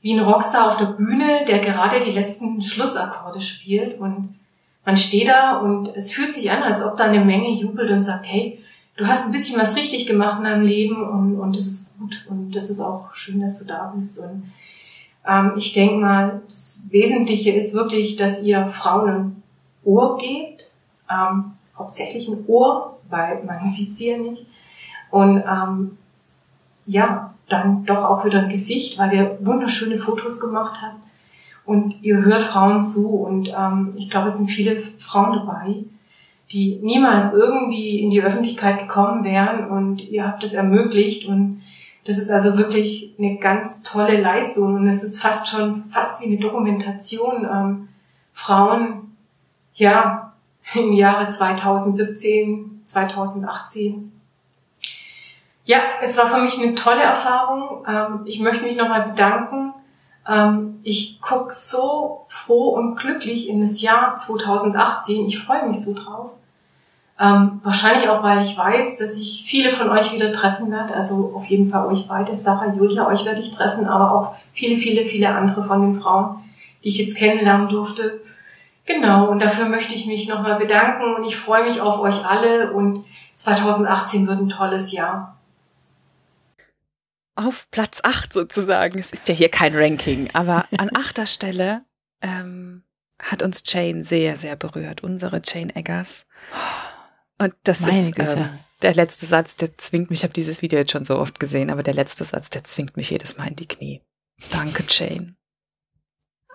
wie 0.00 0.14
ein 0.14 0.24
Rockstar 0.24 0.72
auf 0.72 0.78
der 0.78 0.86
Bühne, 0.86 1.44
der 1.46 1.60
gerade 1.60 2.00
die 2.00 2.10
letzten 2.10 2.60
Schlussakkorde 2.60 3.40
spielt 3.40 4.00
und 4.00 4.34
man 4.84 4.96
steht 4.96 5.28
da 5.28 5.58
und 5.58 5.88
es 5.94 6.10
fühlt 6.10 6.32
sich 6.32 6.50
an, 6.50 6.62
als 6.62 6.82
ob 6.82 6.96
da 6.96 7.04
eine 7.04 7.24
Menge 7.24 7.50
jubelt 7.50 7.90
und 7.90 8.02
sagt, 8.02 8.26
hey, 8.26 8.58
du 8.96 9.06
hast 9.06 9.26
ein 9.26 9.32
bisschen 9.32 9.60
was 9.60 9.76
richtig 9.76 10.06
gemacht 10.06 10.38
in 10.38 10.44
deinem 10.44 10.66
Leben 10.66 11.08
und, 11.08 11.38
und 11.38 11.56
das 11.56 11.66
ist 11.66 11.96
gut 11.98 12.24
und 12.28 12.50
das 12.56 12.68
ist 12.68 12.80
auch 12.80 13.14
schön, 13.14 13.40
dass 13.40 13.60
du 13.60 13.64
da 13.64 13.92
bist. 13.94 14.18
Und 14.18 14.50
ähm, 15.26 15.52
ich 15.56 15.72
denke 15.72 15.96
mal, 15.96 16.42
das 16.44 16.86
Wesentliche 16.90 17.52
ist 17.52 17.74
wirklich, 17.74 18.16
dass 18.16 18.42
ihr 18.42 18.68
Frauen 18.68 19.10
ein 19.10 19.42
Ohr 19.84 20.18
gebt, 20.18 20.70
ähm, 21.10 21.52
hauptsächlich 21.76 22.28
ein 22.28 22.44
Ohr, 22.46 22.98
weil 23.08 23.42
man 23.44 23.62
sieht 23.64 23.94
sie 23.94 24.10
ja 24.10 24.18
nicht. 24.18 24.46
Und 25.10 25.42
ähm, 25.46 25.98
ja, 26.86 27.34
dann 27.48 27.84
doch 27.84 28.04
auch 28.04 28.24
wieder 28.24 28.40
ein 28.40 28.48
Gesicht, 28.48 28.98
weil 28.98 29.12
ihr 29.12 29.38
wunderschöne 29.40 29.98
Fotos 29.98 30.40
gemacht 30.40 30.80
habt 30.82 31.02
und 31.64 32.02
ihr 32.02 32.16
hört 32.16 32.44
Frauen 32.44 32.82
zu 32.82 33.08
und 33.10 33.48
ähm, 33.48 33.92
ich 33.96 34.10
glaube, 34.10 34.28
es 34.28 34.38
sind 34.38 34.48
viele 34.48 34.82
Frauen 34.98 35.32
dabei, 35.32 35.84
die 36.50 36.80
niemals 36.82 37.34
irgendwie 37.34 38.00
in 38.00 38.10
die 38.10 38.22
Öffentlichkeit 38.22 38.78
gekommen 38.80 39.24
wären 39.24 39.68
und 39.70 40.02
ihr 40.02 40.26
habt 40.26 40.42
es 40.44 40.54
ermöglicht 40.54 41.26
und 41.26 41.61
das 42.04 42.18
ist 42.18 42.30
also 42.30 42.56
wirklich 42.56 43.14
eine 43.18 43.36
ganz 43.36 43.82
tolle 43.82 44.20
Leistung 44.20 44.74
und 44.74 44.88
es 44.88 45.04
ist 45.04 45.20
fast 45.20 45.48
schon 45.48 45.84
fast 45.90 46.20
wie 46.20 46.26
eine 46.26 46.38
Dokumentation 46.38 47.44
ähm, 47.44 47.88
Frauen 48.32 49.16
ja 49.74 50.32
im 50.74 50.92
Jahre 50.92 51.28
2017 51.28 52.82
2018 52.84 54.12
ja 55.64 55.78
es 56.02 56.16
war 56.16 56.26
für 56.26 56.42
mich 56.42 56.58
eine 56.58 56.74
tolle 56.74 57.02
Erfahrung. 57.02 57.84
Ähm, 57.86 58.20
ich 58.24 58.40
möchte 58.40 58.64
mich 58.64 58.76
nochmal 58.76 59.10
bedanken. 59.10 59.72
Ähm, 60.28 60.80
ich 60.82 61.20
guck 61.20 61.52
so 61.52 62.26
froh 62.28 62.70
und 62.70 62.96
glücklich 62.96 63.48
in 63.48 63.60
das 63.60 63.80
Jahr 63.80 64.16
2018 64.16 65.26
ich 65.26 65.38
freue 65.38 65.66
mich 65.68 65.84
so 65.84 65.94
drauf 65.94 66.30
ähm, 67.22 67.60
wahrscheinlich 67.62 68.08
auch, 68.08 68.24
weil 68.24 68.44
ich 68.44 68.56
weiß, 68.56 68.96
dass 68.96 69.14
ich 69.14 69.44
viele 69.46 69.70
von 69.70 69.88
euch 69.90 70.12
wieder 70.12 70.32
treffen 70.32 70.72
werde. 70.72 70.92
Also 70.92 71.32
auf 71.36 71.44
jeden 71.44 71.70
Fall 71.70 71.86
euch 71.86 72.08
beide, 72.08 72.34
Sarah, 72.34 72.74
Julia, 72.74 73.06
euch 73.06 73.24
werde 73.24 73.40
ich 73.40 73.54
treffen, 73.54 73.86
aber 73.86 74.12
auch 74.12 74.34
viele, 74.52 74.76
viele, 74.76 75.06
viele 75.06 75.28
andere 75.28 75.64
von 75.64 75.80
den 75.82 76.00
Frauen, 76.00 76.42
die 76.82 76.88
ich 76.88 76.98
jetzt 76.98 77.16
kennenlernen 77.16 77.68
durfte. 77.68 78.20
Genau, 78.86 79.26
und 79.26 79.40
dafür 79.40 79.66
möchte 79.66 79.94
ich 79.94 80.06
mich 80.06 80.26
nochmal 80.26 80.58
bedanken 80.58 81.14
und 81.14 81.24
ich 81.24 81.36
freue 81.36 81.62
mich 81.62 81.80
auf 81.80 82.00
euch 82.00 82.26
alle 82.26 82.72
und 82.72 83.04
2018 83.36 84.26
wird 84.26 84.40
ein 84.40 84.48
tolles 84.48 84.90
Jahr. 84.90 85.38
Auf 87.36 87.70
Platz 87.70 88.00
8 88.02 88.32
sozusagen. 88.32 88.98
Es 88.98 89.12
ist 89.12 89.28
ja 89.28 89.34
hier 89.34 89.48
kein 89.48 89.76
Ranking, 89.76 90.28
aber 90.32 90.64
an 90.76 90.90
achter 90.92 91.26
Stelle 91.26 91.82
ähm, 92.20 92.82
hat 93.20 93.44
uns 93.44 93.62
Jane 93.64 94.02
sehr, 94.02 94.38
sehr 94.38 94.56
berührt. 94.56 95.04
Unsere 95.04 95.40
Jane 95.44 95.74
Eggers. 95.76 96.26
Und 97.42 97.54
das 97.64 97.80
Meine 97.80 98.08
ist 98.08 98.16
ähm, 98.18 98.50
der 98.82 98.94
letzte 98.94 99.26
Satz, 99.26 99.56
der 99.56 99.76
zwingt 99.76 100.10
mich, 100.10 100.20
ich 100.20 100.22
habe 100.22 100.32
dieses 100.32 100.62
Video 100.62 100.78
jetzt 100.78 100.92
schon 100.92 101.04
so 101.04 101.18
oft 101.18 101.40
gesehen, 101.40 101.70
aber 101.70 101.82
der 101.82 101.94
letzte 101.94 102.22
Satz, 102.22 102.50
der 102.50 102.62
zwingt 102.62 102.96
mich 102.96 103.10
jedes 103.10 103.36
Mal 103.36 103.48
in 103.48 103.56
die 103.56 103.66
Knie. 103.66 104.00
Danke, 104.52 104.84
Jane. 104.88 105.34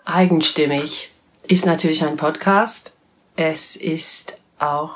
Eigenstimmig 0.05 1.11
ist 1.45 1.65
natürlich 1.65 2.05
ein 2.05 2.15
Podcast. 2.15 2.99
Es 3.35 3.75
ist 3.75 4.39
auch 4.59 4.95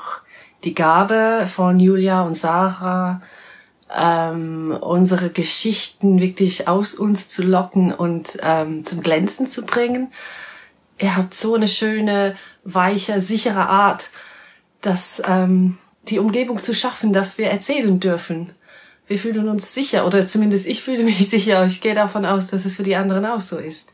die 0.64 0.74
Gabe 0.74 1.46
von 1.46 1.78
Julia 1.78 2.22
und 2.22 2.34
Sarah, 2.34 3.20
ähm, 3.94 4.74
unsere 4.80 5.28
Geschichten 5.28 6.20
wirklich 6.20 6.68
aus 6.68 6.94
uns 6.94 7.28
zu 7.28 7.42
locken 7.42 7.92
und 7.92 8.38
ähm, 8.42 8.82
zum 8.82 9.02
Glänzen 9.02 9.46
zu 9.46 9.66
bringen. 9.66 10.10
Ihr 10.98 11.18
habt 11.18 11.34
so 11.34 11.54
eine 11.54 11.68
schöne, 11.68 12.34
weiche, 12.64 13.20
sichere 13.20 13.68
Art, 13.68 14.08
dass 14.80 15.22
ähm, 15.26 15.78
die 16.08 16.18
Umgebung 16.18 16.60
zu 16.60 16.74
schaffen, 16.74 17.12
dass 17.12 17.38
wir 17.38 17.46
erzählen 17.46 18.00
dürfen. 18.00 18.52
Wir 19.06 19.18
fühlen 19.18 19.48
uns 19.48 19.74
sicher, 19.74 20.06
oder 20.06 20.26
zumindest 20.26 20.66
ich 20.66 20.82
fühle 20.82 21.04
mich 21.04 21.28
sicher. 21.30 21.64
Ich 21.66 21.80
gehe 21.80 21.94
davon 21.94 22.24
aus, 22.24 22.48
dass 22.48 22.64
es 22.64 22.76
für 22.76 22.82
die 22.82 22.96
anderen 22.96 23.26
auch 23.26 23.40
so 23.40 23.58
ist. 23.58 23.92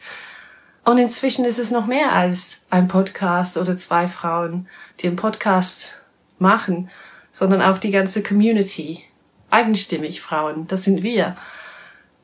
Und 0.85 0.99
inzwischen 0.99 1.45
ist 1.45 1.59
es 1.59 1.71
noch 1.71 1.87
mehr 1.87 2.13
als 2.13 2.61
ein 2.71 2.89
Podcast 2.89 3.59
oder 3.59 3.77
zwei 3.77 4.09
Frauen, 4.09 4.69
die 5.01 5.07
einen 5.07 5.17
Podcast 5.17 6.03
machen, 6.39 6.89
sondern 7.33 7.61
auch 7.61 7.79
die 7.79 7.91
ganze 7.91 8.23
Community. 8.23 9.05
Eigenstimmig 9.51 10.21
Frauen, 10.21 10.67
das 10.67 10.85
sind 10.85 11.03
wir. 11.03 11.37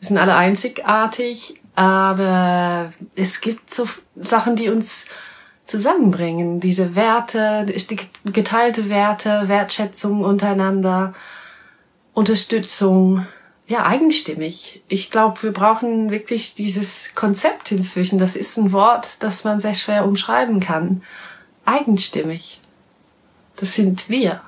Wir 0.01 0.09
sind 0.09 0.18
alle 0.18 0.35
einzigartig, 0.35 1.61
aber 1.75 2.92
es 3.16 3.40
gibt 3.40 3.68
so 3.68 3.88
Sachen, 4.16 4.57
die 4.57 4.68
uns 4.68 5.07
zusammenbringen. 5.64 6.61
Diese 6.61 6.94
Werte, 6.94 7.66
die 7.66 7.98
geteilte 8.33 8.88
Werte, 8.88 9.48
Wertschätzung 9.48 10.22
untereinander, 10.22 11.14
Unterstützung, 12.12 13.27
ja, 13.66 13.87
eigenstimmig. 13.87 14.83
Ich 14.88 15.11
glaube, 15.11 15.42
wir 15.42 15.53
brauchen 15.53 16.11
wirklich 16.11 16.55
dieses 16.55 17.14
Konzept 17.14 17.72
inzwischen. 17.72 18.18
Das 18.18 18.37
ist 18.37 18.59
ein 18.59 18.72
Wort, 18.72 19.22
das 19.22 19.44
man 19.44 19.59
sehr 19.59 19.74
schwer 19.74 20.05
umschreiben 20.05 20.61
kann. 20.61 21.03
Eigenstimmig. 21.64 22.61
Das 23.57 23.74
sind 23.74 24.11
wir. 24.11 24.42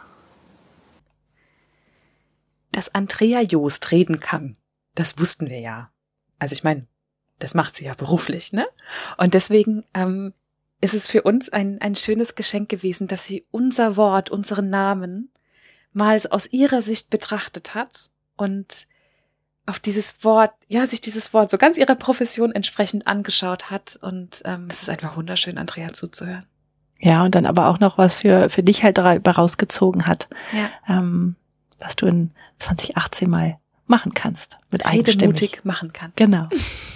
Dass 2.73 2.95
Andrea 2.95 3.41
Joost 3.41 3.91
reden 3.91 4.21
kann, 4.21 4.59
das 4.95 5.19
wussten 5.19 5.49
wir 5.49 5.61
ja. 5.61 5.91
Also 6.39 6.53
ich 6.53 6.63
meine, 6.63 6.87
das 7.39 7.55
macht 7.55 7.75
sie 7.77 7.87
ja 7.87 7.95
beruflich, 7.95 8.53
ne? 8.53 8.67
Und 9.17 9.33
deswegen 9.33 9.85
ähm, 9.95 10.35
ist 10.81 10.95
es 10.95 11.09
für 11.09 11.23
uns 11.23 11.49
ein, 11.49 11.81
ein 11.81 11.95
schönes 11.95 12.35
Geschenk 12.35 12.69
gewesen, 12.69 13.07
dass 13.07 13.25
sie 13.25 13.47
unser 13.51 13.97
Wort, 13.97 14.31
unseren 14.31 14.71
Namen 14.71 15.31
mal 15.93 16.19
aus 16.31 16.53
ihrer 16.53 16.83
Sicht 16.83 17.11
betrachtet 17.11 17.75
hat 17.75 18.11
und 18.37 18.87
auf 19.67 19.81
dieses 19.81 20.23
Wort, 20.23 20.53
ja, 20.69 20.87
sich 20.87 21.01
dieses 21.01 21.35
Wort 21.35 21.51
so 21.51 21.59
ganz 21.59 21.77
ihrer 21.77 21.97
Profession 21.97 22.53
entsprechend 22.53 23.07
angeschaut 23.07 23.71
hat. 23.71 23.99
Und 24.01 24.43
ähm, 24.45 24.69
es 24.71 24.83
ist 24.83 24.89
einfach 24.89 25.17
wunderschön, 25.17 25.59
Andrea 25.59 25.93
zuzuhören. 25.93 26.47
Ja, 26.99 27.25
und 27.25 27.35
dann 27.35 27.47
aber 27.47 27.67
auch 27.69 27.81
noch 27.81 27.99
was 27.99 28.15
für, 28.15 28.49
für 28.49 28.63
dich 28.63 28.83
halt 28.83 28.99
dabei 28.99 29.31
rausgezogen 29.31 30.07
hat, 30.07 30.29
ja. 30.53 30.71
ähm, 30.89 31.35
was 31.79 31.97
du 31.97 32.07
in 32.07 32.31
2018 32.59 33.29
mal 33.29 33.59
machen 33.87 34.15
kannst. 34.15 34.59
Mit 34.71 34.87
Redemutig 34.91 35.65
machen 35.65 35.93
kannst. 35.93 36.17
Genau. 36.17 36.45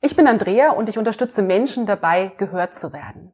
Ich 0.00 0.14
bin 0.14 0.26
Andrea 0.26 0.72
und 0.72 0.88
ich 0.88 0.98
unterstütze 0.98 1.42
Menschen 1.42 1.86
dabei, 1.86 2.32
gehört 2.36 2.74
zu 2.74 2.92
werden. 2.92 3.32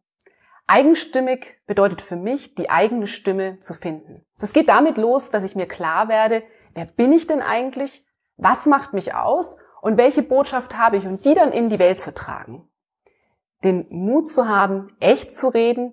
Eigenstimmig 0.66 1.60
bedeutet 1.66 2.00
für 2.00 2.16
mich, 2.16 2.54
die 2.54 2.70
eigene 2.70 3.06
Stimme 3.06 3.58
zu 3.58 3.74
finden. 3.74 4.24
Das 4.38 4.52
geht 4.52 4.68
damit 4.68 4.96
los, 4.96 5.30
dass 5.30 5.42
ich 5.42 5.56
mir 5.56 5.66
klar 5.66 6.08
werde, 6.08 6.44
wer 6.74 6.86
bin 6.86 7.12
ich 7.12 7.26
denn 7.26 7.42
eigentlich? 7.42 8.06
Was 8.36 8.66
macht 8.66 8.92
mich 8.92 9.14
aus? 9.14 9.58
Und 9.82 9.98
welche 9.98 10.22
Botschaft 10.22 10.78
habe 10.78 10.96
ich? 10.96 11.06
Und 11.06 11.24
die 11.24 11.34
dann 11.34 11.52
in 11.52 11.68
die 11.68 11.78
Welt 11.78 12.00
zu 12.00 12.14
tragen. 12.14 12.68
Den 13.64 13.86
Mut 13.90 14.28
zu 14.28 14.48
haben, 14.48 14.96
echt 15.00 15.32
zu 15.32 15.48
reden, 15.48 15.92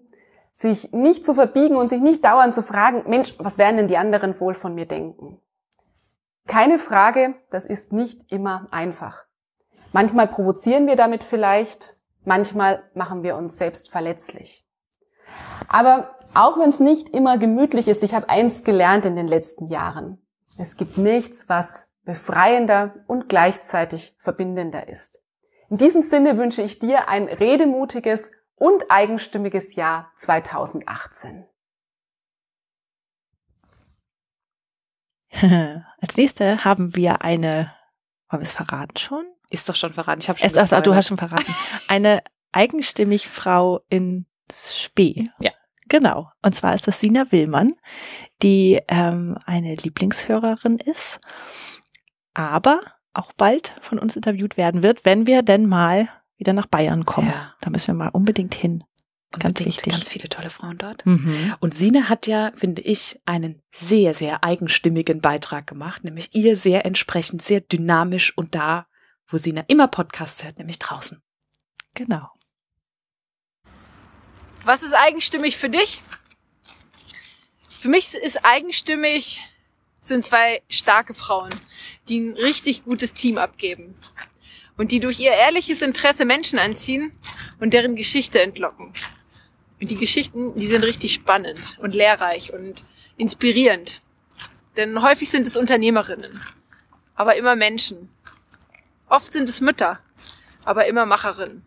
sich 0.53 0.91
nicht 0.91 1.25
zu 1.25 1.33
verbiegen 1.33 1.75
und 1.75 1.89
sich 1.89 2.01
nicht 2.01 2.23
dauernd 2.23 2.53
zu 2.53 2.61
fragen, 2.63 3.09
Mensch, 3.09 3.35
was 3.39 3.57
werden 3.57 3.77
denn 3.77 3.87
die 3.87 3.97
anderen 3.97 4.39
wohl 4.39 4.53
von 4.53 4.75
mir 4.75 4.85
denken? 4.85 5.41
Keine 6.47 6.79
Frage, 6.79 7.35
das 7.49 7.65
ist 7.65 7.91
nicht 7.91 8.31
immer 8.31 8.67
einfach. 8.71 9.25
Manchmal 9.91 10.27
provozieren 10.27 10.87
wir 10.87 10.95
damit 10.95 11.23
vielleicht, 11.23 11.97
manchmal 12.23 12.83
machen 12.93 13.23
wir 13.23 13.35
uns 13.35 13.57
selbst 13.57 13.89
verletzlich. 13.89 14.65
Aber 15.67 16.15
auch 16.33 16.59
wenn 16.59 16.69
es 16.69 16.79
nicht 16.79 17.09
immer 17.09 17.37
gemütlich 17.37 17.87
ist, 17.87 18.03
ich 18.03 18.13
habe 18.13 18.29
eins 18.29 18.63
gelernt 18.63 19.05
in 19.05 19.15
den 19.15 19.27
letzten 19.27 19.67
Jahren. 19.67 20.21
Es 20.57 20.77
gibt 20.77 20.97
nichts, 20.97 21.49
was 21.49 21.87
befreiender 22.03 22.95
und 23.07 23.29
gleichzeitig 23.29 24.15
verbindender 24.19 24.87
ist. 24.87 25.21
In 25.69 25.77
diesem 25.77 26.01
Sinne 26.01 26.37
wünsche 26.37 26.61
ich 26.61 26.79
dir 26.79 27.07
ein 27.07 27.25
redemutiges 27.25 28.31
und 28.55 28.89
eigenstimmiges 28.89 29.75
Jahr 29.75 30.11
2018. 30.17 31.45
Als 36.01 36.17
nächste 36.17 36.65
haben 36.65 36.95
wir 36.95 37.21
eine, 37.21 37.71
wollen 38.29 38.41
wir 38.41 38.45
es 38.45 38.53
verraten 38.53 38.97
schon? 38.97 39.25
Ist 39.49 39.67
doch 39.67 39.75
schon 39.75 39.93
verraten. 39.93 40.21
Ich 40.21 40.29
habe 40.29 40.39
schon. 40.39 40.47
Es, 40.47 40.57
also, 40.57 40.79
du 40.81 40.95
hast 40.95 41.07
schon 41.07 41.17
verraten. 41.17 41.53
Eine 41.87 42.21
eigenstimmig 42.51 43.27
Frau 43.27 43.81
in 43.89 44.25
Spee. 44.51 45.29
Ja. 45.39 45.51
Genau. 45.87 46.31
Und 46.43 46.55
zwar 46.55 46.75
ist 46.75 46.87
das 46.87 46.99
Sina 46.99 47.31
Willmann, 47.31 47.75
die 48.43 48.79
ähm, 48.87 49.37
eine 49.45 49.75
Lieblingshörerin 49.75 50.77
ist, 50.77 51.19
aber 52.33 52.79
auch 53.13 53.33
bald 53.33 53.75
von 53.81 53.97
uns 53.97 54.15
interviewt 54.15 54.55
werden 54.55 54.83
wird, 54.83 55.03
wenn 55.03 55.25
wir 55.25 55.41
denn 55.41 55.67
mal 55.67 56.07
wieder 56.37 56.53
nach 56.53 56.67
Bayern 56.67 57.05
kommen. 57.05 57.27
Ja. 57.27 57.55
Da 57.59 57.69
müssen 57.69 57.87
wir 57.87 57.95
mal 57.95 58.09
unbedingt 58.09 58.53
hin. 58.53 58.83
Ganz 59.31 59.45
Unbedingt 59.45 59.67
wichtig. 59.67 59.93
Ganz 59.93 60.09
viele 60.09 60.27
tolle 60.27 60.49
Frauen 60.49 60.77
dort. 60.79 61.05
Mhm. 61.05 61.53
Und 61.59 61.75
Sine 61.75 62.09
hat 62.09 62.25
ja, 62.25 62.51
finde 62.55 62.81
ich, 62.81 63.19
einen 63.25 63.61
sehr, 63.69 64.15
sehr 64.15 64.43
eigenstimmigen 64.43 65.21
Beitrag 65.21 65.67
gemacht, 65.67 66.03
nämlich 66.03 66.33
ihr 66.33 66.55
sehr 66.55 66.85
entsprechend, 66.85 67.43
sehr 67.43 67.61
dynamisch 67.61 68.35
und 68.35 68.55
da, 68.55 68.87
wo 69.29 69.37
Sina 69.37 69.63
immer 69.67 69.87
Podcasts 69.87 70.43
hört, 70.43 70.57
nämlich 70.57 70.79
draußen. 70.79 71.21
Genau. 71.93 72.29
Was 74.65 74.83
ist 74.83 74.93
eigenstimmig 74.93 75.57
für 75.57 75.69
dich? 75.69 76.01
Für 77.69 77.89
mich 77.89 78.13
ist 78.13 78.43
eigenstimmig, 78.43 79.41
sind 80.01 80.25
zwei 80.25 80.61
starke 80.69 81.13
Frauen, 81.13 81.49
die 82.09 82.19
ein 82.19 82.33
richtig 82.33 82.83
gutes 82.83 83.13
Team 83.13 83.37
abgeben 83.37 83.95
und 84.77 84.91
die 84.91 84.99
durch 84.99 85.19
ihr 85.19 85.31
ehrliches 85.31 85.81
Interesse 85.81 86.25
Menschen 86.25 86.59
anziehen 86.59 87.11
und 87.59 87.73
deren 87.73 87.95
Geschichte 87.95 88.41
entlocken. 88.41 88.93
Und 89.79 89.91
die 89.91 89.95
Geschichten, 89.95 90.55
die 90.55 90.67
sind 90.67 90.83
richtig 90.83 91.13
spannend 91.13 91.77
und 91.79 91.93
lehrreich 91.93 92.53
und 92.53 92.83
inspirierend. 93.17 94.01
Denn 94.75 95.01
häufig 95.01 95.29
sind 95.29 95.47
es 95.47 95.55
Unternehmerinnen, 95.55 96.41
aber 97.15 97.35
immer 97.35 97.55
Menschen. 97.55 98.09
Oft 99.09 99.33
sind 99.33 99.49
es 99.49 99.59
Mütter, 99.59 99.99
aber 100.65 100.85
immer 100.85 101.07
Macherinnen. 101.07 101.65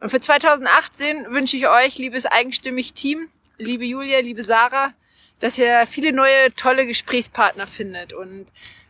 Und 0.00 0.10
für 0.10 0.18
2018 0.18 1.30
wünsche 1.30 1.56
ich 1.56 1.68
euch, 1.68 1.98
liebes 1.98 2.26
eigenstimmig 2.26 2.94
Team, 2.94 3.28
liebe 3.58 3.84
Julia, 3.84 4.20
liebe 4.20 4.42
Sarah, 4.42 4.94
dass 5.40 5.58
ihr 5.58 5.86
viele 5.86 6.12
neue 6.12 6.54
tolle 6.54 6.86
Gesprächspartner 6.86 7.66
findet 7.66 8.12
und 8.12 8.46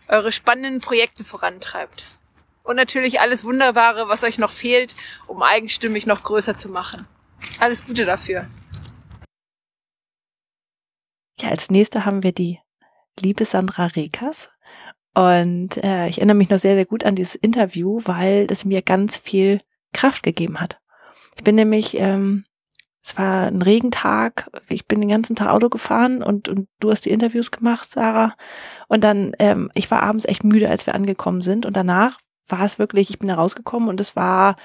eure 0.07 0.31
spannenden 0.31 0.81
Projekte 0.81 1.25
vorantreibt. 1.25 2.05
Und 2.63 2.77
natürlich 2.77 3.21
alles 3.21 3.45
Wunderbare, 3.45 4.09
was 4.09 4.23
euch 4.23 4.39
noch 4.39 4.53
fehlt, 4.53 4.95
um 5.27 5.43
eigenstimmig 5.43 6.07
noch 6.07 6.23
größer 6.23 6.57
zu 6.57 6.69
machen. 6.69 7.09
Alles 7.59 7.85
Gute 7.85 8.05
dafür. 8.05 8.49
Ja, 11.41 11.49
als 11.49 11.71
nächste 11.71 12.05
haben 12.05 12.23
wir 12.23 12.33
die 12.33 12.61
liebe 13.19 13.45
Sandra 13.45 13.87
Rekas. 13.87 14.51
Und 15.15 15.77
äh, 15.83 16.09
ich 16.09 16.19
erinnere 16.19 16.37
mich 16.37 16.49
noch 16.49 16.59
sehr, 16.59 16.75
sehr 16.75 16.87
gut 16.87 17.05
an 17.05 17.15
dieses 17.15 17.35
Interview, 17.35 18.01
weil 18.05 18.47
das 18.47 18.65
mir 18.65 18.83
ganz 18.83 19.19
viel 19.19 19.59
Kraft 19.93 20.23
gegeben 20.23 20.61
hat. 20.61 20.79
Ich 21.37 21.45
bin 21.45 21.55
nämlich, 21.55 21.99
ähm, 21.99 22.45
es 23.03 23.19
war 23.19 23.47
ein 23.47 23.63
Regentag, 23.63 24.51
ich 24.69 24.87
bin 24.87 25.01
den 25.01 25.11
ganzen 25.11 25.37
Tag 25.37 25.49
Auto 25.49 25.69
gefahren 25.69 26.23
und, 26.23 26.49
und 26.49 26.69
du 26.81 26.91
hast 26.91 27.05
die 27.05 27.11
Interviews 27.11 27.51
gemacht, 27.51 27.91
Sarah. 27.91 28.35
Und 28.89 29.05
dann, 29.05 29.33
ähm, 29.39 29.71
ich 29.75 29.91
war 29.91 30.03
abends 30.03 30.25
echt 30.25 30.45
müde, 30.45 30.71
als 30.71 30.87
wir 30.87 30.95
angekommen 30.95 31.43
sind. 31.43 31.67
Und 31.67 31.77
danach 31.77 32.19
war 32.47 32.65
es 32.65 32.79
wirklich, 32.79 33.11
ich 33.11 33.19
bin 33.19 33.29
da 33.29 33.35
rausgekommen 33.35 33.89
und 33.89 34.01
es 34.01 34.17
war, 34.17 34.57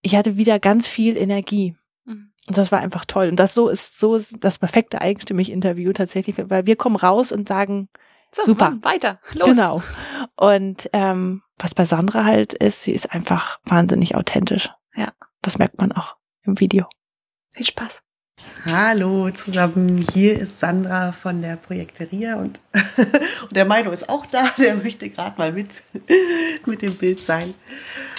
ich 0.00 0.16
hatte 0.16 0.36
wieder 0.36 0.58
ganz 0.58 0.88
viel 0.88 1.16
Energie. 1.16 1.76
Mhm. 2.04 2.32
Und 2.46 2.56
das 2.56 2.72
war 2.72 2.78
einfach 2.78 3.04
toll. 3.04 3.28
Und 3.28 3.36
das 3.36 3.52
so 3.52 3.68
ist, 3.68 3.98
so 3.98 4.14
ist 4.14 4.36
das 4.40 4.58
perfekte 4.58 5.00
eigenstimmig 5.00 5.50
Interview 5.50 5.92
tatsächlich, 5.92 6.36
weil 6.38 6.66
wir 6.66 6.76
kommen 6.76 6.96
raus 6.96 7.32
und 7.32 7.48
sagen, 7.48 7.88
So, 8.34 8.42
Super. 8.44 8.70
Mann, 8.70 8.84
weiter. 8.84 9.20
Los. 9.34 9.48
genau. 9.48 9.82
Und 10.36 10.90
ähm, 10.92 11.42
was 11.58 11.74
bei 11.74 11.84
Sandra 11.84 12.24
halt 12.24 12.52
ist, 12.54 12.82
sie 12.82 12.92
ist 12.92 13.12
einfach 13.12 13.60
wahnsinnig 13.64 14.16
authentisch. 14.16 14.70
Ja. 14.96 15.12
Das 15.40 15.58
merkt 15.58 15.78
man 15.78 15.92
auch 15.92 16.16
im 16.42 16.58
Video. 16.58 16.86
Viel 17.54 17.66
Spaß. 17.66 18.02
Hallo 18.66 19.30
zusammen, 19.30 20.04
hier 20.12 20.40
ist 20.40 20.58
Sandra 20.58 21.12
von 21.12 21.40
der 21.40 21.54
Projekteria 21.54 22.34
und, 22.34 22.60
und 23.42 23.52
der 23.52 23.64
Milo 23.64 23.92
ist 23.92 24.08
auch 24.08 24.26
da, 24.26 24.44
der 24.58 24.74
möchte 24.74 25.08
gerade 25.08 25.38
mal 25.38 25.52
mit, 25.52 25.68
mit 26.66 26.82
dem 26.82 26.96
Bild 26.96 27.20
sein. 27.20 27.54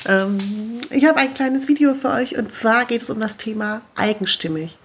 Ähm, 0.06 0.80
ich 0.89 1.06
habe 1.06 1.19
ein 1.19 1.34
kleines 1.34 1.67
Video 1.67 1.95
für 1.95 2.12
euch 2.12 2.38
und 2.38 2.54
zwar 2.54 2.86
geht 2.86 3.01
es 3.01 3.10
um 3.10 3.19
das 3.19 3.36
Thema 3.36 3.82
eigenstimmig. 3.95 4.78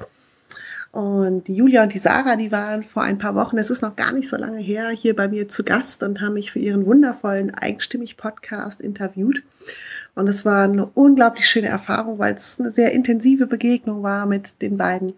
Und 0.92 1.46
die 1.46 1.54
Julia 1.54 1.84
und 1.84 1.94
die 1.94 1.98
Sarah, 1.98 2.34
die 2.34 2.50
waren 2.50 2.82
vor 2.82 3.02
ein 3.02 3.18
paar 3.18 3.36
Wochen, 3.36 3.58
es 3.58 3.70
ist 3.70 3.80
noch 3.80 3.94
gar 3.94 4.10
nicht 4.10 4.28
so 4.28 4.36
lange 4.36 4.58
her, 4.58 4.90
hier 4.90 5.14
bei 5.14 5.28
mir 5.28 5.46
zu 5.46 5.62
Gast 5.62 6.02
und 6.02 6.20
haben 6.20 6.34
mich 6.34 6.50
für 6.50 6.58
ihren 6.58 6.84
wundervollen 6.84 7.54
Eigenstimmig-Podcast 7.54 8.80
interviewt. 8.80 9.44
Und 10.16 10.26
es 10.26 10.44
war 10.44 10.64
eine 10.64 10.86
unglaublich 10.86 11.48
schöne 11.48 11.68
Erfahrung, 11.68 12.18
weil 12.18 12.34
es 12.34 12.58
eine 12.58 12.72
sehr 12.72 12.90
intensive 12.90 13.46
Begegnung 13.46 14.02
war 14.02 14.26
mit 14.26 14.60
den 14.60 14.76
beiden. 14.76 15.14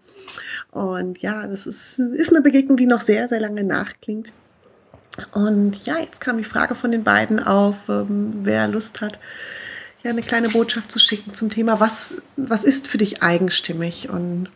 Und 0.69 1.17
ja, 1.19 1.47
das 1.47 1.65
ist, 1.65 1.97
ist 1.97 2.31
eine 2.31 2.43
Begegnung, 2.43 2.77
die 2.77 2.85
noch 2.85 3.01
sehr, 3.01 3.27
sehr 3.27 3.39
lange 3.39 3.63
nachklingt. 3.63 4.31
Und 5.31 5.85
ja, 5.85 5.97
jetzt 5.97 6.21
kam 6.21 6.37
die 6.37 6.43
Frage 6.43 6.75
von 6.75 6.91
den 6.91 7.03
beiden 7.03 7.39
auf, 7.39 7.75
ähm, 7.89 8.41
wer 8.43 8.67
Lust 8.67 9.01
hat, 9.01 9.19
ja, 10.03 10.11
eine 10.11 10.21
kleine 10.21 10.49
Botschaft 10.49 10.91
zu 10.91 10.99
schicken 10.99 11.33
zum 11.33 11.49
Thema, 11.49 11.79
was, 11.79 12.21
was 12.35 12.63
ist 12.63 12.87
für 12.87 12.97
dich 12.97 13.23
eigenstimmig? 13.23 14.09
Und 14.09 14.49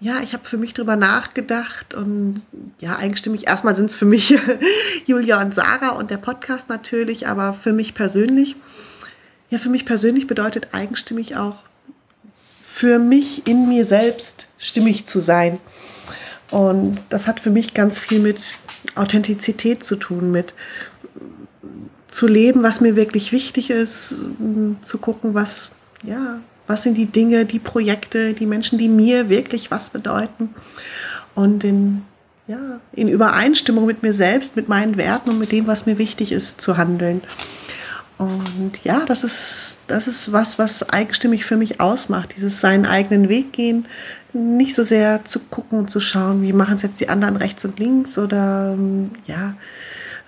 ja, 0.00 0.20
ich 0.22 0.32
habe 0.32 0.44
für 0.44 0.56
mich 0.56 0.74
drüber 0.74 0.96
nachgedacht 0.96 1.94
und 1.94 2.42
ja, 2.78 2.96
eigenstimmig. 2.96 3.46
Erstmal 3.46 3.76
sind 3.76 3.90
es 3.90 3.96
für 3.96 4.04
mich 4.04 4.38
Julia 5.06 5.40
und 5.40 5.54
Sarah 5.54 5.90
und 5.90 6.10
der 6.10 6.18
Podcast 6.18 6.68
natürlich, 6.68 7.28
aber 7.28 7.54
für 7.54 7.72
mich 7.72 7.94
persönlich, 7.94 8.56
ja, 9.50 9.58
für 9.58 9.70
mich 9.70 9.86
persönlich 9.86 10.26
bedeutet 10.26 10.68
eigenstimmig 10.72 11.36
auch 11.36 11.56
für 12.74 12.98
mich 12.98 13.46
in 13.46 13.68
mir 13.68 13.84
selbst 13.84 14.48
stimmig 14.58 15.06
zu 15.06 15.20
sein. 15.20 15.60
Und 16.50 17.04
das 17.08 17.28
hat 17.28 17.38
für 17.38 17.50
mich 17.50 17.72
ganz 17.72 18.00
viel 18.00 18.18
mit 18.18 18.40
Authentizität 18.96 19.84
zu 19.84 19.94
tun, 19.94 20.32
mit 20.32 20.54
zu 22.08 22.26
leben, 22.26 22.62
was 22.64 22.80
mir 22.80 22.96
wirklich 22.96 23.30
wichtig 23.30 23.70
ist, 23.70 24.18
zu 24.82 24.98
gucken, 24.98 25.34
was, 25.34 25.70
ja, 26.02 26.40
was 26.66 26.82
sind 26.82 26.96
die 26.96 27.06
Dinge, 27.06 27.44
die 27.44 27.58
Projekte, 27.58 28.32
die 28.32 28.46
Menschen, 28.46 28.78
die 28.78 28.88
mir 28.88 29.28
wirklich 29.28 29.70
was 29.70 29.90
bedeuten. 29.90 30.54
Und 31.34 31.64
in, 31.64 32.02
ja, 32.46 32.80
in 32.92 33.08
Übereinstimmung 33.08 33.86
mit 33.86 34.02
mir 34.02 34.12
selbst, 34.12 34.56
mit 34.56 34.68
meinen 34.68 34.96
Werten 34.96 35.30
und 35.30 35.38
mit 35.38 35.52
dem, 35.52 35.66
was 35.66 35.86
mir 35.86 35.98
wichtig 35.98 36.32
ist, 36.32 36.60
zu 36.60 36.76
handeln. 36.76 37.22
Und 38.16 38.84
ja, 38.84 39.04
das 39.04 39.24
ist, 39.24 39.80
das 39.88 40.06
ist 40.06 40.30
was, 40.32 40.58
was 40.58 40.88
eigenstimmig 40.88 41.44
für 41.44 41.56
mich 41.56 41.80
ausmacht. 41.80 42.34
Dieses 42.36 42.60
seinen 42.60 42.86
eigenen 42.86 43.28
Weg 43.28 43.52
gehen, 43.52 43.86
nicht 44.32 44.74
so 44.74 44.82
sehr 44.82 45.24
zu 45.24 45.40
gucken 45.40 45.78
und 45.80 45.90
zu 45.90 46.00
schauen, 46.00 46.42
wie 46.42 46.52
machen 46.52 46.76
es 46.76 46.82
jetzt 46.82 47.00
die 47.00 47.08
anderen 47.08 47.36
rechts 47.36 47.64
und 47.64 47.78
links 47.78 48.18
oder 48.18 48.76
ja, 49.26 49.54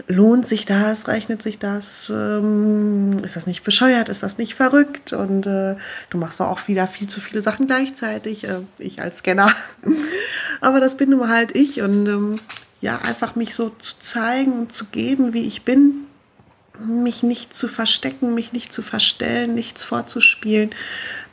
lohnt 0.09 0.47
sich 0.47 0.67
das, 0.67 1.09
rechnet 1.09 1.43
sich 1.43 1.59
das, 1.59 2.11
ähm, 2.11 3.19
ist 3.23 3.37
das 3.37 3.47
nicht 3.47 3.65
bescheuert, 3.65 4.09
ist 4.09 4.23
das 4.23 4.39
nicht 4.39 4.55
verrückt 4.55 5.13
und 5.13 5.47
äh, 5.47 5.77
du 6.11 6.19
machst 6.19 6.41
doch 6.41 6.49
auch 6.49 6.69
wieder 6.69 6.87
viel 6.87 7.09
zu 7.09 7.21
viele 7.21 7.43
Sachen 7.43 7.67
gleichzeitig, 7.67 8.45
äh, 8.45 8.61
ich 8.79 9.01
als 9.01 9.19
Scanner. 9.19 9.53
Aber 10.61 10.81
das 10.81 10.97
bin 10.97 11.11
nun 11.11 11.29
halt 11.29 11.55
ich 11.57 11.83
und 11.83 12.07
ähm, 12.07 12.41
ja, 12.81 12.99
einfach 12.99 13.35
mich 13.37 13.55
so 13.55 13.71
zu 13.71 13.99
zeigen 13.99 14.53
und 14.53 14.73
zu 14.73 14.85
geben, 14.87 15.33
wie 15.33 15.47
ich 15.47 15.65
bin, 15.65 16.07
mich 16.79 17.23
nicht 17.23 17.55
zu 17.55 17.69
verstecken, 17.69 18.35
mich 18.35 18.53
nicht 18.53 18.73
zu 18.73 18.83
verstellen, 18.83 19.55
nichts 19.55 19.83
vorzuspielen. 19.83 20.71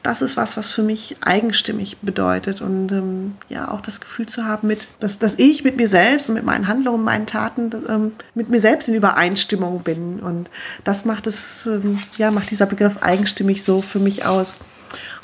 Das 0.03 0.21
ist 0.21 0.35
was, 0.35 0.57
was 0.57 0.69
für 0.69 0.83
mich 0.83 1.15
eigenstimmig 1.21 1.97
bedeutet 2.01 2.61
und 2.61 2.91
ähm, 2.91 3.35
ja 3.47 3.71
auch 3.71 3.81
das 3.81 4.01
Gefühl 4.01 4.27
zu 4.27 4.45
haben, 4.45 4.67
mit, 4.67 4.87
dass, 4.99 5.17
dass 5.17 5.39
ich 5.39 5.63
mit 5.63 5.77
mir 5.77 5.87
selbst 5.87 6.27
und 6.27 6.35
mit 6.35 6.43
meinen 6.43 6.67
Handlungen, 6.67 7.03
meinen 7.03 7.25
Taten 7.25 7.71
ähm, 7.87 8.11
mit 8.35 8.49
mir 8.49 8.59
selbst 8.59 8.89
in 8.89 8.95
Übereinstimmung 8.95 9.81
bin 9.81 10.19
und 10.19 10.51
das 10.83 11.05
macht 11.05 11.25
es, 11.25 11.65
ähm, 11.67 11.99
ja 12.17 12.31
macht 12.31 12.51
dieser 12.51 12.65
Begriff 12.65 12.97
eigenstimmig 13.01 13.63
so 13.63 13.81
für 13.81 13.99
mich 13.99 14.25
aus. 14.25 14.59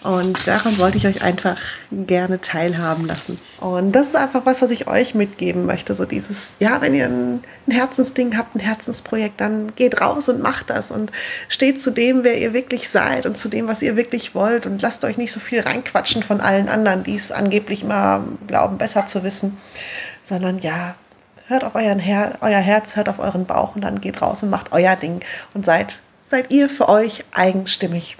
Und 0.01 0.47
daran 0.47 0.77
wollte 0.77 0.97
ich 0.97 1.07
euch 1.07 1.21
einfach 1.21 1.57
gerne 1.91 2.39
teilhaben 2.39 3.05
lassen. 3.05 3.37
Und 3.59 3.91
das 3.91 4.09
ist 4.09 4.15
einfach 4.15 4.45
was, 4.45 4.61
was 4.61 4.71
ich 4.71 4.87
euch 4.87 5.13
mitgeben 5.13 5.65
möchte. 5.65 5.93
So 5.93 6.05
dieses, 6.05 6.55
ja, 6.59 6.79
wenn 6.79 6.93
ihr 6.93 7.07
ein, 7.07 7.43
Herzensding 7.69 8.37
habt, 8.37 8.55
ein 8.55 8.61
Herzensprojekt, 8.61 9.41
dann 9.41 9.75
geht 9.75 10.01
raus 10.01 10.29
und 10.29 10.41
macht 10.41 10.69
das 10.69 10.89
und 10.89 11.11
steht 11.49 11.81
zu 11.81 11.91
dem, 11.91 12.23
wer 12.23 12.39
ihr 12.39 12.53
wirklich 12.53 12.89
seid 12.89 13.25
und 13.25 13.37
zu 13.37 13.49
dem, 13.49 13.67
was 13.67 13.81
ihr 13.81 13.95
wirklich 13.95 14.33
wollt 14.33 14.65
und 14.65 14.81
lasst 14.81 15.03
euch 15.03 15.17
nicht 15.17 15.31
so 15.31 15.39
viel 15.39 15.59
reinquatschen 15.59 16.23
von 16.23 16.41
allen 16.41 16.69
anderen, 16.69 17.03
die 17.03 17.15
es 17.15 17.31
angeblich 17.31 17.83
immer 17.83 18.23
glauben, 18.47 18.77
besser 18.77 19.05
zu 19.05 19.23
wissen, 19.23 19.57
sondern 20.23 20.59
ja, 20.59 20.95
hört 21.47 21.63
auf 21.63 21.75
euren 21.75 21.99
Her 21.99 22.37
euer 22.41 22.59
Herz, 22.59 22.95
hört 22.95 23.09
auf 23.09 23.19
euren 23.19 23.45
Bauch 23.45 23.75
und 23.75 23.81
dann 23.81 24.01
geht 24.01 24.21
raus 24.21 24.41
und 24.41 24.49
macht 24.49 24.71
euer 24.71 24.95
Ding 24.95 25.19
und 25.53 25.65
seid, 25.65 25.99
seid 26.27 26.51
ihr 26.53 26.69
für 26.69 26.87
euch 26.87 27.25
eigenstimmig. 27.33 28.17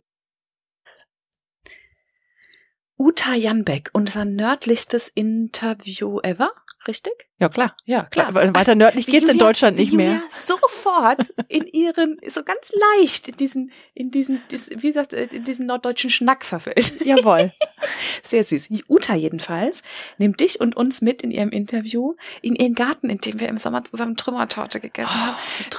Uta 3.00 3.34
Janbeck, 3.34 3.92
unser 3.94 4.26
nördlichstes 4.26 5.08
Interview 5.08 6.20
ever, 6.20 6.52
richtig? 6.86 7.14
Ja, 7.38 7.48
klar. 7.48 7.74
Ja, 7.86 8.04
klar. 8.04 8.34
Weiter 8.34 8.76
nördlich 8.76 9.08
Wie 9.08 9.12
geht's 9.12 9.30
in 9.30 9.38
Deutschland 9.38 9.78
nicht 9.78 9.94
mehr. 9.94 10.16
Julia 10.16 10.30
sofort 10.38 11.34
in 11.48 11.66
ihren, 11.66 12.20
so 12.28 12.44
ganz 12.44 12.74
leicht 12.98 13.30
in 13.30 13.38
diesen, 13.38 13.72
in 13.94 14.12
diesen, 14.12 14.42
wie 14.76 14.92
sagt, 14.92 15.14
äh, 15.14 15.30
in 15.32 15.46
diesen 15.46 15.66
norddeutschen 15.68 16.10
Schnack 16.10 16.44
verfällt. 16.44 17.06
Jawohl. 17.06 17.54
Sehr 18.24 18.44
süß. 18.44 18.68
Uta 18.90 19.16
jedenfalls 19.16 19.84
nimmt 20.18 20.42
dich 20.42 20.60
und 20.60 20.76
uns 20.76 21.00
mit 21.00 21.22
in 21.22 21.32
ihrem 21.32 21.52
Interview 21.52 22.16
in 22.42 22.54
ihren 22.56 22.76
Garten, 22.76 23.10
in 23.10 23.20
dem 23.20 23.40
wir 23.40 23.48
im 23.48 23.56
Sommer 23.56 23.86
zusammen 23.86 24.18
Trümmertorte 24.18 24.82
gegessen 24.82 25.16
haben. 25.16 25.38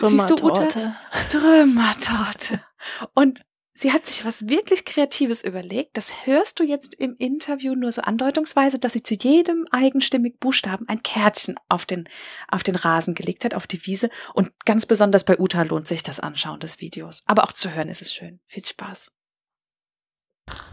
Siehst 0.08 0.30
du, 0.30 0.36
Uta? 0.36 0.66
Trümmertorte. 0.66 0.94
Trümmertorte. 1.28 2.64
Und 3.12 3.42
sie 3.80 3.92
hat 3.92 4.04
sich 4.04 4.24
was 4.24 4.48
wirklich 4.48 4.84
Kreatives 4.84 5.42
überlegt. 5.42 5.96
Das 5.96 6.26
hörst 6.26 6.60
du 6.60 6.64
jetzt 6.64 6.94
im 6.94 7.16
Interview 7.16 7.74
nur 7.74 7.90
so 7.90 8.02
andeutungsweise, 8.02 8.78
dass 8.78 8.92
sie 8.92 9.02
zu 9.02 9.14
jedem 9.14 9.66
eigenstimmig 9.70 10.38
Buchstaben 10.38 10.86
ein 10.88 11.02
Kärtchen 11.02 11.56
auf 11.68 11.86
den, 11.86 12.08
auf 12.48 12.62
den 12.62 12.76
Rasen 12.76 13.14
gelegt 13.14 13.44
hat, 13.44 13.54
auf 13.54 13.66
die 13.66 13.84
Wiese. 13.86 14.10
Und 14.34 14.50
ganz 14.66 14.84
besonders 14.84 15.24
bei 15.24 15.38
Uta 15.38 15.62
lohnt 15.62 15.88
sich 15.88 16.02
das 16.02 16.20
Anschauen 16.20 16.60
des 16.60 16.80
Videos. 16.80 17.22
Aber 17.26 17.44
auch 17.44 17.52
zu 17.52 17.74
hören 17.74 17.88
ist 17.88 18.02
es 18.02 18.12
schön. 18.12 18.40
Viel 18.46 18.64
Spaß. 18.64 19.12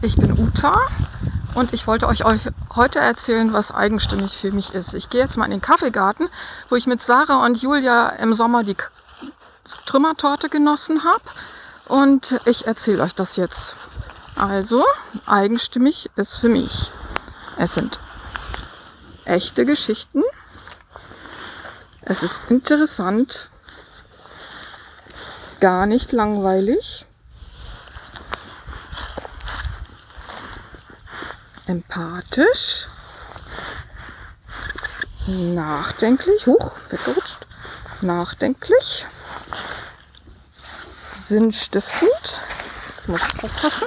Ich 0.02 0.16
bin 0.16 0.32
Uta 0.32 0.76
und 1.54 1.72
ich 1.72 1.86
wollte 1.86 2.08
euch, 2.08 2.24
euch 2.24 2.42
heute 2.74 2.98
erzählen, 2.98 3.52
was 3.52 3.72
eigenstimmig 3.72 4.32
für 4.32 4.50
mich 4.50 4.74
ist. 4.74 4.92
Ich 4.92 5.08
gehe 5.08 5.20
jetzt 5.20 5.36
mal 5.36 5.46
in 5.46 5.52
den 5.52 5.60
Kaffeegarten, 5.60 6.28
wo 6.68 6.76
ich 6.76 6.86
mit 6.86 7.02
Sarah 7.02 7.46
und 7.46 7.62
Julia 7.62 8.08
im 8.10 8.34
Sommer 8.34 8.64
die 8.64 8.76
Trümmertorte 9.86 10.48
genossen 10.48 11.04
habe. 11.04 11.22
Und 11.88 12.40
ich 12.44 12.66
erzähle 12.66 13.02
euch 13.02 13.14
das 13.14 13.36
jetzt. 13.36 13.74
Also, 14.36 14.84
eigenstimmig 15.26 16.10
ist 16.16 16.36
für 16.38 16.48
mich. 16.48 16.90
Es 17.58 17.74
sind 17.74 17.98
echte 19.24 19.66
Geschichten. 19.66 20.22
Es 22.02 22.22
ist 22.22 22.50
interessant. 22.50 23.50
Gar 25.60 25.86
nicht 25.86 26.12
langweilig. 26.12 27.06
empathisch, 31.68 32.88
nachdenklich, 35.26 36.46
huch, 36.46 36.72
weggerutscht, 36.88 37.46
nachdenklich, 38.00 39.04
sinnstiftend, 41.28 42.40
jetzt 42.96 43.08
muss 43.08 43.20
ich 43.20 43.44
aufpassen, 43.44 43.86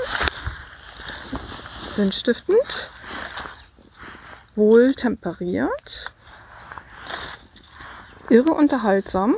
sinnstiftend, 1.96 2.90
wohltemperiert, 4.56 6.12
irre 8.30 8.52
unterhaltsam, 8.52 9.36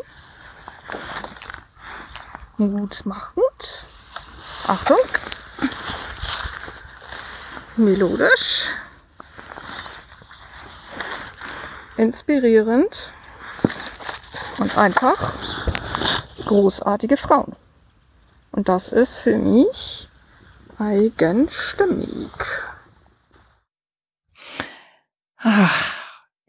mutmachend, 2.58 3.86
Achtung, 4.68 5.00
melodisch, 7.78 8.72
inspirierend. 11.96 13.12
Und 14.60 14.78
einfach 14.78 15.34
großartige 16.46 17.18
Frauen. 17.18 17.56
Und 18.54 18.70
das 18.70 18.90
ist 18.90 19.18
für 19.18 19.38
mich 19.38 20.08
eigenstimmig. 20.78 22.30
Ach, 25.38 26.06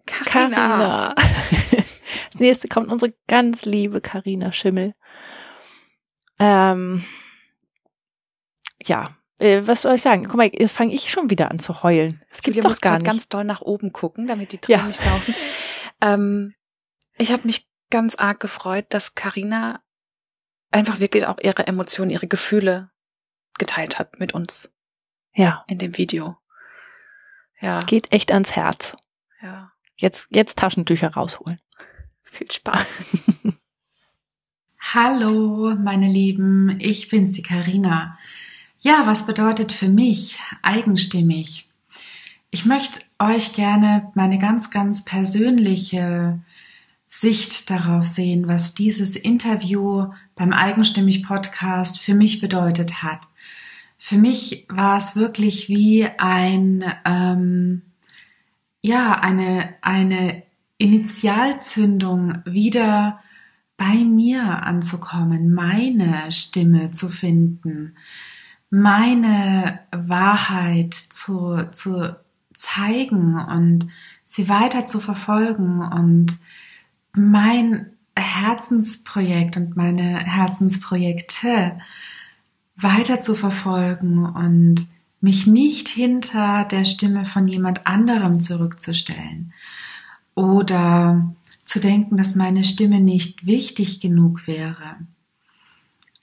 Carina. 0.06 1.08
Als 1.14 2.34
nächste 2.38 2.68
kommt 2.68 2.90
unsere 2.92 3.14
ganz 3.26 3.64
liebe 3.64 4.00
Carina 4.00 4.52
Schimmel. 4.52 4.94
Ähm, 6.38 7.02
ja, 8.82 9.16
äh, 9.38 9.62
was 9.64 9.82
soll 9.82 9.94
ich 9.94 10.02
sagen? 10.02 10.24
Guck 10.28 10.36
mal, 10.36 10.50
jetzt 10.52 10.76
fange 10.76 10.92
ich 10.94 11.10
schon 11.10 11.30
wieder 11.30 11.50
an 11.50 11.58
zu 11.58 11.82
heulen. 11.82 12.22
Gibt's 12.30 12.46
Julia 12.46 12.62
doch 12.62 12.70
muss 12.70 12.80
gar 12.80 12.92
grad 12.92 13.02
nicht. 13.02 13.10
ganz 13.10 13.28
doll 13.28 13.44
nach 13.44 13.62
oben 13.62 13.92
gucken, 13.92 14.26
damit 14.26 14.52
die 14.52 14.58
Tränen 14.58 14.80
Ja. 14.82 14.86
nicht 14.86 15.04
laufen. 15.04 15.34
Ähm, 16.02 16.54
ich 17.16 17.32
habe 17.32 17.44
mich 17.46 17.66
ganz 17.90 18.14
arg 18.16 18.40
gefreut, 18.40 18.86
dass 18.90 19.14
Karina 19.14 19.80
einfach 20.74 21.00
wirklich 21.00 21.26
auch 21.26 21.38
ihre 21.40 21.66
Emotionen, 21.66 22.10
ihre 22.10 22.26
Gefühle 22.26 22.90
geteilt 23.58 23.98
hat 23.98 24.18
mit 24.18 24.34
uns 24.34 24.72
ja, 25.32 25.64
in 25.68 25.78
dem 25.78 25.96
Video. 25.96 26.36
Ja, 27.60 27.78
es 27.78 27.86
geht 27.86 28.12
echt 28.12 28.32
ans 28.32 28.56
Herz. 28.56 28.96
ja. 29.40 29.70
Jetzt, 29.96 30.28
jetzt 30.32 30.58
Taschentücher 30.58 31.14
rausholen. 31.14 31.60
Viel 32.22 32.50
Spaß. 32.50 33.04
Hallo, 34.92 35.76
meine 35.76 36.08
Lieben, 36.08 36.80
ich 36.80 37.08
bin's, 37.08 37.32
die 37.32 37.44
Karina. 37.44 38.18
Ja, 38.80 39.06
was 39.06 39.24
bedeutet 39.24 39.70
für 39.70 39.88
mich 39.88 40.40
eigenstimmig? 40.62 41.68
Ich 42.50 42.64
möchte 42.64 43.00
euch 43.20 43.52
gerne 43.54 44.10
meine 44.14 44.38
ganz, 44.38 44.72
ganz 44.72 45.04
persönliche 45.04 46.40
Sicht 47.06 47.70
darauf 47.70 48.06
sehen, 48.06 48.48
was 48.48 48.74
dieses 48.74 49.14
Interview 49.14 50.12
beim 50.36 50.52
Eigenstimmig 50.52 51.24
Podcast 51.24 52.00
für 52.00 52.14
mich 52.14 52.40
bedeutet 52.40 53.02
hat. 53.02 53.20
Für 53.98 54.16
mich 54.18 54.66
war 54.68 54.96
es 54.96 55.16
wirklich 55.16 55.68
wie 55.68 56.06
ein, 56.18 56.84
ähm, 57.04 57.82
ja, 58.82 59.18
eine, 59.20 59.74
eine 59.80 60.42
Initialzündung 60.78 62.42
wieder 62.44 63.20
bei 63.76 63.94
mir 63.94 64.62
anzukommen, 64.62 65.52
meine 65.52 66.30
Stimme 66.32 66.92
zu 66.92 67.08
finden, 67.08 67.96
meine 68.70 69.80
Wahrheit 69.90 70.94
zu, 70.94 71.68
zu 71.72 72.16
zeigen 72.54 73.38
und 73.38 73.88
sie 74.24 74.48
weiter 74.48 74.86
zu 74.86 75.00
verfolgen 75.00 75.80
und 75.80 76.38
mein 77.14 77.93
Herzensprojekt 78.16 79.56
und 79.56 79.76
meine 79.76 80.20
Herzensprojekte 80.20 81.78
weiter 82.76 83.20
zu 83.20 83.34
verfolgen 83.34 84.24
und 84.26 84.86
mich 85.20 85.46
nicht 85.46 85.88
hinter 85.88 86.64
der 86.64 86.84
Stimme 86.84 87.24
von 87.24 87.48
jemand 87.48 87.86
anderem 87.86 88.40
zurückzustellen 88.40 89.52
oder 90.34 91.34
zu 91.64 91.80
denken, 91.80 92.16
dass 92.16 92.34
meine 92.36 92.64
Stimme 92.64 93.00
nicht 93.00 93.46
wichtig 93.46 94.00
genug 94.00 94.46
wäre. 94.46 94.96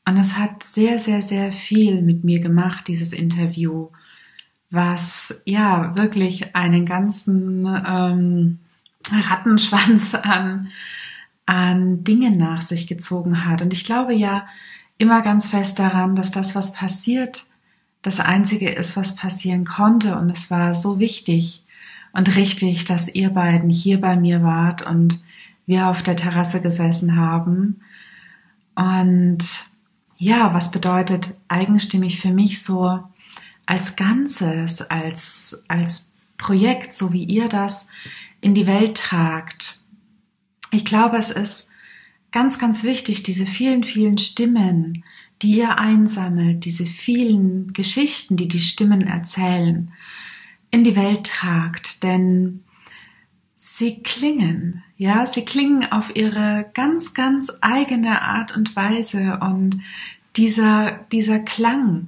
Und 0.05 0.17
es 0.17 0.37
hat 0.37 0.63
sehr, 0.63 0.99
sehr, 0.99 1.21
sehr 1.21 1.51
viel 1.51 2.01
mit 2.01 2.23
mir 2.23 2.39
gemacht, 2.39 2.87
dieses 2.87 3.13
Interview, 3.13 3.89
was 4.69 5.41
ja 5.45 5.95
wirklich 5.95 6.55
einen 6.55 6.85
ganzen 6.85 7.65
ähm, 7.65 8.59
Rattenschwanz 9.11 10.15
an, 10.15 10.69
an 11.45 12.03
Dingen 12.03 12.37
nach 12.37 12.61
sich 12.61 12.87
gezogen 12.87 13.45
hat. 13.45 13.61
Und 13.61 13.73
ich 13.73 13.85
glaube 13.85 14.13
ja 14.13 14.47
immer 14.97 15.21
ganz 15.21 15.47
fest 15.47 15.79
daran, 15.79 16.15
dass 16.15 16.31
das, 16.31 16.55
was 16.55 16.73
passiert, 16.73 17.45
das 18.01 18.19
Einzige 18.19 18.69
ist, 18.69 18.95
was 18.95 19.15
passieren 19.15 19.65
konnte. 19.65 20.15
Und 20.15 20.29
es 20.31 20.51
war 20.51 20.75
so 20.75 20.99
wichtig 20.99 21.63
und 22.13 22.35
richtig, 22.35 22.85
dass 22.85 23.13
ihr 23.13 23.29
beiden 23.29 23.69
hier 23.69 23.99
bei 23.99 24.15
mir 24.15 24.43
wart 24.43 24.81
und 24.81 25.21
wir 25.65 25.87
auf 25.87 26.03
der 26.03 26.15
Terrasse 26.15 26.61
gesessen 26.61 27.15
haben. 27.15 27.81
Und 28.75 29.43
ja, 30.17 30.53
was 30.53 30.71
bedeutet 30.71 31.35
eigenstimmig 31.47 32.21
für 32.21 32.31
mich 32.31 32.63
so 32.63 32.99
als 33.65 33.95
Ganzes, 33.95 34.81
als, 34.81 35.63
als 35.67 36.13
Projekt, 36.37 36.93
so 36.93 37.13
wie 37.13 37.23
ihr 37.23 37.49
das 37.49 37.87
in 38.41 38.53
die 38.53 38.67
Welt 38.67 38.97
tragt? 38.97 39.80
Ich 40.71 40.85
glaube, 40.85 41.17
es 41.17 41.29
ist 41.29 41.69
ganz, 42.31 42.57
ganz 42.57 42.83
wichtig, 42.83 43.23
diese 43.23 43.45
vielen, 43.45 43.83
vielen 43.83 44.17
Stimmen, 44.17 45.03
die 45.41 45.57
ihr 45.57 45.77
einsammelt, 45.77 46.65
diese 46.65 46.85
vielen 46.85 47.73
Geschichten, 47.73 48.37
die 48.37 48.47
die 48.47 48.61
Stimmen 48.61 49.01
erzählen, 49.01 49.91
in 50.69 50.83
die 50.83 50.95
Welt 50.95 51.25
tragt, 51.25 52.03
denn 52.03 52.63
sie 53.57 54.01
klingen, 54.01 54.83
ja, 54.97 55.25
sie 55.25 55.43
klingen 55.43 55.91
auf 55.91 56.15
ihre 56.15 56.69
ganz, 56.73 57.13
ganz 57.13 57.51
eigene 57.61 58.21
Art 58.21 58.55
und 58.55 58.75
Weise. 58.75 59.39
Und 59.41 59.79
dieser, 60.35 60.91
dieser 61.11 61.39
Klang 61.39 62.07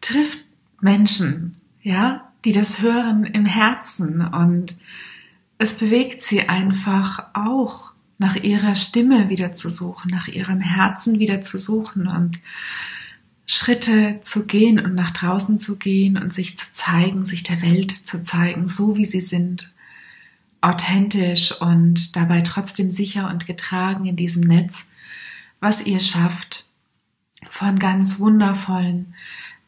trifft 0.00 0.44
Menschen, 0.80 1.56
ja, 1.82 2.32
die 2.44 2.52
das 2.52 2.80
hören 2.80 3.24
im 3.24 3.44
Herzen. 3.44 4.22
Und 4.26 4.76
es 5.58 5.78
bewegt 5.78 6.22
sie 6.22 6.48
einfach 6.48 7.26
auch 7.34 7.89
nach 8.20 8.36
ihrer 8.36 8.76
Stimme 8.76 9.30
wieder 9.30 9.54
zu 9.54 9.70
suchen, 9.70 10.10
nach 10.10 10.28
ihrem 10.28 10.60
Herzen 10.60 11.18
wieder 11.18 11.40
zu 11.40 11.58
suchen 11.58 12.06
und 12.06 12.38
Schritte 13.46 14.20
zu 14.20 14.44
gehen 14.44 14.78
und 14.78 14.94
nach 14.94 15.10
draußen 15.10 15.58
zu 15.58 15.78
gehen 15.78 16.18
und 16.18 16.30
sich 16.30 16.56
zu 16.58 16.70
zeigen, 16.70 17.24
sich 17.24 17.44
der 17.44 17.62
Welt 17.62 17.90
zu 17.90 18.22
zeigen, 18.22 18.68
so 18.68 18.98
wie 18.98 19.06
sie 19.06 19.22
sind, 19.22 19.74
authentisch 20.60 21.58
und 21.62 22.14
dabei 22.14 22.42
trotzdem 22.42 22.90
sicher 22.90 23.26
und 23.30 23.46
getragen 23.46 24.04
in 24.04 24.16
diesem 24.16 24.42
Netz, 24.42 24.86
was 25.60 25.86
ihr 25.86 25.98
schafft 25.98 26.66
von 27.48 27.78
ganz 27.78 28.20
wundervollen, 28.20 29.14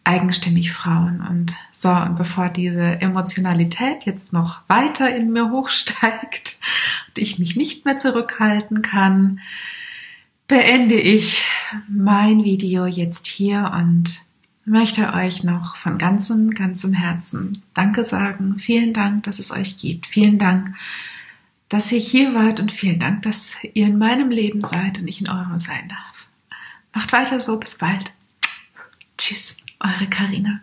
eigenstimmig 0.04 0.72
Frauen. 0.72 1.26
Und 1.26 1.54
so, 1.72 1.88
und 1.88 2.16
bevor 2.16 2.50
diese 2.50 3.00
Emotionalität 3.00 4.04
jetzt 4.04 4.34
noch 4.34 4.60
weiter 4.68 5.14
in 5.16 5.32
mir 5.32 5.50
hochsteigt 5.50 6.58
ich 7.18 7.38
mich 7.38 7.56
nicht 7.56 7.84
mehr 7.84 7.98
zurückhalten 7.98 8.82
kann, 8.82 9.40
beende 10.48 11.00
ich 11.00 11.44
mein 11.88 12.44
Video 12.44 12.86
jetzt 12.86 13.26
hier 13.26 13.72
und 13.74 14.20
möchte 14.64 15.12
euch 15.12 15.44
noch 15.44 15.76
von 15.76 15.98
ganzem, 15.98 16.50
ganzem 16.50 16.92
Herzen 16.92 17.62
Danke 17.74 18.04
sagen. 18.04 18.58
Vielen 18.58 18.92
Dank, 18.92 19.24
dass 19.24 19.38
es 19.38 19.50
euch 19.50 19.78
gibt. 19.78 20.06
Vielen 20.06 20.38
Dank, 20.38 20.74
dass 21.68 21.90
ihr 21.90 22.00
hier 22.00 22.34
wart 22.34 22.60
und 22.60 22.70
vielen 22.70 23.00
Dank, 23.00 23.22
dass 23.22 23.56
ihr 23.74 23.86
in 23.86 23.98
meinem 23.98 24.30
Leben 24.30 24.60
seid 24.60 24.98
und 24.98 25.08
ich 25.08 25.20
in 25.20 25.28
eurem 25.28 25.58
sein 25.58 25.88
darf. 25.88 26.26
Macht 26.92 27.12
weiter 27.12 27.40
so. 27.40 27.58
Bis 27.58 27.78
bald. 27.78 28.12
Tschüss, 29.16 29.56
eure 29.80 30.08
Karina. 30.08 30.60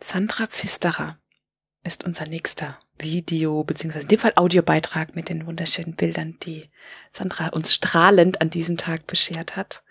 Sandra 0.00 0.46
Pfisterer 0.46 1.16
ist 1.84 2.04
unser 2.04 2.26
nächster 2.26 2.78
Video, 3.02 3.64
beziehungsweise 3.64 4.04
in 4.04 4.08
dem 4.08 4.18
Fall 4.18 4.32
Audiobeitrag 4.36 5.14
mit 5.14 5.28
den 5.28 5.46
wunderschönen 5.46 5.94
Bildern, 5.94 6.38
die 6.42 6.70
Sandra 7.12 7.48
uns 7.48 7.74
strahlend 7.74 8.40
an 8.40 8.50
diesem 8.50 8.76
Tag 8.76 9.06
beschert 9.06 9.56
hat. 9.56 9.84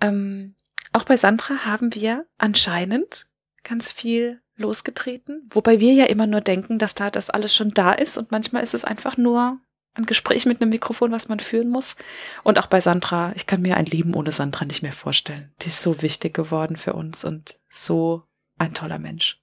Ähm, 0.00 0.54
auch 0.92 1.04
bei 1.04 1.16
Sandra 1.16 1.64
haben 1.64 1.94
wir 1.94 2.26
anscheinend 2.38 3.26
ganz 3.64 3.90
viel 3.90 4.40
losgetreten, 4.56 5.48
wobei 5.50 5.80
wir 5.80 5.92
ja 5.92 6.06
immer 6.06 6.26
nur 6.26 6.40
denken, 6.40 6.78
dass 6.78 6.94
da 6.94 7.10
das 7.10 7.30
alles 7.30 7.54
schon 7.54 7.70
da 7.70 7.92
ist 7.92 8.18
und 8.18 8.30
manchmal 8.32 8.62
ist 8.62 8.74
es 8.74 8.84
einfach 8.84 9.16
nur 9.16 9.60
ein 9.94 10.06
Gespräch 10.06 10.46
mit 10.46 10.60
einem 10.60 10.70
Mikrofon, 10.70 11.10
was 11.12 11.28
man 11.28 11.40
führen 11.40 11.68
muss. 11.68 11.96
Und 12.44 12.58
auch 12.58 12.66
bei 12.66 12.80
Sandra, 12.80 13.32
ich 13.34 13.46
kann 13.46 13.62
mir 13.62 13.76
ein 13.76 13.86
Leben 13.86 14.14
ohne 14.14 14.32
Sandra 14.32 14.64
nicht 14.64 14.82
mehr 14.82 14.92
vorstellen. 14.92 15.52
Die 15.62 15.66
ist 15.66 15.82
so 15.82 16.02
wichtig 16.02 16.34
geworden 16.34 16.76
für 16.76 16.92
uns 16.92 17.24
und 17.24 17.58
so 17.68 18.22
ein 18.58 18.74
toller 18.74 18.98
Mensch. 18.98 19.40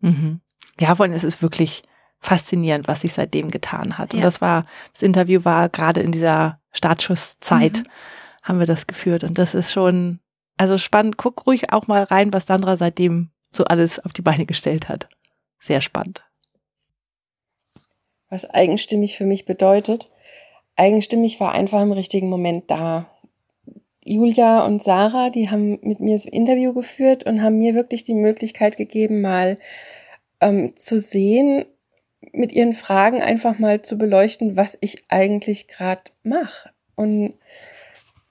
Mhm. 0.00 0.40
Ja, 0.80 0.94
vor 0.94 1.04
allem 1.04 1.14
ist 1.14 1.24
es 1.24 1.42
wirklich 1.42 1.82
faszinierend, 2.24 2.88
was 2.88 3.02
sich 3.02 3.12
seitdem 3.12 3.50
getan 3.50 3.98
hat. 3.98 4.14
Und 4.14 4.24
das 4.24 4.40
war, 4.40 4.64
das 4.92 5.02
Interview 5.02 5.44
war 5.44 5.68
gerade 5.68 6.00
in 6.00 6.10
dieser 6.10 6.58
Startschusszeit, 6.72 7.80
mhm. 7.80 7.88
haben 8.42 8.58
wir 8.58 8.66
das 8.66 8.86
geführt. 8.86 9.24
Und 9.24 9.38
das 9.38 9.54
ist 9.54 9.72
schon, 9.72 10.20
also 10.56 10.78
spannend. 10.78 11.18
Guck 11.18 11.46
ruhig 11.46 11.72
auch 11.72 11.86
mal 11.86 12.02
rein, 12.02 12.32
was 12.32 12.46
Sandra 12.46 12.76
seitdem 12.76 13.30
so 13.52 13.64
alles 13.64 14.02
auf 14.02 14.12
die 14.12 14.22
Beine 14.22 14.46
gestellt 14.46 14.88
hat. 14.88 15.08
Sehr 15.58 15.82
spannend. 15.82 16.24
Was 18.30 18.48
eigenstimmig 18.48 19.16
für 19.18 19.26
mich 19.26 19.44
bedeutet. 19.44 20.10
Eigenstimmig 20.76 21.40
war 21.40 21.52
einfach 21.52 21.82
im 21.82 21.92
richtigen 21.92 22.30
Moment 22.30 22.70
da. 22.70 23.10
Julia 24.02 24.64
und 24.64 24.82
Sarah, 24.82 25.30
die 25.30 25.50
haben 25.50 25.78
mit 25.82 26.00
mir 26.00 26.16
das 26.16 26.24
Interview 26.24 26.72
geführt 26.72 27.24
und 27.24 27.42
haben 27.42 27.58
mir 27.58 27.74
wirklich 27.74 28.02
die 28.02 28.14
Möglichkeit 28.14 28.76
gegeben, 28.76 29.20
mal 29.20 29.58
ähm, 30.40 30.74
zu 30.76 30.98
sehen, 30.98 31.64
mit 32.34 32.52
ihren 32.52 32.72
Fragen 32.72 33.22
einfach 33.22 33.58
mal 33.58 33.82
zu 33.82 33.96
beleuchten, 33.96 34.56
was 34.56 34.76
ich 34.80 35.04
eigentlich 35.08 35.68
gerade 35.68 36.02
mache. 36.22 36.70
Und 36.96 37.34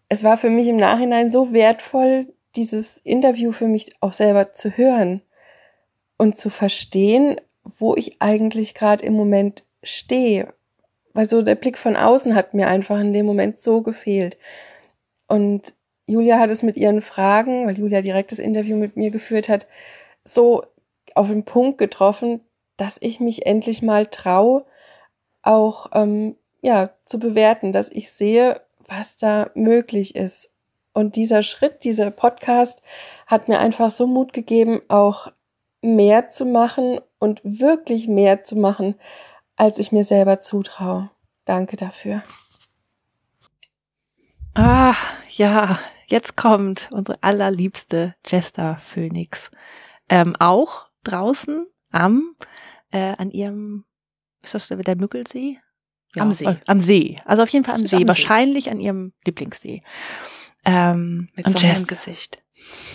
es 0.10 0.24
war 0.24 0.38
für 0.38 0.50
mich 0.50 0.68
im 0.68 0.78
Nachhinein 0.78 1.32
so 1.32 1.54
wertvoll, 1.54 2.28
dieses 2.56 3.00
Interview 3.00 3.52
für 3.52 3.68
mich 3.68 3.92
auch 4.00 4.14
selber 4.14 4.54
zu 4.54 4.78
hören 4.78 5.22
und 6.18 6.38
zu 6.38 6.50
verstehen, 6.50 7.40
wo 7.64 7.96
ich 7.96 8.22
eigentlich 8.22 8.76
gerade 8.76 9.06
im 9.06 9.14
Moment 9.14 9.64
stehe. 9.82 10.54
Weil 11.14 11.28
so 11.28 11.42
der 11.42 11.56
Blick 11.56 11.78
von 11.78 11.96
außen 11.96 12.36
hat 12.36 12.54
mir 12.54 12.68
einfach 12.68 13.00
in 13.00 13.14
dem 13.14 13.26
Moment 13.26 13.58
so 13.58 13.82
gefehlt. 13.82 14.38
Und 15.28 15.74
Julia 16.06 16.38
hat 16.40 16.50
es 16.50 16.64
mit 16.64 16.76
ihren 16.76 17.02
Fragen, 17.02 17.66
weil 17.66 17.78
Julia 17.78 18.02
direkt 18.02 18.32
das 18.32 18.40
Interview 18.40 18.76
mit 18.76 18.98
mir 18.98 19.10
geführt 19.10 19.48
hat, 19.50 19.68
so 20.24 20.64
auf 21.16 21.30
den 21.30 21.44
Punkt 21.44 21.78
getroffen, 21.78 22.42
dass 22.78 22.98
ich 23.00 23.20
mich 23.20 23.46
endlich 23.46 23.82
mal 23.82 24.08
traue, 24.08 24.66
auch 25.42 25.88
ähm, 25.94 26.36
ja 26.62 26.92
zu 27.06 27.20
bewerten, 27.20 27.74
dass 27.74 27.90
ich 27.90 28.12
sehe, 28.12 28.62
was 28.88 29.18
da 29.18 29.50
möglich 29.56 30.16
ist. 30.16 30.50
Und 30.94 31.16
dieser 31.16 31.44
Schritt, 31.44 31.84
dieser 31.84 32.12
Podcast 32.12 32.82
hat 33.26 33.48
mir 33.48 33.60
einfach 33.60 33.90
so 33.90 34.06
Mut 34.06 34.32
gegeben, 34.32 34.82
auch 34.90 35.32
mehr 35.82 36.30
zu 36.30 36.46
machen 36.46 37.00
und 37.20 37.42
wirklich 37.44 38.08
mehr 38.08 38.44
zu 38.44 38.56
machen, 38.56 38.96
als 39.56 39.80
ich 39.80 39.92
mir 39.92 40.04
selber 40.04 40.40
zutraue. 40.40 41.10
Danke 41.46 41.78
dafür. 41.78 42.24
Ah, 44.56 44.96
ja, 45.30 45.80
jetzt 46.08 46.38
kommt 46.38 46.90
unsere 46.92 47.18
allerliebste 47.22 48.16
Jester 48.26 48.78
Phoenix. 48.78 49.50
Ähm, 50.10 50.36
auch 50.40 50.88
draußen 51.04 51.66
am, 51.94 52.36
äh, 52.92 53.16
an 53.18 53.32
ihrem, 53.32 53.86
ist 54.42 54.54
das 54.54 54.68
der 54.68 54.96
Müggelsee? 54.96 55.60
Ja, 56.16 56.24
am 56.24 56.34
See. 56.34 56.46
Äh, 56.46 56.58
am 56.68 56.82
See. 56.82 57.18
Also 57.26 57.44
auf 57.44 57.50
jeden 57.50 57.66
Fall 57.66 57.76
am 57.76 57.88
See. 57.88 57.98
Am 57.98 58.08
Wahrscheinlich 58.08 58.66
See. 58.66 58.72
an 58.72 58.80
ihrem 58.80 59.14
Lieblingssee. 59.26 59.84
Ähm, 60.66 61.30
Mit 61.36 61.50
so 61.50 61.60
einem 61.60 61.88
Gesicht. 61.88 62.42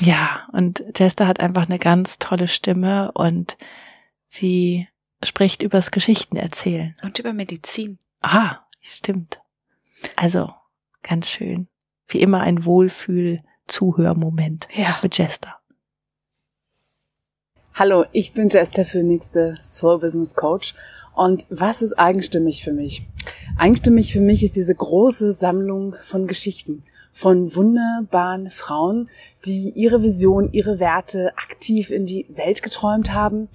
Ja, 0.01 0.49
und 0.53 0.83
Jester 0.97 1.27
hat 1.27 1.41
einfach 1.41 1.67
eine 1.67 1.79
ganz 1.79 2.19
tolle 2.19 2.49
Stimme 2.49 3.13
und 3.13 3.59
sie 4.27 4.89
spricht 5.23 5.63
übers 5.63 5.91
Geschichten 5.91 6.37
erzählen. 6.37 6.97
Und 7.03 7.19
über 7.19 7.33
Medizin. 7.33 7.99
Ah, 8.21 8.59
stimmt. 8.81 9.41
Also, 10.17 10.53
ganz 11.03 11.29
schön. 11.29 11.69
Wie 12.07 12.21
immer 12.21 12.41
ein 12.41 12.65
Wohlfühl-Zuhörmoment 12.65 14.69
ja. 14.73 14.99
mit 15.03 15.19
Jester. 15.19 15.58
Hallo, 17.79 18.07
ich 18.11 18.33
bin 18.33 18.49
Jester 18.49 18.85
Phoenix, 18.85 19.31
der 19.31 19.55
Soul 19.63 20.01
Business 20.01 20.35
Coach. 20.35 20.75
Und 21.15 21.47
was 21.49 21.81
ist 21.81 21.93
eigenstimmig 21.93 22.65
für 22.65 22.73
mich? 22.73 23.07
Eigenstimmig 23.57 24.13
für 24.13 24.21
mich 24.21 24.43
ist 24.43 24.57
diese 24.57 24.75
große 24.75 25.33
Sammlung 25.33 25.95
von 26.01 26.27
Geschichten 26.27 26.83
von 27.13 27.55
wunderbaren 27.55 28.51
Frauen, 28.51 29.09
die 29.45 29.71
ihre 29.77 30.03
Vision, 30.03 30.51
ihre 30.51 30.81
Werte 30.81 31.33
aktiv 31.37 31.91
in 31.91 32.05
die 32.05 32.27
Welt 32.31 32.65
geträumt 32.65 33.15
haben. 33.15 33.49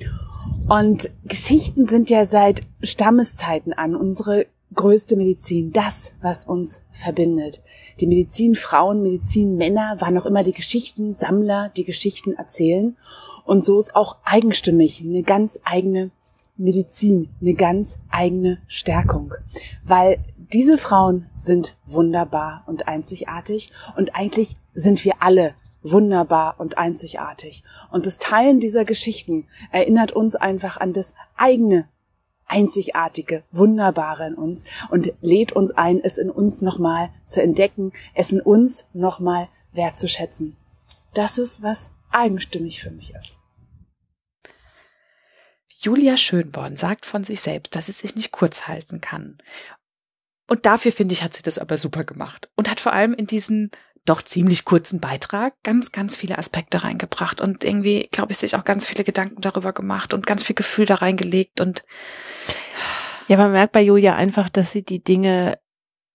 Und 0.69 1.09
Geschichten 1.25 1.89
sind 1.89 2.09
ja 2.09 2.25
seit 2.25 2.61
Stammeszeiten 2.81 3.73
an 3.73 3.93
unsere 3.93 4.45
größte 4.73 5.15
Medizin, 5.15 5.71
das, 5.71 6.13
was 6.21 6.45
uns 6.45 6.81
verbindet. 6.91 7.61
Die 7.99 8.07
Medizin 8.07 8.55
Frauen, 8.55 9.01
Medizin 9.01 9.55
Männer 9.55 9.97
waren 9.99 10.13
noch 10.13 10.25
immer 10.25 10.43
die 10.43 10.53
Geschichtensammler, 10.53 11.69
die 11.75 11.83
Geschichten 11.83 12.33
erzählen. 12.33 12.97
Und 13.45 13.65
so 13.65 13.79
ist 13.79 13.95
auch 13.95 14.17
eigenstimmig 14.23 15.01
eine 15.01 15.23
ganz 15.23 15.59
eigene 15.63 16.11
Medizin, 16.55 17.29
eine 17.41 17.53
ganz 17.53 17.97
eigene 18.09 18.59
Stärkung. 18.67 19.33
Weil 19.83 20.19
diese 20.53 20.77
Frauen 20.77 21.27
sind 21.37 21.75
wunderbar 21.85 22.63
und 22.67 22.87
einzigartig 22.87 23.71
und 23.97 24.15
eigentlich 24.15 24.55
sind 24.73 25.03
wir 25.03 25.15
alle 25.19 25.55
wunderbar 25.81 26.55
und 26.59 26.77
einzigartig. 26.77 27.63
Und 27.91 28.05
das 28.05 28.17
Teilen 28.17 28.59
dieser 28.59 28.85
Geschichten 28.85 29.47
erinnert 29.71 30.11
uns 30.11 30.35
einfach 30.35 30.77
an 30.77 30.93
das 30.93 31.13
eigene 31.35 31.87
einzigartige, 32.53 33.43
wunderbare 33.51 34.27
in 34.27 34.35
uns 34.35 34.63
und 34.89 35.11
lädt 35.21 35.51
uns 35.53 35.71
ein, 35.71 35.99
es 35.99 36.19
in 36.19 36.29
uns 36.29 36.61
nochmal 36.61 37.09
zu 37.25 37.41
entdecken, 37.41 37.91
es 38.13 38.31
in 38.31 38.41
uns 38.41 38.85
nochmal 38.93 39.49
wertzuschätzen. 39.71 40.55
Das 41.15 41.37
ist, 41.39 41.63
was 41.63 41.91
eigenstimmig 42.11 42.81
für 42.81 42.91
mich 42.91 43.13
ist. 43.15 43.35
Julia 45.79 46.15
Schönborn 46.15 46.77
sagt 46.77 47.05
von 47.05 47.23
sich 47.23 47.41
selbst, 47.41 47.75
dass 47.75 47.87
sie 47.87 47.91
sich 47.91 48.15
nicht 48.15 48.31
kurz 48.31 48.67
halten 48.67 49.01
kann. 49.01 49.39
Und 50.47 50.65
dafür 50.65 50.91
finde 50.91 51.13
ich, 51.13 51.23
hat 51.23 51.33
sie 51.33 51.41
das 51.41 51.57
aber 51.57 51.77
super 51.77 52.03
gemacht 52.03 52.49
und 52.55 52.69
hat 52.69 52.79
vor 52.79 52.93
allem 52.93 53.13
in 53.13 53.25
diesen 53.25 53.71
doch 54.05 54.21
ziemlich 54.21 54.65
kurzen 54.65 54.99
Beitrag 54.99 55.53
ganz, 55.63 55.91
ganz 55.91 56.15
viele 56.15 56.37
Aspekte 56.37 56.83
reingebracht 56.83 57.39
und 57.39 57.63
irgendwie, 57.63 58.09
glaube 58.11 58.31
ich, 58.31 58.37
sich 58.37 58.55
auch 58.55 58.65
ganz 58.65 58.85
viele 58.85 59.03
Gedanken 59.03 59.41
darüber 59.41 59.71
gemacht 59.73 60.13
und 60.13 60.27
ganz 60.27 60.43
viel 60.43 60.55
Gefühl 60.55 60.85
da 60.85 60.95
reingelegt 60.95 61.61
und 61.61 61.83
ja, 63.27 63.37
man 63.37 63.53
merkt 63.53 63.71
bei 63.71 63.81
Julia 63.81 64.15
einfach, 64.15 64.49
dass 64.49 64.71
sie 64.71 64.83
die 64.83 65.01
Dinge 65.01 65.57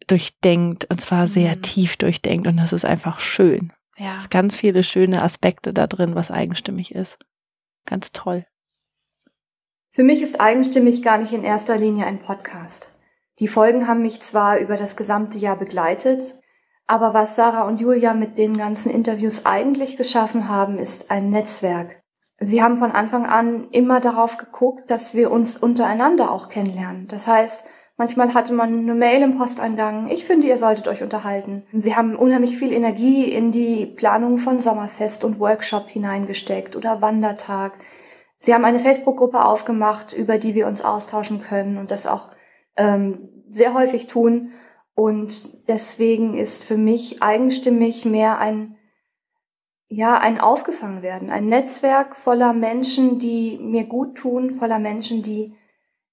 durchdenkt 0.07 0.86
und 0.91 1.01
zwar 1.01 1.26
sehr 1.26 1.57
mhm. 1.57 1.62
tief 1.62 1.97
durchdenkt 1.97 2.47
und 2.47 2.57
das 2.57 2.72
ist 2.72 2.84
einfach 2.84 3.20
schön. 3.20 3.72
Ja. 3.97 4.14
Es 4.16 4.22
sind 4.22 4.30
ganz 4.30 4.55
viele 4.55 4.84
schöne 4.84 5.22
Aspekte 5.22 5.72
da 5.72 5.86
drin, 5.86 6.14
was 6.14 6.30
eigenstimmig 6.30 6.95
ist. 6.95 7.18
Ganz 7.86 8.12
toll. 8.12 8.45
Für 9.93 10.05
mich 10.05 10.22
ist 10.22 10.41
eigenstimmig 10.41 11.03
gar 11.03 11.18
nicht 11.18 11.32
in 11.32 11.43
erster 11.43 11.76
Linie 11.76 12.07
ein 12.07 12.20
Podcast. 12.20 12.91
Die 13.41 13.49
Folgen 13.49 13.86
haben 13.86 14.03
mich 14.03 14.20
zwar 14.20 14.59
über 14.59 14.76
das 14.76 14.97
gesamte 14.97 15.39
Jahr 15.39 15.57
begleitet, 15.57 16.34
Aber 16.89 17.12
was 17.12 17.36
Sarah 17.36 17.68
und 17.68 17.80
Julia 17.80 18.14
mit 18.14 18.39
den 18.39 18.57
ganzen 18.57 18.91
Interviews 18.91 19.45
eigentlich 19.45 19.99
geschaffen 19.99 20.49
haben, 20.49 20.78
ist 20.78 21.11
ein 21.11 21.28
Netzwerk. 21.28 22.03
Sie 22.41 22.62
haben 22.62 22.78
von 22.78 22.93
Anfang 22.93 23.26
an 23.26 23.68
immer 23.72 24.01
darauf 24.01 24.39
geguckt, 24.39 24.91
dass 24.91 25.14
wir 25.14 25.30
uns 25.30 25.59
untereinander 25.59 26.30
auch 26.30 26.49
kennenlernen. 26.49 27.07
Das 27.09 27.26
heißt, 27.26 27.66
manchmal 27.99 28.32
hatte 28.32 28.55
man 28.55 28.78
eine 28.78 28.95
Mail 28.95 29.22
im 29.22 29.36
Posteingang, 29.36 30.09
ich 30.09 30.24
finde, 30.24 30.47
ihr 30.47 30.57
solltet 30.57 30.89
euch 30.89 31.03
unterhalten. 31.03 31.64
Sie 31.74 31.95
haben 31.95 32.16
unheimlich 32.16 32.57
viel 32.57 32.72
Energie 32.72 33.24
in 33.24 33.53
die 33.53 33.84
Planung 33.84 34.39
von 34.39 34.59
Sommerfest 34.59 35.24
und 35.24 35.39
Workshop 35.41 35.89
hineingesteckt 35.89 36.74
oder 36.74 37.03
Wandertag. 37.03 37.72
Sie 38.39 38.55
haben 38.55 38.64
eine 38.64 38.80
Facebook-Gruppe 38.80 39.45
aufgemacht, 39.45 40.14
über 40.14 40.39
die 40.39 40.55
wir 40.55 40.68
uns 40.68 40.82
austauschen 40.82 41.43
können 41.43 41.76
und 41.76 41.91
das 41.91 42.07
auch 42.07 42.30
ähm, 42.76 43.28
sehr 43.49 43.74
häufig 43.74 44.07
tun. 44.07 44.53
Und 44.99 45.68
deswegen 45.68 46.34
ist 46.34 46.64
für 46.64 46.76
mich 46.76 47.22
eigenstimmig 47.22 48.05
mehr 48.05 48.40
ein, 48.40 48.76
ja, 49.88 50.18
ein 50.18 50.40
aufgefangen 50.40 51.03
werden, 51.03 51.30
ein 51.30 51.46
Netzwerk 51.46 52.16
voller 52.16 52.53
Menschen, 52.53 53.20
die 53.20 53.59
mir 53.59 53.84
gut 53.84 54.16
tun, 54.16 54.55
voller 54.55 54.80
Menschen, 54.80 55.22
die 55.22 55.55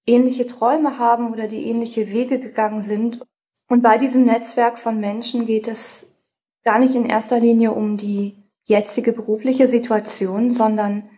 ähnliche 0.05 0.45
Träume 0.45 0.99
haben 0.99 1.33
oder 1.33 1.47
die 1.47 1.65
ähnliche 1.65 2.11
Wege 2.11 2.39
gegangen 2.39 2.83
sind. 2.83 3.25
Und 3.67 3.81
bei 3.81 3.97
diesem 3.97 4.23
Netzwerk 4.23 4.77
von 4.77 4.99
Menschen 4.99 5.47
geht 5.47 5.67
es 5.67 6.15
gar 6.63 6.77
nicht 6.77 6.93
in 6.93 7.07
erster 7.07 7.39
Linie 7.39 7.71
um 7.71 7.97
die 7.97 8.37
jetzige 8.65 9.13
berufliche 9.13 9.67
Situation, 9.67 10.53
sondern 10.53 11.09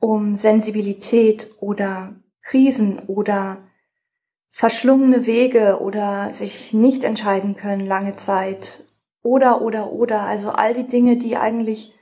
um 0.00 0.34
Sensibilität 0.34 1.54
oder 1.60 2.16
Krisen 2.42 2.98
oder 2.98 3.58
verschlungene 4.56 5.26
Wege 5.26 5.80
oder 5.82 6.32
sich 6.32 6.72
nicht 6.72 7.04
entscheiden 7.04 7.56
können 7.56 7.86
lange 7.86 8.16
Zeit 8.16 8.84
oder 9.22 9.60
oder 9.60 9.92
oder 9.92 10.22
also 10.22 10.50
all 10.50 10.72
die 10.72 10.88
Dinge, 10.88 11.18
die 11.18 11.36
eigentlich 11.36 11.92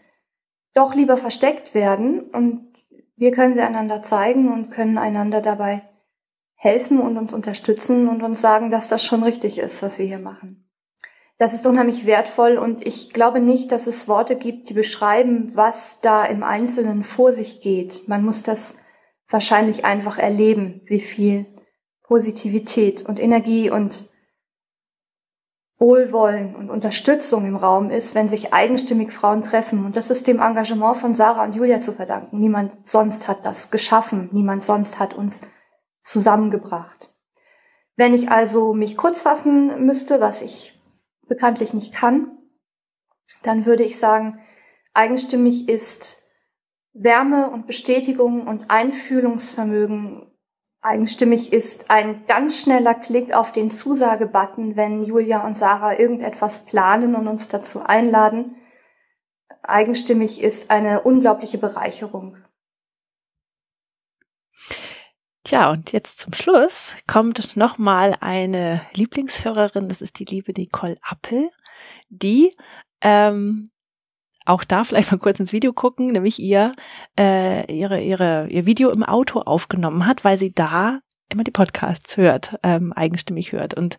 doch 0.72 0.94
lieber 0.94 1.16
versteckt 1.16 1.74
werden 1.74 2.20
und 2.20 2.72
wir 3.16 3.32
können 3.32 3.54
sie 3.54 3.60
einander 3.60 4.02
zeigen 4.02 4.52
und 4.52 4.70
können 4.70 4.98
einander 4.98 5.40
dabei 5.40 5.82
helfen 6.54 7.00
und 7.00 7.18
uns 7.18 7.34
unterstützen 7.34 8.08
und 8.08 8.22
uns 8.22 8.40
sagen, 8.40 8.70
dass 8.70 8.86
das 8.86 9.04
schon 9.04 9.24
richtig 9.24 9.58
ist, 9.58 9.82
was 9.82 9.98
wir 9.98 10.06
hier 10.06 10.20
machen. 10.20 10.70
Das 11.38 11.54
ist 11.54 11.66
unheimlich 11.66 12.06
wertvoll 12.06 12.56
und 12.56 12.86
ich 12.86 13.12
glaube 13.12 13.40
nicht, 13.40 13.72
dass 13.72 13.88
es 13.88 14.06
Worte 14.06 14.36
gibt, 14.36 14.68
die 14.68 14.74
beschreiben, 14.74 15.50
was 15.54 15.98
da 16.02 16.24
im 16.24 16.44
Einzelnen 16.44 17.02
vor 17.02 17.32
sich 17.32 17.60
geht. 17.60 18.06
Man 18.06 18.24
muss 18.24 18.44
das 18.44 18.76
wahrscheinlich 19.28 19.84
einfach 19.84 20.18
erleben, 20.18 20.82
wie 20.84 21.00
viel 21.00 21.46
Positivität 22.04 23.02
und 23.02 23.18
Energie 23.18 23.70
und 23.70 24.08
Wohlwollen 25.78 26.54
und 26.54 26.70
Unterstützung 26.70 27.44
im 27.44 27.56
Raum 27.56 27.90
ist, 27.90 28.14
wenn 28.14 28.28
sich 28.28 28.54
eigenstimmig 28.54 29.12
Frauen 29.12 29.42
treffen. 29.42 29.84
Und 29.84 29.96
das 29.96 30.10
ist 30.10 30.26
dem 30.26 30.40
Engagement 30.40 30.96
von 30.98 31.14
Sarah 31.14 31.44
und 31.44 31.56
Julia 31.56 31.80
zu 31.80 31.92
verdanken. 31.92 32.38
Niemand 32.38 32.88
sonst 32.88 33.26
hat 33.26 33.44
das 33.44 33.70
geschaffen. 33.70 34.28
Niemand 34.32 34.64
sonst 34.64 34.98
hat 34.98 35.14
uns 35.14 35.40
zusammengebracht. 36.02 37.12
Wenn 37.96 38.14
ich 38.14 38.30
also 38.30 38.72
mich 38.72 38.96
kurz 38.96 39.22
fassen 39.22 39.84
müsste, 39.84 40.20
was 40.20 40.42
ich 40.42 40.80
bekanntlich 41.26 41.74
nicht 41.74 41.94
kann, 41.94 42.38
dann 43.42 43.66
würde 43.66 43.82
ich 43.82 43.98
sagen, 43.98 44.38
eigenstimmig 44.92 45.68
ist 45.68 46.22
Wärme 46.92 47.50
und 47.50 47.66
Bestätigung 47.66 48.46
und 48.46 48.70
Einfühlungsvermögen. 48.70 50.30
Eigenstimmig 50.84 51.50
ist 51.50 51.90
ein 51.90 52.26
ganz 52.26 52.60
schneller 52.60 52.94
Klick 52.94 53.32
auf 53.32 53.52
den 53.52 53.70
Zusage-Button, 53.70 54.76
wenn 54.76 55.02
Julia 55.02 55.46
und 55.46 55.56
Sarah 55.56 55.98
irgendetwas 55.98 56.66
planen 56.66 57.14
und 57.14 57.26
uns 57.26 57.48
dazu 57.48 57.80
einladen. 57.80 58.56
Eigenstimmig 59.62 60.42
ist 60.42 60.70
eine 60.70 61.00
unglaubliche 61.00 61.56
Bereicherung. 61.56 62.36
Tja, 65.42 65.70
und 65.70 65.92
jetzt 65.92 66.18
zum 66.18 66.34
Schluss 66.34 66.98
kommt 67.06 67.56
nochmal 67.56 68.18
eine 68.20 68.82
Lieblingshörerin, 68.92 69.88
das 69.88 70.02
ist 70.02 70.18
die 70.18 70.26
liebe 70.26 70.52
Nicole 70.52 70.96
Appel, 71.00 71.48
die 72.10 72.54
ähm, 73.00 73.70
auch 74.44 74.64
da 74.64 74.84
vielleicht 74.84 75.10
mal 75.12 75.18
kurz 75.18 75.40
ins 75.40 75.52
Video 75.52 75.72
gucken, 75.72 76.12
nämlich 76.12 76.38
ihr 76.38 76.74
äh, 77.18 77.72
ihre 77.72 78.00
ihre 78.02 78.48
ihr 78.48 78.66
Video 78.66 78.90
im 78.90 79.02
Auto 79.02 79.40
aufgenommen 79.40 80.06
hat, 80.06 80.24
weil 80.24 80.38
sie 80.38 80.52
da 80.52 81.00
immer 81.30 81.44
die 81.44 81.50
Podcasts 81.50 82.16
hört, 82.16 82.56
ähm, 82.62 82.92
eigenstimmig 82.92 83.52
hört. 83.52 83.74
Und 83.74 83.96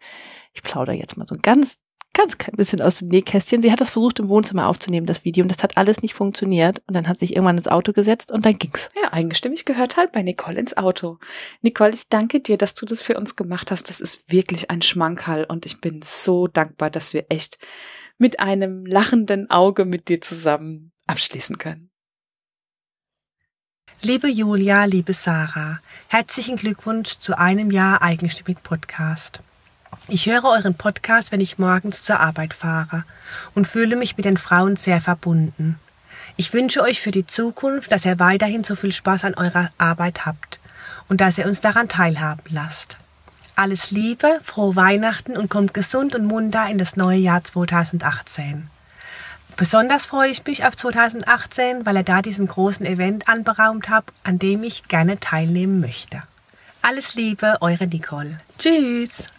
ich 0.54 0.64
plaudere 0.64 0.96
jetzt 0.96 1.18
mal 1.18 1.28
so 1.28 1.36
ganz 1.41 1.78
ganz 2.16 2.38
klein 2.38 2.56
bisschen 2.56 2.82
aus 2.82 3.00
dem 3.00 3.10
Nähkästchen. 3.10 3.62
Sie 3.62 3.72
hat 3.72 3.82
das 3.82 3.91
versucht 3.91 4.20
im 4.20 4.30
Wohnzimmer 4.30 4.68
aufzunehmen, 4.68 5.06
das 5.06 5.26
Video, 5.26 5.43
und 5.43 5.50
das 5.50 5.62
hat 5.62 5.78
alles 5.78 6.02
nicht 6.02 6.14
funktioniert. 6.14 6.82
Und 6.88 6.96
dann 6.96 7.08
hat 7.08 7.20
sich 7.20 7.36
irgendwann 7.36 7.58
ins 7.58 7.68
Auto 7.68 7.91
gesetzt 7.91 8.32
und 8.32 8.46
dann 8.46 8.58
ging's. 8.58 8.89
Ja, 9.02 9.14
eigenstimmig 9.14 9.66
gehört 9.66 9.98
halt 9.98 10.14
bei 10.14 10.24
Nicole 10.24 10.58
ins 10.58 10.78
Auto. 10.78 11.20
Nicole, 11.62 11.91
ich 11.91 12.08
danke 12.08 12.39
dir, 12.39 12.58
dass 12.58 12.74
du 12.74 12.86
das 12.86 13.02
für 13.02 13.18
uns 13.18 13.36
gemacht 13.36 13.70
hast. 13.70 13.89
Das 13.89 14.00
ist 14.00 14.32
wirklich 14.32 14.72
ein 14.72 14.82
Schmankerl 14.82 15.43
und 15.43 15.66
ich 15.66 15.82
bin 15.82 16.00
so 16.02 16.48
dankbar, 16.48 16.89
dass 16.89 17.14
wir 17.14 17.26
echt 17.30 17.60
mit 18.18 18.39
einem 18.39 18.86
lachenden 18.86 19.49
Auge 19.49 19.86
mit 19.86 20.07
dir 20.07 20.22
zusammen 20.22 20.91
abschließen 21.07 21.57
können. 21.57 21.89
Liebe 24.01 24.28
Julia, 24.28 24.86
liebe 24.86 25.13
Sarah, 25.13 25.80
herzlichen 26.07 26.57
Glückwunsch 26.57 27.18
zu 27.20 27.38
einem 27.38 27.72
Jahr 27.72 28.01
Eigenstimmig 28.01 28.61
Podcast. 28.61 29.39
Ich 30.07 30.28
höre 30.28 30.43
euren 30.43 30.76
Podcast, 30.76 31.32
wenn 31.32 31.41
ich 31.41 31.57
morgens 31.57 32.03
zur 32.03 32.20
Arbeit 32.20 32.53
fahre 32.53 33.05
und 33.55 33.68
fühle 33.68 33.95
mich 33.95 34.18
mit 34.18 34.26
den 34.26 34.38
Frauen 34.38 34.76
sehr 34.76 35.01
verbunden. 35.01 35.80
Ich 36.38 36.53
wünsche 36.53 36.82
euch 36.84 37.01
für 37.01 37.11
die 37.11 37.26
Zukunft, 37.26 37.91
dass 37.91 38.05
ihr 38.05 38.20
weiterhin 38.20 38.63
so 38.63 38.76
viel 38.76 38.91
Spaß 38.91 39.26
an 39.26 39.36
eurer 39.36 39.72
Arbeit 39.78 40.26
habt 40.26 40.59
und 41.07 41.22
dass 41.22 41.38
ihr 41.38 41.47
uns 41.47 41.61
daran 41.61 41.89
teilhaben 41.89 42.43
lasst. 42.49 42.97
Alles 43.56 43.89
Liebe, 43.91 44.39
frohe 44.43 44.76
Weihnachten 44.76 45.38
und 45.38 45.49
kommt 45.49 45.74
gesund 45.74 46.14
und 46.14 46.26
munter 46.26 46.68
in 46.68 46.78
das 46.78 46.97
neue 46.97 47.20
Jahr 47.20 47.43
2018. 47.43 48.70
Besonders 49.56 50.06
freue 50.06 50.30
ich 50.30 50.45
mich 50.45 50.66
auf 50.66 50.76
2018, 50.76 51.86
weil 51.86 51.95
ihr 51.95 52.03
da 52.03 52.22
diesen 52.22 52.47
großen 52.47 52.86
Event 52.86 53.30
anberaumt 53.30 53.89
habt, 53.89 54.12
an 54.24 54.39
dem 54.39 54.64
ich 54.64 54.89
gerne 54.89 55.22
teilnehmen 55.22 55.80
möchte. 55.80 56.24
Alles 56.82 57.16
Liebe, 57.16 57.58
eure 57.62 57.88
Nicole. 57.88 58.41
Tschüss. 58.60 59.24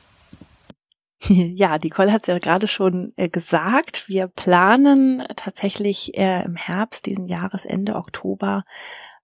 Ja, 1.28 1.78
Nicole 1.78 2.12
hat 2.12 2.22
es 2.22 2.26
ja 2.28 2.38
gerade 2.38 2.68
schon 2.68 3.12
äh, 3.16 3.28
gesagt. 3.28 4.06
Wir 4.06 4.28
planen 4.28 5.24
tatsächlich 5.34 6.16
äh, 6.16 6.44
im 6.44 6.56
Herbst 6.56 7.06
diesen 7.06 7.26
Jahres, 7.26 7.64
Ende 7.64 7.96
Oktober, 7.96 8.64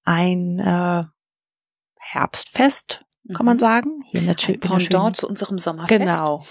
ein 0.02 0.58
äh, 0.58 1.00
Herbstfest, 1.98 3.04
kann 3.34 3.46
man 3.46 3.56
mhm. 3.56 3.60
sagen. 3.60 4.04
Hier 4.10 4.20
in 4.20 4.26
der, 4.26 4.36
ein 4.48 4.60
Pendant 4.60 5.16
zu 5.16 5.28
unserem 5.28 5.58
Sommerfest. 5.58 6.00
Genau. 6.00 6.42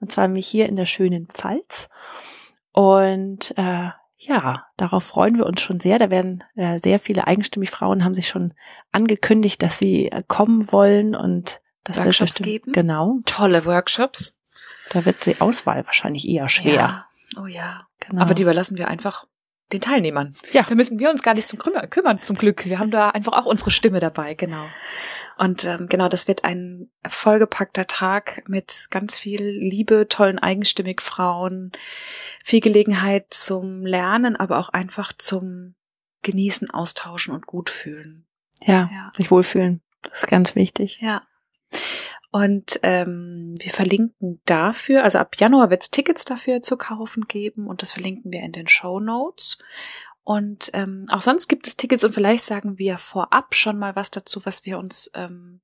Und 0.00 0.12
zwar 0.12 0.26
nämlich 0.26 0.46
hier 0.46 0.68
in 0.68 0.76
der 0.76 0.86
schönen 0.86 1.26
Pfalz. 1.26 1.88
Und 2.72 3.54
äh, 3.56 3.90
ja, 4.16 4.66
darauf 4.76 5.04
freuen 5.04 5.36
wir 5.36 5.46
uns 5.46 5.60
schon 5.60 5.80
sehr. 5.80 5.98
Da 5.98 6.10
werden 6.10 6.44
äh, 6.54 6.78
sehr 6.78 7.00
viele 7.00 7.26
eigenstimmig 7.26 7.70
Frauen 7.70 8.04
haben 8.04 8.14
sich 8.14 8.28
schon 8.28 8.54
angekündigt, 8.92 9.62
dass 9.62 9.78
sie 9.78 10.06
äh, 10.06 10.22
kommen 10.26 10.70
wollen 10.72 11.14
und 11.14 11.60
das 11.84 11.98
Workshops 11.98 12.36
geben. 12.36 12.72
Genau. 12.72 13.18
Tolle 13.26 13.66
Workshops. 13.66 14.36
Da 14.90 15.04
wird 15.04 15.26
die 15.26 15.40
Auswahl 15.40 15.84
wahrscheinlich 15.86 16.28
eher 16.28 16.48
schwer. 16.48 16.74
Ja. 16.74 17.06
Oh 17.40 17.46
ja. 17.46 17.86
Genau. 18.00 18.22
Aber 18.22 18.34
die 18.34 18.42
überlassen 18.42 18.78
wir 18.78 18.88
einfach 18.88 19.26
den 19.72 19.80
Teilnehmern. 19.80 20.34
Ja. 20.52 20.64
Da 20.68 20.74
müssen 20.74 20.98
wir 20.98 21.10
uns 21.10 21.22
gar 21.22 21.34
nicht 21.34 21.48
zum 21.48 21.58
kümmern, 21.58 21.88
kümmern, 21.90 22.22
zum 22.22 22.36
Glück. 22.36 22.64
Wir 22.64 22.78
haben 22.78 22.90
da 22.90 23.10
einfach 23.10 23.32
auch 23.32 23.46
unsere 23.46 23.70
Stimme 23.70 24.00
dabei, 24.00 24.34
genau. 24.34 24.66
Und 25.38 25.64
ähm, 25.64 25.86
genau, 25.88 26.08
das 26.08 26.28
wird 26.28 26.44
ein 26.44 26.90
vollgepackter 27.06 27.86
Tag 27.86 28.44
mit 28.48 28.88
ganz 28.90 29.18
viel 29.18 29.42
Liebe, 29.42 30.06
tollen 30.08 30.38
eigenstimmig 30.38 31.00
Frauen, 31.00 31.72
viel 32.44 32.60
Gelegenheit 32.60 33.26
zum 33.30 33.84
Lernen, 33.84 34.36
aber 34.36 34.58
auch 34.58 34.68
einfach 34.68 35.12
zum 35.12 35.74
Genießen, 36.22 36.70
Austauschen 36.70 37.34
und 37.34 37.46
gut 37.46 37.70
fühlen. 37.70 38.26
Ja, 38.60 38.88
ja. 38.92 39.10
sich 39.16 39.30
wohlfühlen. 39.30 39.82
Das 40.02 40.22
ist 40.22 40.28
ganz 40.28 40.54
wichtig. 40.54 41.00
Ja. 41.00 41.22
Und 42.32 42.80
ähm, 42.82 43.54
wir 43.60 43.70
verlinken 43.70 44.40
dafür, 44.46 45.04
also 45.04 45.18
ab 45.18 45.36
Januar 45.38 45.68
wird 45.68 45.82
es 45.82 45.90
Tickets 45.90 46.24
dafür 46.24 46.62
zu 46.62 46.78
kaufen 46.78 47.28
geben 47.28 47.66
und 47.66 47.82
das 47.82 47.92
verlinken 47.92 48.32
wir 48.32 48.40
in 48.40 48.52
den 48.52 48.68
Show 48.68 49.00
Notes. 49.00 49.58
Und 50.24 50.70
ähm, 50.72 51.04
auch 51.10 51.20
sonst 51.20 51.48
gibt 51.48 51.66
es 51.66 51.76
Tickets 51.76 52.04
und 52.04 52.14
vielleicht 52.14 52.44
sagen 52.44 52.78
wir 52.78 52.96
vorab 52.96 53.54
schon 53.54 53.78
mal 53.78 53.96
was 53.96 54.10
dazu, 54.10 54.40
was 54.46 54.64
wir 54.64 54.78
uns 54.78 55.10
ähm, 55.12 55.60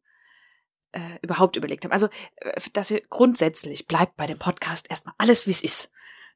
äh, 0.93 1.19
überhaupt 1.23 1.57
überlegt 1.57 1.87
haben. 1.87 1.93
Also, 1.93 2.09
äh, 2.37 2.61
dass 2.75 2.91
wir 2.91 3.01
grundsätzlich 3.09 3.87
bleibt 3.87 4.19
bei 4.19 4.27
dem 4.27 4.39
Podcast 4.39 4.91
erstmal 4.91 5.15
alles, 5.17 5.47
wie 5.47 5.53
es 5.53 5.63
ist. 5.63 5.91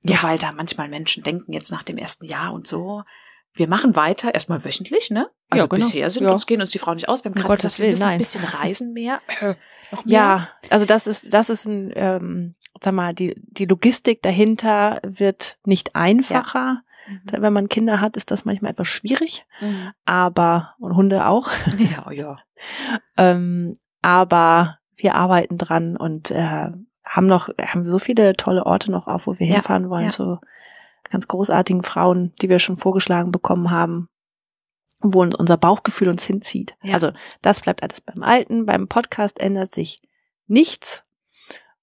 Ja. 0.04 0.20
weil 0.22 0.38
da 0.38 0.50
manchmal 0.50 0.88
Menschen 0.88 1.22
denken 1.22 1.52
jetzt 1.52 1.70
nach 1.70 1.84
dem 1.84 1.96
ersten 1.96 2.24
Jahr 2.24 2.52
und 2.52 2.66
so, 2.66 3.04
wir 3.54 3.68
machen 3.68 3.96
weiter, 3.96 4.32
erstmal 4.34 4.64
wöchentlich, 4.64 5.10
ne? 5.10 5.28
Also 5.50 5.64
Ja, 5.64 5.68
genau. 5.68 5.84
bisher 5.86 6.10
sind 6.10 6.24
Ja. 6.24 6.32
uns, 6.32 6.46
gehen 6.46 6.60
uns 6.60 6.70
die 6.70 6.78
Frauen 6.78 6.94
nicht 6.96 7.08
aus. 7.08 7.24
Wir 7.24 7.30
haben 7.30 7.36
Um 7.36 7.42
gerade 7.42 7.56
gesagt, 7.56 7.78
wir 7.78 7.82
Willen, 7.84 7.92
müssen 7.92 8.04
ein 8.04 8.18
bisschen 8.18 8.44
reisen 8.62 8.92
mehr. 8.92 9.20
Äh, 9.40 9.54
noch 9.92 10.04
mehr. 10.04 10.14
Ja, 10.14 10.48
also 10.70 10.86
das 10.86 11.06
ist, 11.06 11.32
das 11.34 11.50
ist 11.50 11.66
ein, 11.66 11.92
ähm, 11.94 12.54
sag 12.80 12.94
mal, 12.94 13.12
die, 13.12 13.34
die 13.48 13.66
Logistik 13.66 14.22
dahinter 14.22 15.00
wird 15.04 15.58
nicht 15.64 15.94
einfacher. 15.94 16.82
Da, 17.26 17.42
Wenn 17.42 17.52
man 17.52 17.68
Kinder 17.68 18.00
hat, 18.00 18.16
ist 18.16 18.30
das 18.30 18.44
manchmal 18.44 18.70
etwas 18.72 18.88
schwierig. 18.88 19.44
Mhm. 19.60 19.90
Aber, 20.04 20.74
und 20.78 20.96
Hunde 20.96 21.26
auch. 21.26 21.50
Ja, 21.78 22.10
ja. 22.12 22.38
ähm, 23.16 23.74
aber 24.02 24.78
wir 24.96 25.14
arbeiten 25.16 25.58
dran 25.58 25.96
und 25.96 26.30
äh, 26.30 26.70
haben 27.04 27.26
noch, 27.26 27.48
haben 27.60 27.84
so 27.84 27.98
viele 27.98 28.34
tolle 28.34 28.64
Orte 28.64 28.90
noch 28.90 29.08
auf, 29.08 29.26
wo 29.26 29.38
wir 29.38 29.46
Ja, 29.46 29.54
hinfahren 29.54 29.90
wollen, 29.90 30.04
ja. 30.04 30.10
zu 30.10 30.38
ganz 31.10 31.28
großartigen 31.28 31.82
Frauen, 31.82 32.32
die 32.40 32.48
wir 32.48 32.58
schon 32.58 32.76
vorgeschlagen 32.76 33.32
bekommen 33.32 33.70
haben, 33.70 34.08
wo 35.00 35.22
uns 35.22 35.34
unser 35.34 35.56
Bauchgefühl 35.56 36.08
uns 36.08 36.24
hinzieht. 36.24 36.74
Ja. 36.82 36.94
Also 36.94 37.12
das 37.42 37.60
bleibt 37.60 37.82
alles 37.82 38.00
beim 38.00 38.22
Alten, 38.22 38.66
beim 38.66 38.88
Podcast 38.88 39.40
ändert 39.40 39.74
sich 39.74 39.98
nichts 40.46 41.04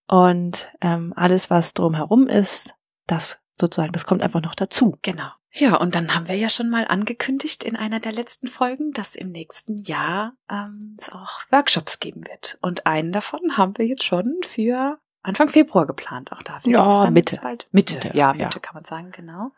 und 0.08 0.70
ähm, 0.82 1.14
alles, 1.16 1.50
was 1.50 1.74
drumherum 1.74 2.28
ist, 2.28 2.74
das 3.06 3.40
sozusagen, 3.60 3.92
das 3.92 4.06
kommt 4.06 4.24
einfach 4.24 4.42
noch 4.42 4.56
dazu. 4.56 4.98
Genau. 5.02 5.30
Ja, 5.52 5.76
und 5.76 5.96
dann 5.96 6.16
haben 6.16 6.28
wir 6.28 6.36
ja 6.36 6.50
schon 6.50 6.70
mal 6.70 6.86
angekündigt 6.88 7.64
in 7.64 7.76
einer 7.76 8.00
der 8.00 8.12
letzten 8.12 8.48
Folgen, 8.48 8.92
dass 8.92 9.16
im 9.16 9.32
nächsten 9.32 9.78
Jahr 9.78 10.34
ähm, 10.50 10.96
es 11.00 11.10
auch 11.12 11.42
Workshops 11.52 12.00
geben 12.00 12.26
wird. 12.28 12.58
Und 12.62 12.86
einen 12.86 13.12
davon 13.12 13.58
haben 13.58 13.78
wir 13.78 13.86
jetzt 13.86 14.04
schon 14.04 14.38
für 14.46 15.00
Anfang 15.30 15.50
Februar 15.50 15.86
geplant. 15.88 16.32
Auch 16.32 16.42
da 16.44 16.60
Ja, 16.66 17.00
dann 17.02 17.14
Mitte. 17.14 17.40
bald. 17.42 17.68
Mitte, 17.72 17.96
Mitte, 17.96 18.08
ja, 18.18 18.34
ja. 18.34 18.46
Mitte 18.46 18.60
kann 18.60 18.76
man 18.76 18.86
sagen, 18.86 19.12
genau. 19.12 19.52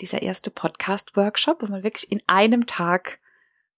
Dieser 0.00 0.22
erste 0.22 0.50
Podcast-Workshop, 0.50 1.62
wo 1.62 1.66
man 1.66 1.82
wirklich 1.82 2.10
in 2.12 2.20
einem 2.26 2.66
Tag 2.66 3.18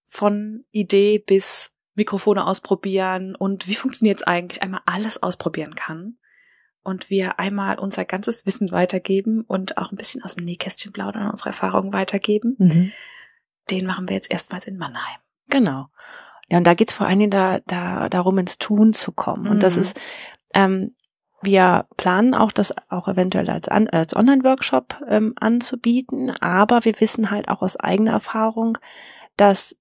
von 0.04 0.64
Idee 0.70 1.18
bis 1.18 1.74
Mikrofone 1.94 2.46
ausprobieren 2.46 3.34
und 3.34 3.68
wie 3.68 3.74
funktioniert's 3.74 4.22
eigentlich, 4.22 4.62
einmal 4.62 4.80
alles 4.86 5.22
ausprobieren 5.22 5.74
kann. 5.74 6.16
Und 6.82 7.10
wir 7.10 7.38
einmal 7.38 7.78
unser 7.78 8.04
ganzes 8.04 8.46
Wissen 8.46 8.70
weitergeben 8.70 9.42
und 9.46 9.76
auch 9.76 9.92
ein 9.92 9.96
bisschen 9.96 10.22
aus 10.22 10.36
dem 10.36 10.44
Nähkästchen 10.44 10.92
plaudern, 10.92 11.28
unsere 11.28 11.50
Erfahrungen 11.50 11.92
weitergeben. 11.92 12.56
Mhm. 12.58 12.92
Den 13.70 13.84
machen 13.86 14.08
wir 14.08 14.14
jetzt 14.16 14.30
erstmals 14.30 14.66
in 14.66 14.78
Mannheim. 14.78 15.18
Genau. 15.48 15.88
Ja, 16.50 16.56
und 16.56 16.64
da 16.64 16.72
geht's 16.72 16.94
vor 16.94 17.06
allen 17.06 17.18
Dingen 17.18 17.30
da, 17.30 17.60
da, 17.66 18.08
darum, 18.08 18.38
ins 18.38 18.56
Tun 18.56 18.94
zu 18.94 19.12
kommen. 19.12 19.48
Und 19.48 19.62
das 19.62 19.74
Mhm. 19.76 19.80
ist, 19.82 20.00
ähm, 20.54 20.94
wir 21.42 21.86
planen 21.96 22.34
auch, 22.34 22.52
das 22.52 22.74
auch 22.88 23.08
eventuell 23.08 23.48
als, 23.50 23.68
an, 23.68 23.88
als 23.88 24.14
Online-Workshop 24.16 25.02
ähm, 25.08 25.34
anzubieten, 25.40 26.32
aber 26.40 26.84
wir 26.84 27.00
wissen 27.00 27.30
halt 27.30 27.48
auch 27.48 27.62
aus 27.62 27.76
eigener 27.76 28.12
Erfahrung, 28.12 28.78
dass 29.36 29.76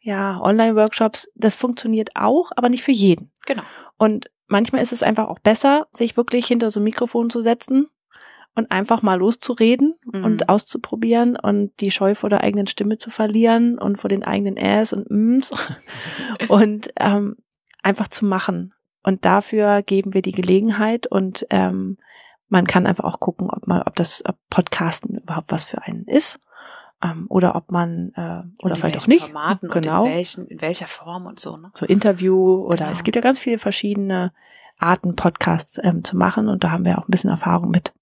ja, 0.00 0.40
Online-Workshops, 0.40 1.30
das 1.34 1.56
funktioniert 1.56 2.10
auch, 2.14 2.50
aber 2.56 2.68
nicht 2.68 2.82
für 2.82 2.92
jeden. 2.92 3.30
Genau. 3.46 3.62
Und 3.98 4.30
manchmal 4.46 4.82
ist 4.82 4.92
es 4.92 5.02
einfach 5.02 5.28
auch 5.28 5.38
besser, 5.38 5.86
sich 5.90 6.16
wirklich 6.16 6.46
hinter 6.46 6.70
so 6.70 6.80
ein 6.80 6.84
Mikrofon 6.84 7.30
zu 7.30 7.40
setzen 7.40 7.88
und 8.54 8.70
einfach 8.70 9.02
mal 9.02 9.18
loszureden 9.18 9.94
Mhm. 10.12 10.24
und 10.24 10.48
auszuprobieren 10.48 11.36
und 11.36 11.72
die 11.80 11.90
Scheu 11.90 12.14
vor 12.14 12.30
der 12.30 12.42
eigenen 12.42 12.66
Stimme 12.66 12.98
zu 12.98 13.10
verlieren 13.10 13.78
und 13.78 13.96
vor 13.96 14.08
den 14.08 14.24
eigenen 14.24 14.56
Äs 14.56 14.92
und 14.92 15.10
Ms 15.10 15.52
und 16.48 16.88
ähm, 16.98 17.36
einfach 17.82 18.08
zu 18.08 18.24
machen. 18.24 18.72
Und 19.02 19.24
dafür 19.24 19.82
geben 19.82 20.14
wir 20.14 20.22
die 20.22 20.32
Gelegenheit 20.32 21.06
und 21.06 21.46
ähm, 21.50 21.98
man 22.48 22.66
kann 22.66 22.86
einfach 22.86 23.04
auch 23.04 23.20
gucken, 23.20 23.50
ob 23.50 23.66
man, 23.66 23.82
ob 23.82 23.94
das 23.96 24.24
Podcasten 24.50 25.18
überhaupt 25.18 25.52
was 25.52 25.64
für 25.64 25.82
einen 25.82 26.04
ist 26.04 26.40
ähm, 27.02 27.26
oder 27.28 27.54
ob 27.54 27.70
man 27.70 28.12
äh, 28.16 28.64
oder 28.64 28.76
vielleicht 28.76 29.02
auch 29.02 29.06
nicht. 29.06 29.24
Formaten 29.24 29.68
genau 29.68 30.04
in, 30.04 30.12
welchen, 30.12 30.46
in 30.46 30.60
welcher 30.60 30.86
Form 30.86 31.26
und 31.26 31.38
so. 31.38 31.56
Ne? 31.56 31.70
so 31.74 31.86
Interview 31.86 32.64
oder 32.64 32.78
Genau. 32.78 32.90
es 32.90 33.04
gibt 33.04 33.16
ja 33.16 33.22
ganz 33.22 33.38
viele 33.38 33.58
verschiedene 33.58 34.32
Arten, 34.78 35.16
Podcasts 35.16 35.78
ähm, 35.82 36.04
zu 36.04 36.16
machen 36.16 36.48
und 36.48 36.64
da 36.64 36.70
haben 36.70 36.84
wir 36.84 36.98
auch 36.98 37.08
ein 37.08 37.10
bisschen 37.10 37.30
Erfahrung 37.30 37.70
mit. 37.70 37.92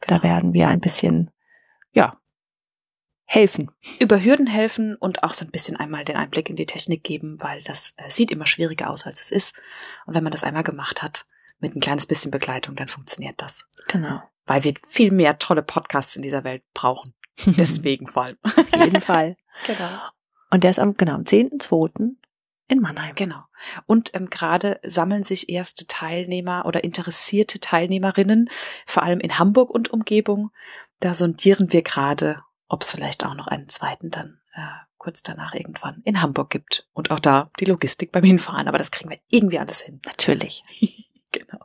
Genau. 0.00 0.18
Da 0.18 0.22
werden 0.22 0.54
wir 0.54 0.68
ein 0.68 0.80
bisschen, 0.80 1.30
ja, 1.92 2.16
helfen. 3.30 3.70
Über 4.00 4.20
Hürden 4.20 4.48
helfen 4.48 4.96
und 4.96 5.22
auch 5.22 5.34
so 5.34 5.44
ein 5.44 5.52
bisschen 5.52 5.76
einmal 5.76 6.04
den 6.04 6.16
Einblick 6.16 6.50
in 6.50 6.56
die 6.56 6.66
Technik 6.66 7.04
geben, 7.04 7.36
weil 7.40 7.62
das 7.62 7.94
äh, 7.96 8.10
sieht 8.10 8.32
immer 8.32 8.46
schwieriger 8.46 8.90
aus, 8.90 9.06
als 9.06 9.20
es 9.20 9.30
ist. 9.30 9.56
Und 10.04 10.14
wenn 10.14 10.24
man 10.24 10.32
das 10.32 10.42
einmal 10.42 10.64
gemacht 10.64 11.00
hat, 11.00 11.26
mit 11.60 11.76
ein 11.76 11.80
kleines 11.80 12.06
bisschen 12.06 12.32
Begleitung, 12.32 12.74
dann 12.74 12.88
funktioniert 12.88 13.40
das. 13.40 13.68
Genau. 13.86 14.20
Weil 14.46 14.64
wir 14.64 14.74
viel 14.84 15.12
mehr 15.12 15.38
tolle 15.38 15.62
Podcasts 15.62 16.16
in 16.16 16.22
dieser 16.22 16.42
Welt 16.42 16.64
brauchen. 16.74 17.14
Deswegen 17.46 18.08
vor 18.08 18.24
allem. 18.24 18.38
Auf 18.42 18.84
jeden 18.84 19.00
Fall. 19.00 19.36
Genau. 19.66 20.00
Und 20.50 20.64
der 20.64 20.70
ist 20.70 20.78
am, 20.78 20.96
genau, 20.96 21.14
am 21.16 21.24
10.2. 21.24 22.12
in 22.68 22.80
Mannheim. 22.80 23.14
Genau. 23.14 23.42
Und 23.84 24.14
ähm, 24.14 24.30
gerade 24.30 24.80
sammeln 24.82 25.22
sich 25.22 25.50
erste 25.50 25.86
Teilnehmer 25.86 26.64
oder 26.64 26.82
interessierte 26.82 27.60
Teilnehmerinnen, 27.60 28.48
vor 28.86 29.02
allem 29.02 29.20
in 29.20 29.38
Hamburg 29.38 29.70
und 29.70 29.90
Umgebung. 29.90 30.50
Da 31.00 31.12
sondieren 31.12 31.72
wir 31.72 31.82
gerade, 31.82 32.42
ob 32.70 32.82
es 32.82 32.92
vielleicht 32.92 33.26
auch 33.26 33.34
noch 33.34 33.48
einen 33.48 33.68
zweiten 33.68 34.10
dann 34.10 34.38
äh, 34.54 34.60
kurz 34.96 35.22
danach 35.22 35.54
irgendwann 35.54 36.00
in 36.04 36.22
Hamburg 36.22 36.50
gibt. 36.50 36.88
Und 36.92 37.10
auch 37.10 37.18
da 37.18 37.50
die 37.58 37.64
Logistik 37.64 38.12
beim 38.12 38.22
Hinfahren. 38.22 38.68
Aber 38.68 38.78
das 38.78 38.92
kriegen 38.92 39.10
wir 39.10 39.18
irgendwie 39.28 39.58
alles 39.58 39.80
hin. 39.82 40.00
Natürlich. 40.06 40.62
genau. 41.32 41.58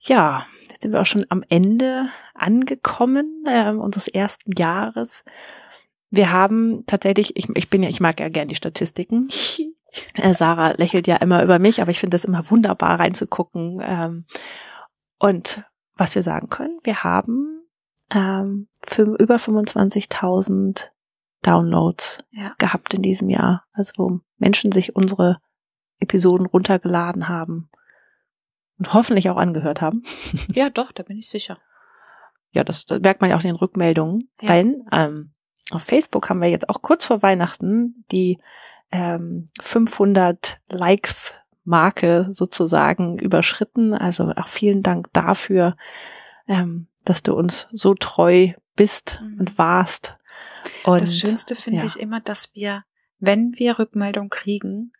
Ja, 0.00 0.44
jetzt 0.68 0.82
sind 0.82 0.90
wir 0.90 1.00
auch 1.00 1.06
schon 1.06 1.26
am 1.28 1.44
Ende 1.48 2.08
angekommen 2.34 3.44
äh, 3.46 3.70
unseres 3.70 4.08
ersten 4.08 4.50
Jahres. 4.58 5.22
Wir 6.10 6.32
haben 6.32 6.84
tatsächlich, 6.86 7.36
ich, 7.36 7.48
ich 7.54 7.70
bin 7.70 7.84
ja, 7.84 7.88
ich 7.88 8.00
mag 8.00 8.18
ja 8.18 8.28
gern 8.28 8.48
die 8.48 8.56
Statistiken. 8.56 9.28
Äh, 10.14 10.32
Sarah 10.32 10.70
lächelt 10.78 11.06
ja 11.06 11.16
immer 11.16 11.42
über 11.42 11.58
mich, 11.58 11.82
aber 11.82 11.90
ich 11.90 12.00
finde 12.00 12.14
das 12.14 12.24
immer 12.24 12.48
wunderbar 12.50 12.98
reinzugucken. 12.98 13.82
Ähm, 13.84 14.24
und 15.18 15.64
was 15.96 16.14
wir 16.14 16.22
sagen 16.22 16.48
können, 16.48 16.80
wir 16.82 17.04
haben 17.04 17.61
ähm, 18.14 18.68
für 18.84 19.16
über 19.18 19.36
25.000 19.36 20.90
Downloads 21.42 22.18
Ja. 22.30 22.54
gehabt 22.58 22.94
in 22.94 23.02
diesem 23.02 23.28
Jahr. 23.28 23.64
Also 23.72 23.92
wo 23.96 24.20
Menschen 24.38 24.72
sich 24.72 24.94
unsere 24.96 25.38
Episoden 25.98 26.46
runtergeladen 26.46 27.28
haben 27.28 27.70
und 28.78 28.92
hoffentlich 28.94 29.30
auch 29.30 29.36
angehört 29.36 29.80
haben. 29.80 30.02
Ja, 30.54 30.70
doch, 30.70 30.92
da 30.92 31.02
bin 31.02 31.18
ich 31.18 31.28
sicher. 31.28 31.58
Ja, 32.52 32.64
das, 32.64 32.84
das 32.84 33.00
merkt 33.00 33.20
man 33.20 33.30
ja 33.30 33.36
auch 33.36 33.40
in 33.42 33.48
den 33.48 33.56
Rückmeldungen. 33.56 34.30
Ja. 34.40 34.48
Denn 34.54 34.84
ähm, 34.92 35.32
auf 35.70 35.82
Facebook 35.82 36.28
haben 36.28 36.40
wir 36.40 36.48
jetzt 36.48 36.68
auch 36.68 36.82
kurz 36.82 37.04
vor 37.04 37.22
Weihnachten 37.22 38.04
die 38.10 38.38
ähm, 38.90 39.48
500 39.60 40.60
Likes 40.68 41.34
Marke 41.64 42.26
sozusagen 42.30 43.18
überschritten. 43.18 43.94
Also 43.94 44.32
auch 44.36 44.48
vielen 44.48 44.82
Dank 44.82 45.08
dafür, 45.12 45.76
ähm, 46.46 46.88
dass 47.04 47.22
du 47.22 47.34
uns 47.34 47.66
so 47.72 47.94
treu 47.94 48.52
bist 48.76 49.20
und 49.38 49.58
warst. 49.58 50.16
Und, 50.84 50.94
Mhm. 50.94 51.00
das 51.00 51.18
Schönste 51.18 51.54
finde 51.56 51.80
ja. 51.80 51.86
ich 51.86 51.98
immer, 51.98 52.20
dass 52.20 52.54
wir, 52.54 52.84
wenn 53.18 53.52
wir 53.56 53.78
Rückmeldung 53.78 54.28
kriegen, 54.30 54.92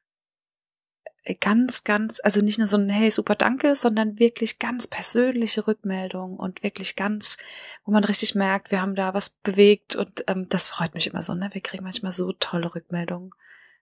äh, 1.25 1.35
ganz, 1.35 1.85
ganz, 1.85 2.21
also 2.23 2.41
nicht 2.41 2.59
nur 2.59 2.67
so 2.67 2.77
ein 2.77 2.89
Hey, 2.91 3.11
super 3.11 3.35
Danke, 3.37 3.75
sondern 3.77 4.19
wirklich 4.19 4.59
ganz 4.59 4.87
persönliche 4.87 5.67
Rückmeldung 5.67 6.37
und 6.37 6.63
wirklich 6.63 6.97
ganz, 6.97 7.37
wo 7.85 7.93
man 7.93 8.03
richtig 8.05 8.35
merkt, 8.35 8.71
wir 8.71 8.83
haben 8.83 8.95
da 8.97 9.15
was 9.15 9.31
bewegt 9.31 9.95
und 9.97 10.25
ähm, 10.27 10.49
das 10.49 10.69
freut 10.69 10.95
mich 10.95 11.07
immer 11.07 11.23
so, 11.23 11.35
ne? 11.35 11.49
Wir 11.53 11.61
kriegen 11.61 11.85
manchmal 11.85 12.13
so 12.13 12.33
tolle 12.33 12.75
Rückmeldungen. 12.75 13.31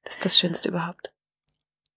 Das 0.05 0.17
ist 0.17 0.25
das 0.25 0.39
Schönste 0.39 0.69
überhaupt. 0.69 1.13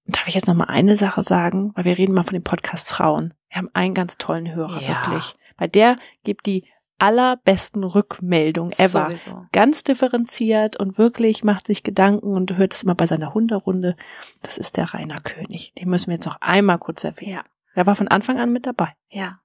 Darf 0.06 0.28
ich 0.28 0.36
jetzt 0.36 0.48
noch 0.48 0.56
mal 0.56 0.66
eine 0.66 0.98
Sache 0.98 1.24
sagen? 1.24 1.72
Weil 1.76 1.86
wir 1.86 1.98
reden 1.98 2.14
mal 2.14 2.24
von 2.24 2.34
dem 2.34 2.44
Podcast 2.44 2.88
Frauen. 2.88 3.34
Wir 3.50 3.58
haben 3.58 3.70
einen 3.74 3.94
ganz 3.94 4.18
tollen 4.18 4.54
Hörer, 4.54 4.82
Ja. 4.82 4.88
wirklich. 5.08 5.36
Bei 5.64 5.68
der 5.68 5.96
gibt 6.26 6.46
die 6.46 6.66
allerbesten 6.98 7.86
Rückmeldungen 7.86 8.74
ever. 8.74 9.06
Sowieso. 9.06 9.46
Ganz 9.54 9.86
differenziert 9.86 10.76
und 10.76 10.98
wirklich 10.98 11.46
macht 11.46 11.68
sich 11.68 11.84
Gedanken 11.84 12.36
und 12.36 12.58
hört 12.58 12.74
es 12.74 12.84
immer 12.84 12.96
bei 12.96 13.08
seiner 13.08 13.34
Hunderunde. 13.34 13.96
Das 14.42 14.58
ist 14.58 14.76
der 14.76 14.94
Rainer 14.94 15.22
König. 15.22 15.74
Den 15.76 15.88
müssen 15.88 16.08
wir 16.08 16.16
jetzt 16.16 16.26
noch 16.26 16.42
einmal 16.42 16.80
kurz 16.80 17.06
erwähnen. 17.06 17.36
Ja. 17.36 17.44
Der 17.78 17.86
war 17.86 17.96
von 17.96 18.10
Anfang 18.10 18.42
an 18.42 18.52
mit 18.52 18.66
dabei. 18.66 18.94
Ja. 19.08 19.40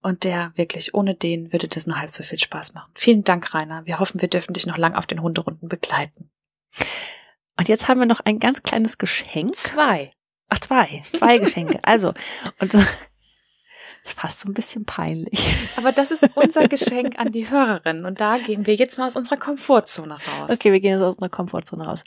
Und 0.00 0.24
der 0.24 0.52
wirklich, 0.54 0.94
ohne 0.94 1.14
den 1.14 1.52
würde 1.52 1.68
das 1.68 1.86
nur 1.86 2.00
halb 2.00 2.08
so 2.08 2.22
viel 2.22 2.38
Spaß 2.38 2.72
machen. 2.72 2.90
Vielen 2.94 3.24
Dank, 3.24 3.52
Rainer. 3.52 3.84
Wir 3.84 3.98
hoffen, 3.98 4.22
wir 4.22 4.28
dürfen 4.28 4.54
dich 4.54 4.66
noch 4.66 4.78
lang 4.78 4.94
auf 4.94 5.06
den 5.06 5.20
Hunderunden 5.20 5.68
begleiten. 5.68 6.30
Und 7.58 7.68
jetzt 7.68 7.88
haben 7.88 8.00
wir 8.00 8.06
noch 8.06 8.20
ein 8.20 8.38
ganz 8.38 8.62
kleines 8.62 8.96
Geschenk. 8.96 9.54
Zwei. 9.54 10.14
Ach, 10.48 10.60
zwei. 10.60 11.02
Zwei 11.12 11.36
Geschenke. 11.36 11.78
Also, 11.82 12.14
und 12.58 12.72
so, 12.72 12.82
ist 14.02 14.18
fast 14.18 14.40
so 14.40 14.48
ein 14.50 14.54
bisschen 14.54 14.84
peinlich. 14.84 15.54
Aber 15.76 15.92
das 15.92 16.10
ist 16.10 16.28
unser 16.34 16.66
Geschenk 16.68 17.18
an 17.18 17.30
die 17.30 17.48
Hörerinnen. 17.50 18.04
Und 18.04 18.20
da 18.20 18.38
gehen 18.38 18.66
wir 18.66 18.74
jetzt 18.74 18.98
mal 18.98 19.06
aus 19.06 19.16
unserer 19.16 19.36
Komfortzone 19.36 20.14
raus. 20.14 20.50
Okay, 20.50 20.72
wir 20.72 20.80
gehen 20.80 20.92
jetzt 20.92 21.02
aus 21.02 21.14
unserer 21.14 21.28
Komfortzone 21.30 21.84
raus. 21.84 22.02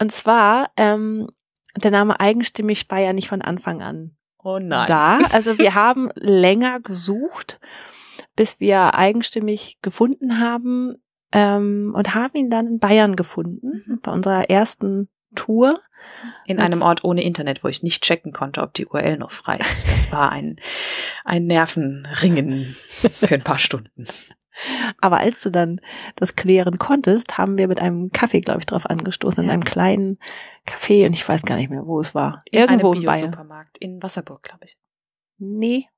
Und 0.00 0.12
zwar, 0.12 0.70
ähm, 0.76 1.28
der 1.76 1.90
Name 1.90 2.20
eigenstimmig 2.20 2.88
war 2.88 3.00
ja 3.00 3.12
nicht 3.12 3.28
von 3.28 3.42
Anfang 3.42 3.82
an 3.82 4.16
Oh 4.42 4.58
nein. 4.60 4.86
da. 4.86 5.18
Also 5.32 5.58
wir 5.58 5.74
haben 5.74 6.10
länger 6.14 6.78
gesucht, 6.80 7.58
bis 8.36 8.60
wir 8.60 8.94
eigenstimmig 8.94 9.78
gefunden 9.82 10.38
haben. 10.38 10.96
ähm, 11.32 11.92
und 11.96 12.14
haben 12.14 12.36
ihn 12.36 12.48
dann 12.48 12.68
in 12.68 12.78
Bayern 12.78 13.16
gefunden, 13.16 13.82
Mhm. 13.86 13.98
bei 14.02 14.12
unserer 14.12 14.50
ersten 14.50 15.08
Tour. 15.34 15.80
In 16.46 16.58
einem 16.58 16.82
Ort 16.82 17.04
ohne 17.04 17.22
Internet, 17.22 17.64
wo 17.64 17.68
ich 17.68 17.82
nicht 17.82 18.02
checken 18.02 18.32
konnte, 18.32 18.62
ob 18.62 18.72
die 18.74 18.86
URL 18.86 19.18
noch 19.18 19.30
frei 19.30 19.56
ist. 19.56 19.90
Das 19.90 20.12
war 20.12 20.30
ein, 20.30 20.56
ein 21.24 21.46
Nervenringen 21.46 22.64
für 22.64 23.34
ein 23.34 23.42
paar 23.42 23.58
Stunden. 23.58 24.04
Aber 25.00 25.18
als 25.18 25.42
du 25.42 25.50
dann 25.50 25.80
das 26.16 26.36
klären 26.36 26.78
konntest, 26.78 27.38
haben 27.38 27.58
wir 27.58 27.68
mit 27.68 27.80
einem 27.80 28.10
Kaffee, 28.12 28.40
glaube 28.40 28.60
ich, 28.60 28.66
drauf 28.66 28.88
angestoßen, 28.88 29.42
in 29.42 29.50
einem 29.50 29.64
kleinen 29.64 30.18
Café 30.66 31.06
und 31.06 31.12
ich 31.12 31.28
weiß 31.28 31.42
gar 31.42 31.56
nicht 31.56 31.70
mehr, 31.70 31.86
wo 31.86 32.00
es 32.00 32.14
war. 32.14 32.42
In 32.50 32.60
Irgendwo 32.60 32.92
einem 32.92 33.00
in 33.00 33.06
Bayern. 33.06 33.20
Bio-Supermarkt 33.30 33.78
in 33.78 34.02
Wasserburg, 34.02 34.42
glaube 34.42 34.64
ich. 34.64 34.78
Nee, 35.38 35.88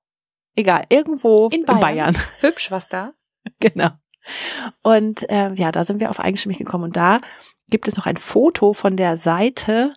egal, 0.54 0.84
irgendwo 0.88 1.48
in 1.48 1.64
Bayern. 1.64 2.16
Hübsch 2.40 2.70
was 2.70 2.88
da. 2.88 3.12
Genau. 3.60 3.90
Und 4.82 5.24
ähm, 5.28 5.54
ja, 5.54 5.70
da 5.70 5.84
sind 5.84 6.00
wir 6.00 6.10
auf 6.10 6.18
eigenstimmig 6.18 6.58
gekommen 6.58 6.82
und 6.82 6.96
da 6.96 7.20
gibt 7.70 7.88
es 7.88 7.96
noch 7.96 8.06
ein 8.06 8.16
Foto 8.16 8.72
von 8.72 8.96
der 8.96 9.16
Seite 9.16 9.94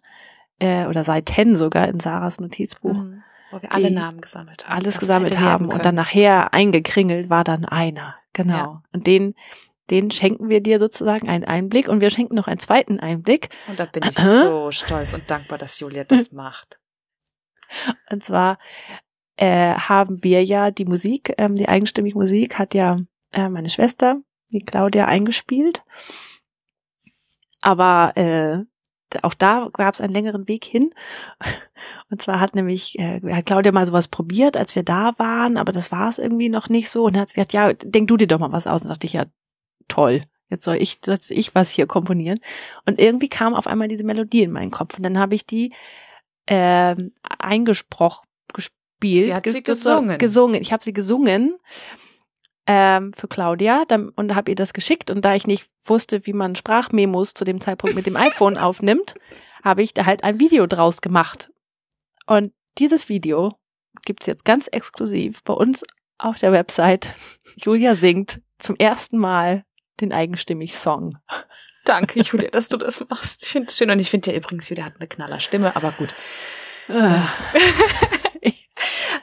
äh, 0.60 0.86
oder 0.86 1.04
Seiten 1.04 1.56
sogar 1.56 1.88
in 1.88 2.00
Sarahs 2.00 2.40
Notizbuch. 2.40 2.98
Mhm. 2.98 3.24
Wo 3.52 3.62
wir 3.62 3.74
alle 3.74 3.90
Namen 3.90 4.22
gesammelt 4.22 4.68
haben. 4.68 4.78
Alles 4.78 5.00
gesammelt 5.00 5.40
haben 5.40 5.70
und 5.70 5.84
dann 5.84 5.96
nachher 5.96 6.54
eingekringelt 6.54 7.32
war 7.32 7.44
dann 7.44 7.66
einer. 7.66 8.16
Genau. 8.34 8.54
Ja. 8.54 8.84
Und 8.94 9.08
den, 9.08 9.34
den 9.90 10.12
schenken 10.12 10.50
wir 10.50 10.62
dir 10.62 10.78
sozusagen 10.78 11.30
einen 11.30 11.46
Einblick 11.46 11.88
und 11.88 12.02
wir 12.02 12.12
schenken 12.12 12.36
noch 12.36 12.48
einen 12.48 12.60
zweiten 12.60 13.00
Einblick. 13.00 13.50
Und 13.68 13.80
da 13.80 13.86
bin 13.86 14.04
ich 14.08 14.16
so 14.16 14.72
stolz 14.72 15.14
und 15.14 15.30
dankbar, 15.32 15.58
dass 15.58 15.80
Julia 15.80 16.04
das 16.04 16.32
macht. 16.32 16.80
Und 18.12 18.24
zwar 18.24 18.60
äh, 19.38 19.74
haben 19.74 20.24
wir 20.24 20.44
ja 20.44 20.70
die 20.70 20.86
Musik, 20.86 21.34
ähm, 21.38 21.56
die 21.56 21.68
eigenstimmige 21.68 22.18
Musik 22.18 22.60
hat 22.60 22.74
ja 22.74 23.00
äh, 23.32 23.50
meine 23.50 23.70
Schwester, 23.70 24.22
die 24.50 24.60
Claudia, 24.60 25.06
eingespielt. 25.06 25.84
Aber 27.62 28.14
äh, 28.16 28.60
auch 29.24 29.34
da 29.34 29.70
gab 29.74 29.94
es 29.94 30.02
einen 30.02 30.14
längeren 30.14 30.48
Weg 30.48 30.66
hin. 30.66 30.92
Und 32.12 32.22
zwar 32.22 32.40
hat 32.40 32.56
nämlich 32.56 32.98
äh, 33.00 33.20
hat 33.34 33.46
Claudia 33.48 33.72
mal 33.72 33.86
sowas 33.86 34.08
probiert, 34.08 34.56
als 34.58 34.76
wir 34.76 34.84
da 34.84 35.14
waren, 35.18 35.58
aber 35.58 35.72
das 35.72 35.92
war 35.92 36.10
es 36.10 36.20
irgendwie 36.20 36.50
noch 36.50 36.70
nicht 36.70 36.90
so. 36.90 37.06
Und 37.06 37.18
hat 37.18 37.34
gesagt, 37.34 37.54
ja, 37.54 37.74
denk 37.74 38.08
du 38.08 38.18
dir 38.18 38.28
doch 38.28 38.40
mal 38.40 38.52
was 38.52 38.68
aus. 38.68 38.82
Und 38.84 38.90
dachte 38.90 39.08
ich, 39.08 39.14
ja, 39.14 39.26
toll. 39.88 40.22
Jetzt 40.52 40.66
soll 40.66 40.78
ich, 40.78 41.00
soll 41.06 41.18
ich 41.30 41.54
was 41.54 41.70
hier 41.70 41.86
komponieren. 41.86 42.40
Und 42.86 43.00
irgendwie 43.00 43.30
kam 43.30 43.54
auf 43.54 43.68
einmal 43.68 43.88
diese 43.88 44.04
Melodie 44.04 44.44
in 44.44 44.52
meinen 44.52 44.72
Kopf. 44.72 44.98
Und 44.98 45.04
dann 45.04 45.20
habe 45.20 45.36
ich 45.36 45.46
die 45.46 45.74
ähm, 46.48 47.12
eingesprochen, 47.24 48.28
gespielt. 48.54 49.26
Sie 49.26 49.34
hat 49.34 49.46
sie 49.46 49.52
ge- 49.62 49.62
gesungen. 49.62 50.18
Gesungen. 50.18 50.62
Ich 50.62 50.74
habe 50.74 50.84
sie 50.84 50.94
gesungen 50.94 51.56
ähm, 52.72 53.14
für 53.14 53.28
Claudia 53.28 53.84
dann, 53.88 54.10
und 54.10 54.36
habe 54.36 54.52
ihr 54.52 54.56
das 54.56 54.74
geschickt. 54.74 55.10
Und 55.10 55.26
da 55.26 55.34
ich 55.34 55.48
nicht 55.48 55.68
wusste, 55.84 56.28
wie 56.28 56.34
man 56.34 56.56
Sprachmemos 56.56 57.34
zu 57.34 57.44
dem 57.44 57.60
Zeitpunkt 57.60 57.96
mit 57.96 58.06
dem 58.06 58.16
iPhone 58.16 58.58
aufnimmt, 58.58 59.16
habe 59.64 59.82
ich 59.82 59.96
da 59.96 60.06
halt 60.06 60.24
ein 60.24 60.40
Video 60.40 60.68
draus 60.68 61.02
gemacht. 61.02 61.50
Und 62.28 62.54
dieses 62.78 63.10
Video 63.10 63.58
gibt's 64.06 64.28
jetzt 64.28 64.46
ganz 64.46 64.68
exklusiv 64.68 65.44
bei 65.44 65.54
uns 65.54 65.84
auf 66.20 66.38
der 66.38 66.52
Website. 66.52 67.10
Julia 67.58 67.96
singt 67.96 68.40
zum 68.60 68.76
ersten 68.76 69.18
Mal 69.18 69.66
den 70.00 70.14
eigenstimmig 70.14 70.78
Song. 70.78 71.18
Danke, 71.86 72.20
Julia, 72.24 72.52
dass 72.52 72.70
du 72.70 72.78
das 72.78 73.04
machst. 73.10 73.42
Ich 73.42 73.50
finde 73.50 73.70
es 73.70 73.78
schön 73.78 73.90
und 73.90 74.00
ich 74.00 74.12
finde 74.12 74.30
ja 74.30 74.38
übrigens, 74.38 74.70
Julia 74.70 74.86
hat 74.86 74.98
eine 75.00 75.08
knaller 75.08 75.40
Stimme, 75.40 75.76
aber 75.76 75.92
gut. 75.94 76.14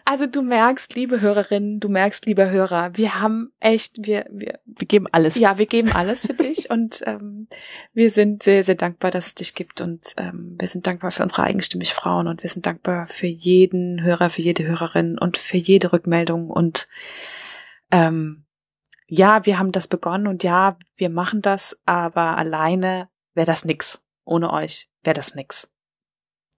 Also 0.09 0.27
du 0.27 0.41
merkst, 0.41 0.95
liebe 0.95 1.21
Hörerinnen, 1.21 1.81
du 1.81 1.89
merkst, 1.89 2.27
lieber 2.27 2.49
Hörer, 2.49 2.97
wir 2.97 3.21
haben 3.21 3.53
echt, 3.59 4.07
wir, 4.07 4.25
wir, 4.31 4.61
wir 4.65 4.87
geben 4.87 5.09
alles. 5.11 5.35
Ja, 5.35 5.59
wir 5.59 5.67
geben 5.67 5.91
alles 5.91 6.25
für 6.25 6.33
dich 6.33 6.71
und 6.71 7.03
ähm, 7.07 7.49
wir 7.93 8.13
sind 8.13 8.45
sehr, 8.45 8.63
sehr 8.63 8.77
dankbar, 8.77 9.11
dass 9.11 9.27
es 9.27 9.35
dich 9.35 9.57
gibt 9.57 9.81
und 9.81 10.15
ähm, 10.17 10.55
wir 10.61 10.69
sind 10.69 10.87
dankbar 10.87 11.11
für 11.11 11.25
unsere 11.25 11.43
eigenstimmig 11.43 11.93
Frauen 11.93 12.29
und 12.29 12.45
wir 12.45 12.49
sind 12.49 12.67
dankbar 12.67 13.09
für 13.09 13.27
jeden 13.27 14.01
Hörer, 14.01 14.31
für 14.31 14.43
jede 14.43 14.65
Hörerin 14.65 15.19
und 15.19 15.39
für 15.39 15.57
jede 15.57 15.93
Rückmeldung 15.93 16.51
und 16.51 16.87
ähm, 17.91 18.45
ja, 19.09 19.45
wir 19.45 19.59
haben 19.59 19.73
das 19.73 19.89
begonnen 19.89 20.29
und 20.29 20.45
ja, 20.45 20.79
wir 20.95 21.11
machen 21.11 21.43
das, 21.43 21.81
aber 21.85 22.39
alleine 22.39 23.09
wäre 23.35 23.47
das 23.47 23.65
nix. 23.65 24.05
Ohne 24.25 24.53
euch 24.53 24.89
wäre 25.03 25.15
das 25.15 25.35
nix. 25.35 25.73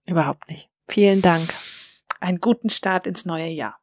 Überhaupt 0.05 0.47
nicht. 0.49 0.69
Vielen 0.87 1.23
Dank. 1.23 1.49
Einen 2.19 2.39
guten 2.39 2.69
Start 2.69 3.07
ins 3.07 3.25
neue 3.25 3.47
Jahr. 3.47 3.79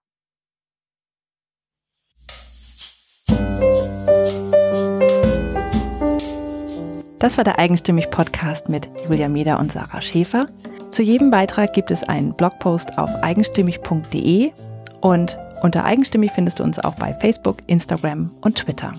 Das 7.18 7.38
war 7.38 7.44
der 7.44 7.58
Eigenstimmig 7.58 8.10
Podcast 8.10 8.68
mit 8.68 8.88
Julia 9.04 9.28
Meder 9.28 9.58
und 9.58 9.72
Sarah 9.72 10.02
Schäfer. 10.02 10.46
Zu 10.90 11.02
jedem 11.02 11.30
Beitrag 11.30 11.72
gibt 11.72 11.90
es 11.90 12.04
einen 12.04 12.34
Blogpost 12.34 12.98
auf 12.98 13.10
eigenstimmig.de 13.22 14.52
und 15.00 15.38
unter 15.62 15.84
Eigenstimmig 15.84 16.32
findest 16.32 16.58
du 16.58 16.62
uns 16.62 16.78
auch 16.78 16.94
bei 16.94 17.14
Facebook, 17.14 17.58
Instagram 17.66 18.30
und 18.42 18.58
Twitter. 18.58 18.92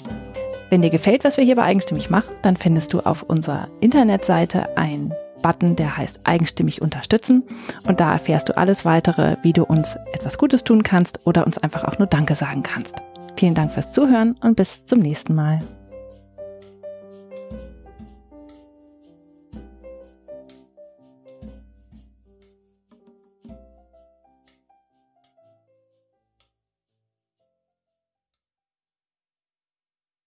Wenn 0.70 0.82
dir 0.82 0.90
gefällt, 0.90 1.24
was 1.24 1.38
wir 1.38 1.44
hier 1.46 1.56
bei 1.56 1.64
Eigenstimmig 1.64 2.10
machen, 2.10 2.36
dann 2.42 2.58
findest 2.58 2.94
du 2.94 3.00
auf 3.00 3.24
unserer 3.24 3.68
Internetseite 3.80 4.76
einen 4.78 5.14
Button, 5.42 5.76
der 5.76 5.98
heißt 5.98 6.22
Eigenstimmig 6.26 6.82
unterstützen 6.82 7.44
und 7.86 8.00
da 8.00 8.12
erfährst 8.12 8.50
du 8.50 8.58
alles 8.58 8.86
weitere, 8.86 9.38
wie 9.44 9.54
du 9.54 9.64
uns 9.64 9.98
etwas 10.14 10.38
Gutes 10.38 10.64
tun 10.64 10.84
kannst 10.84 11.26
oder 11.26 11.46
uns 11.46 11.58
einfach 11.58 11.84
auch 11.84 12.00
nur 12.00 12.08
Danke 12.08 12.36
sagen 12.36 12.64
kannst. 12.64 12.96
Vielen 13.36 13.56
Dank 13.56 13.72
fürs 13.72 13.94
Zuhören 13.94 14.36
und 14.42 14.56
bis 14.56 14.86
zum 14.86 15.00
nächsten 15.00 15.36
Mal. 15.36 15.60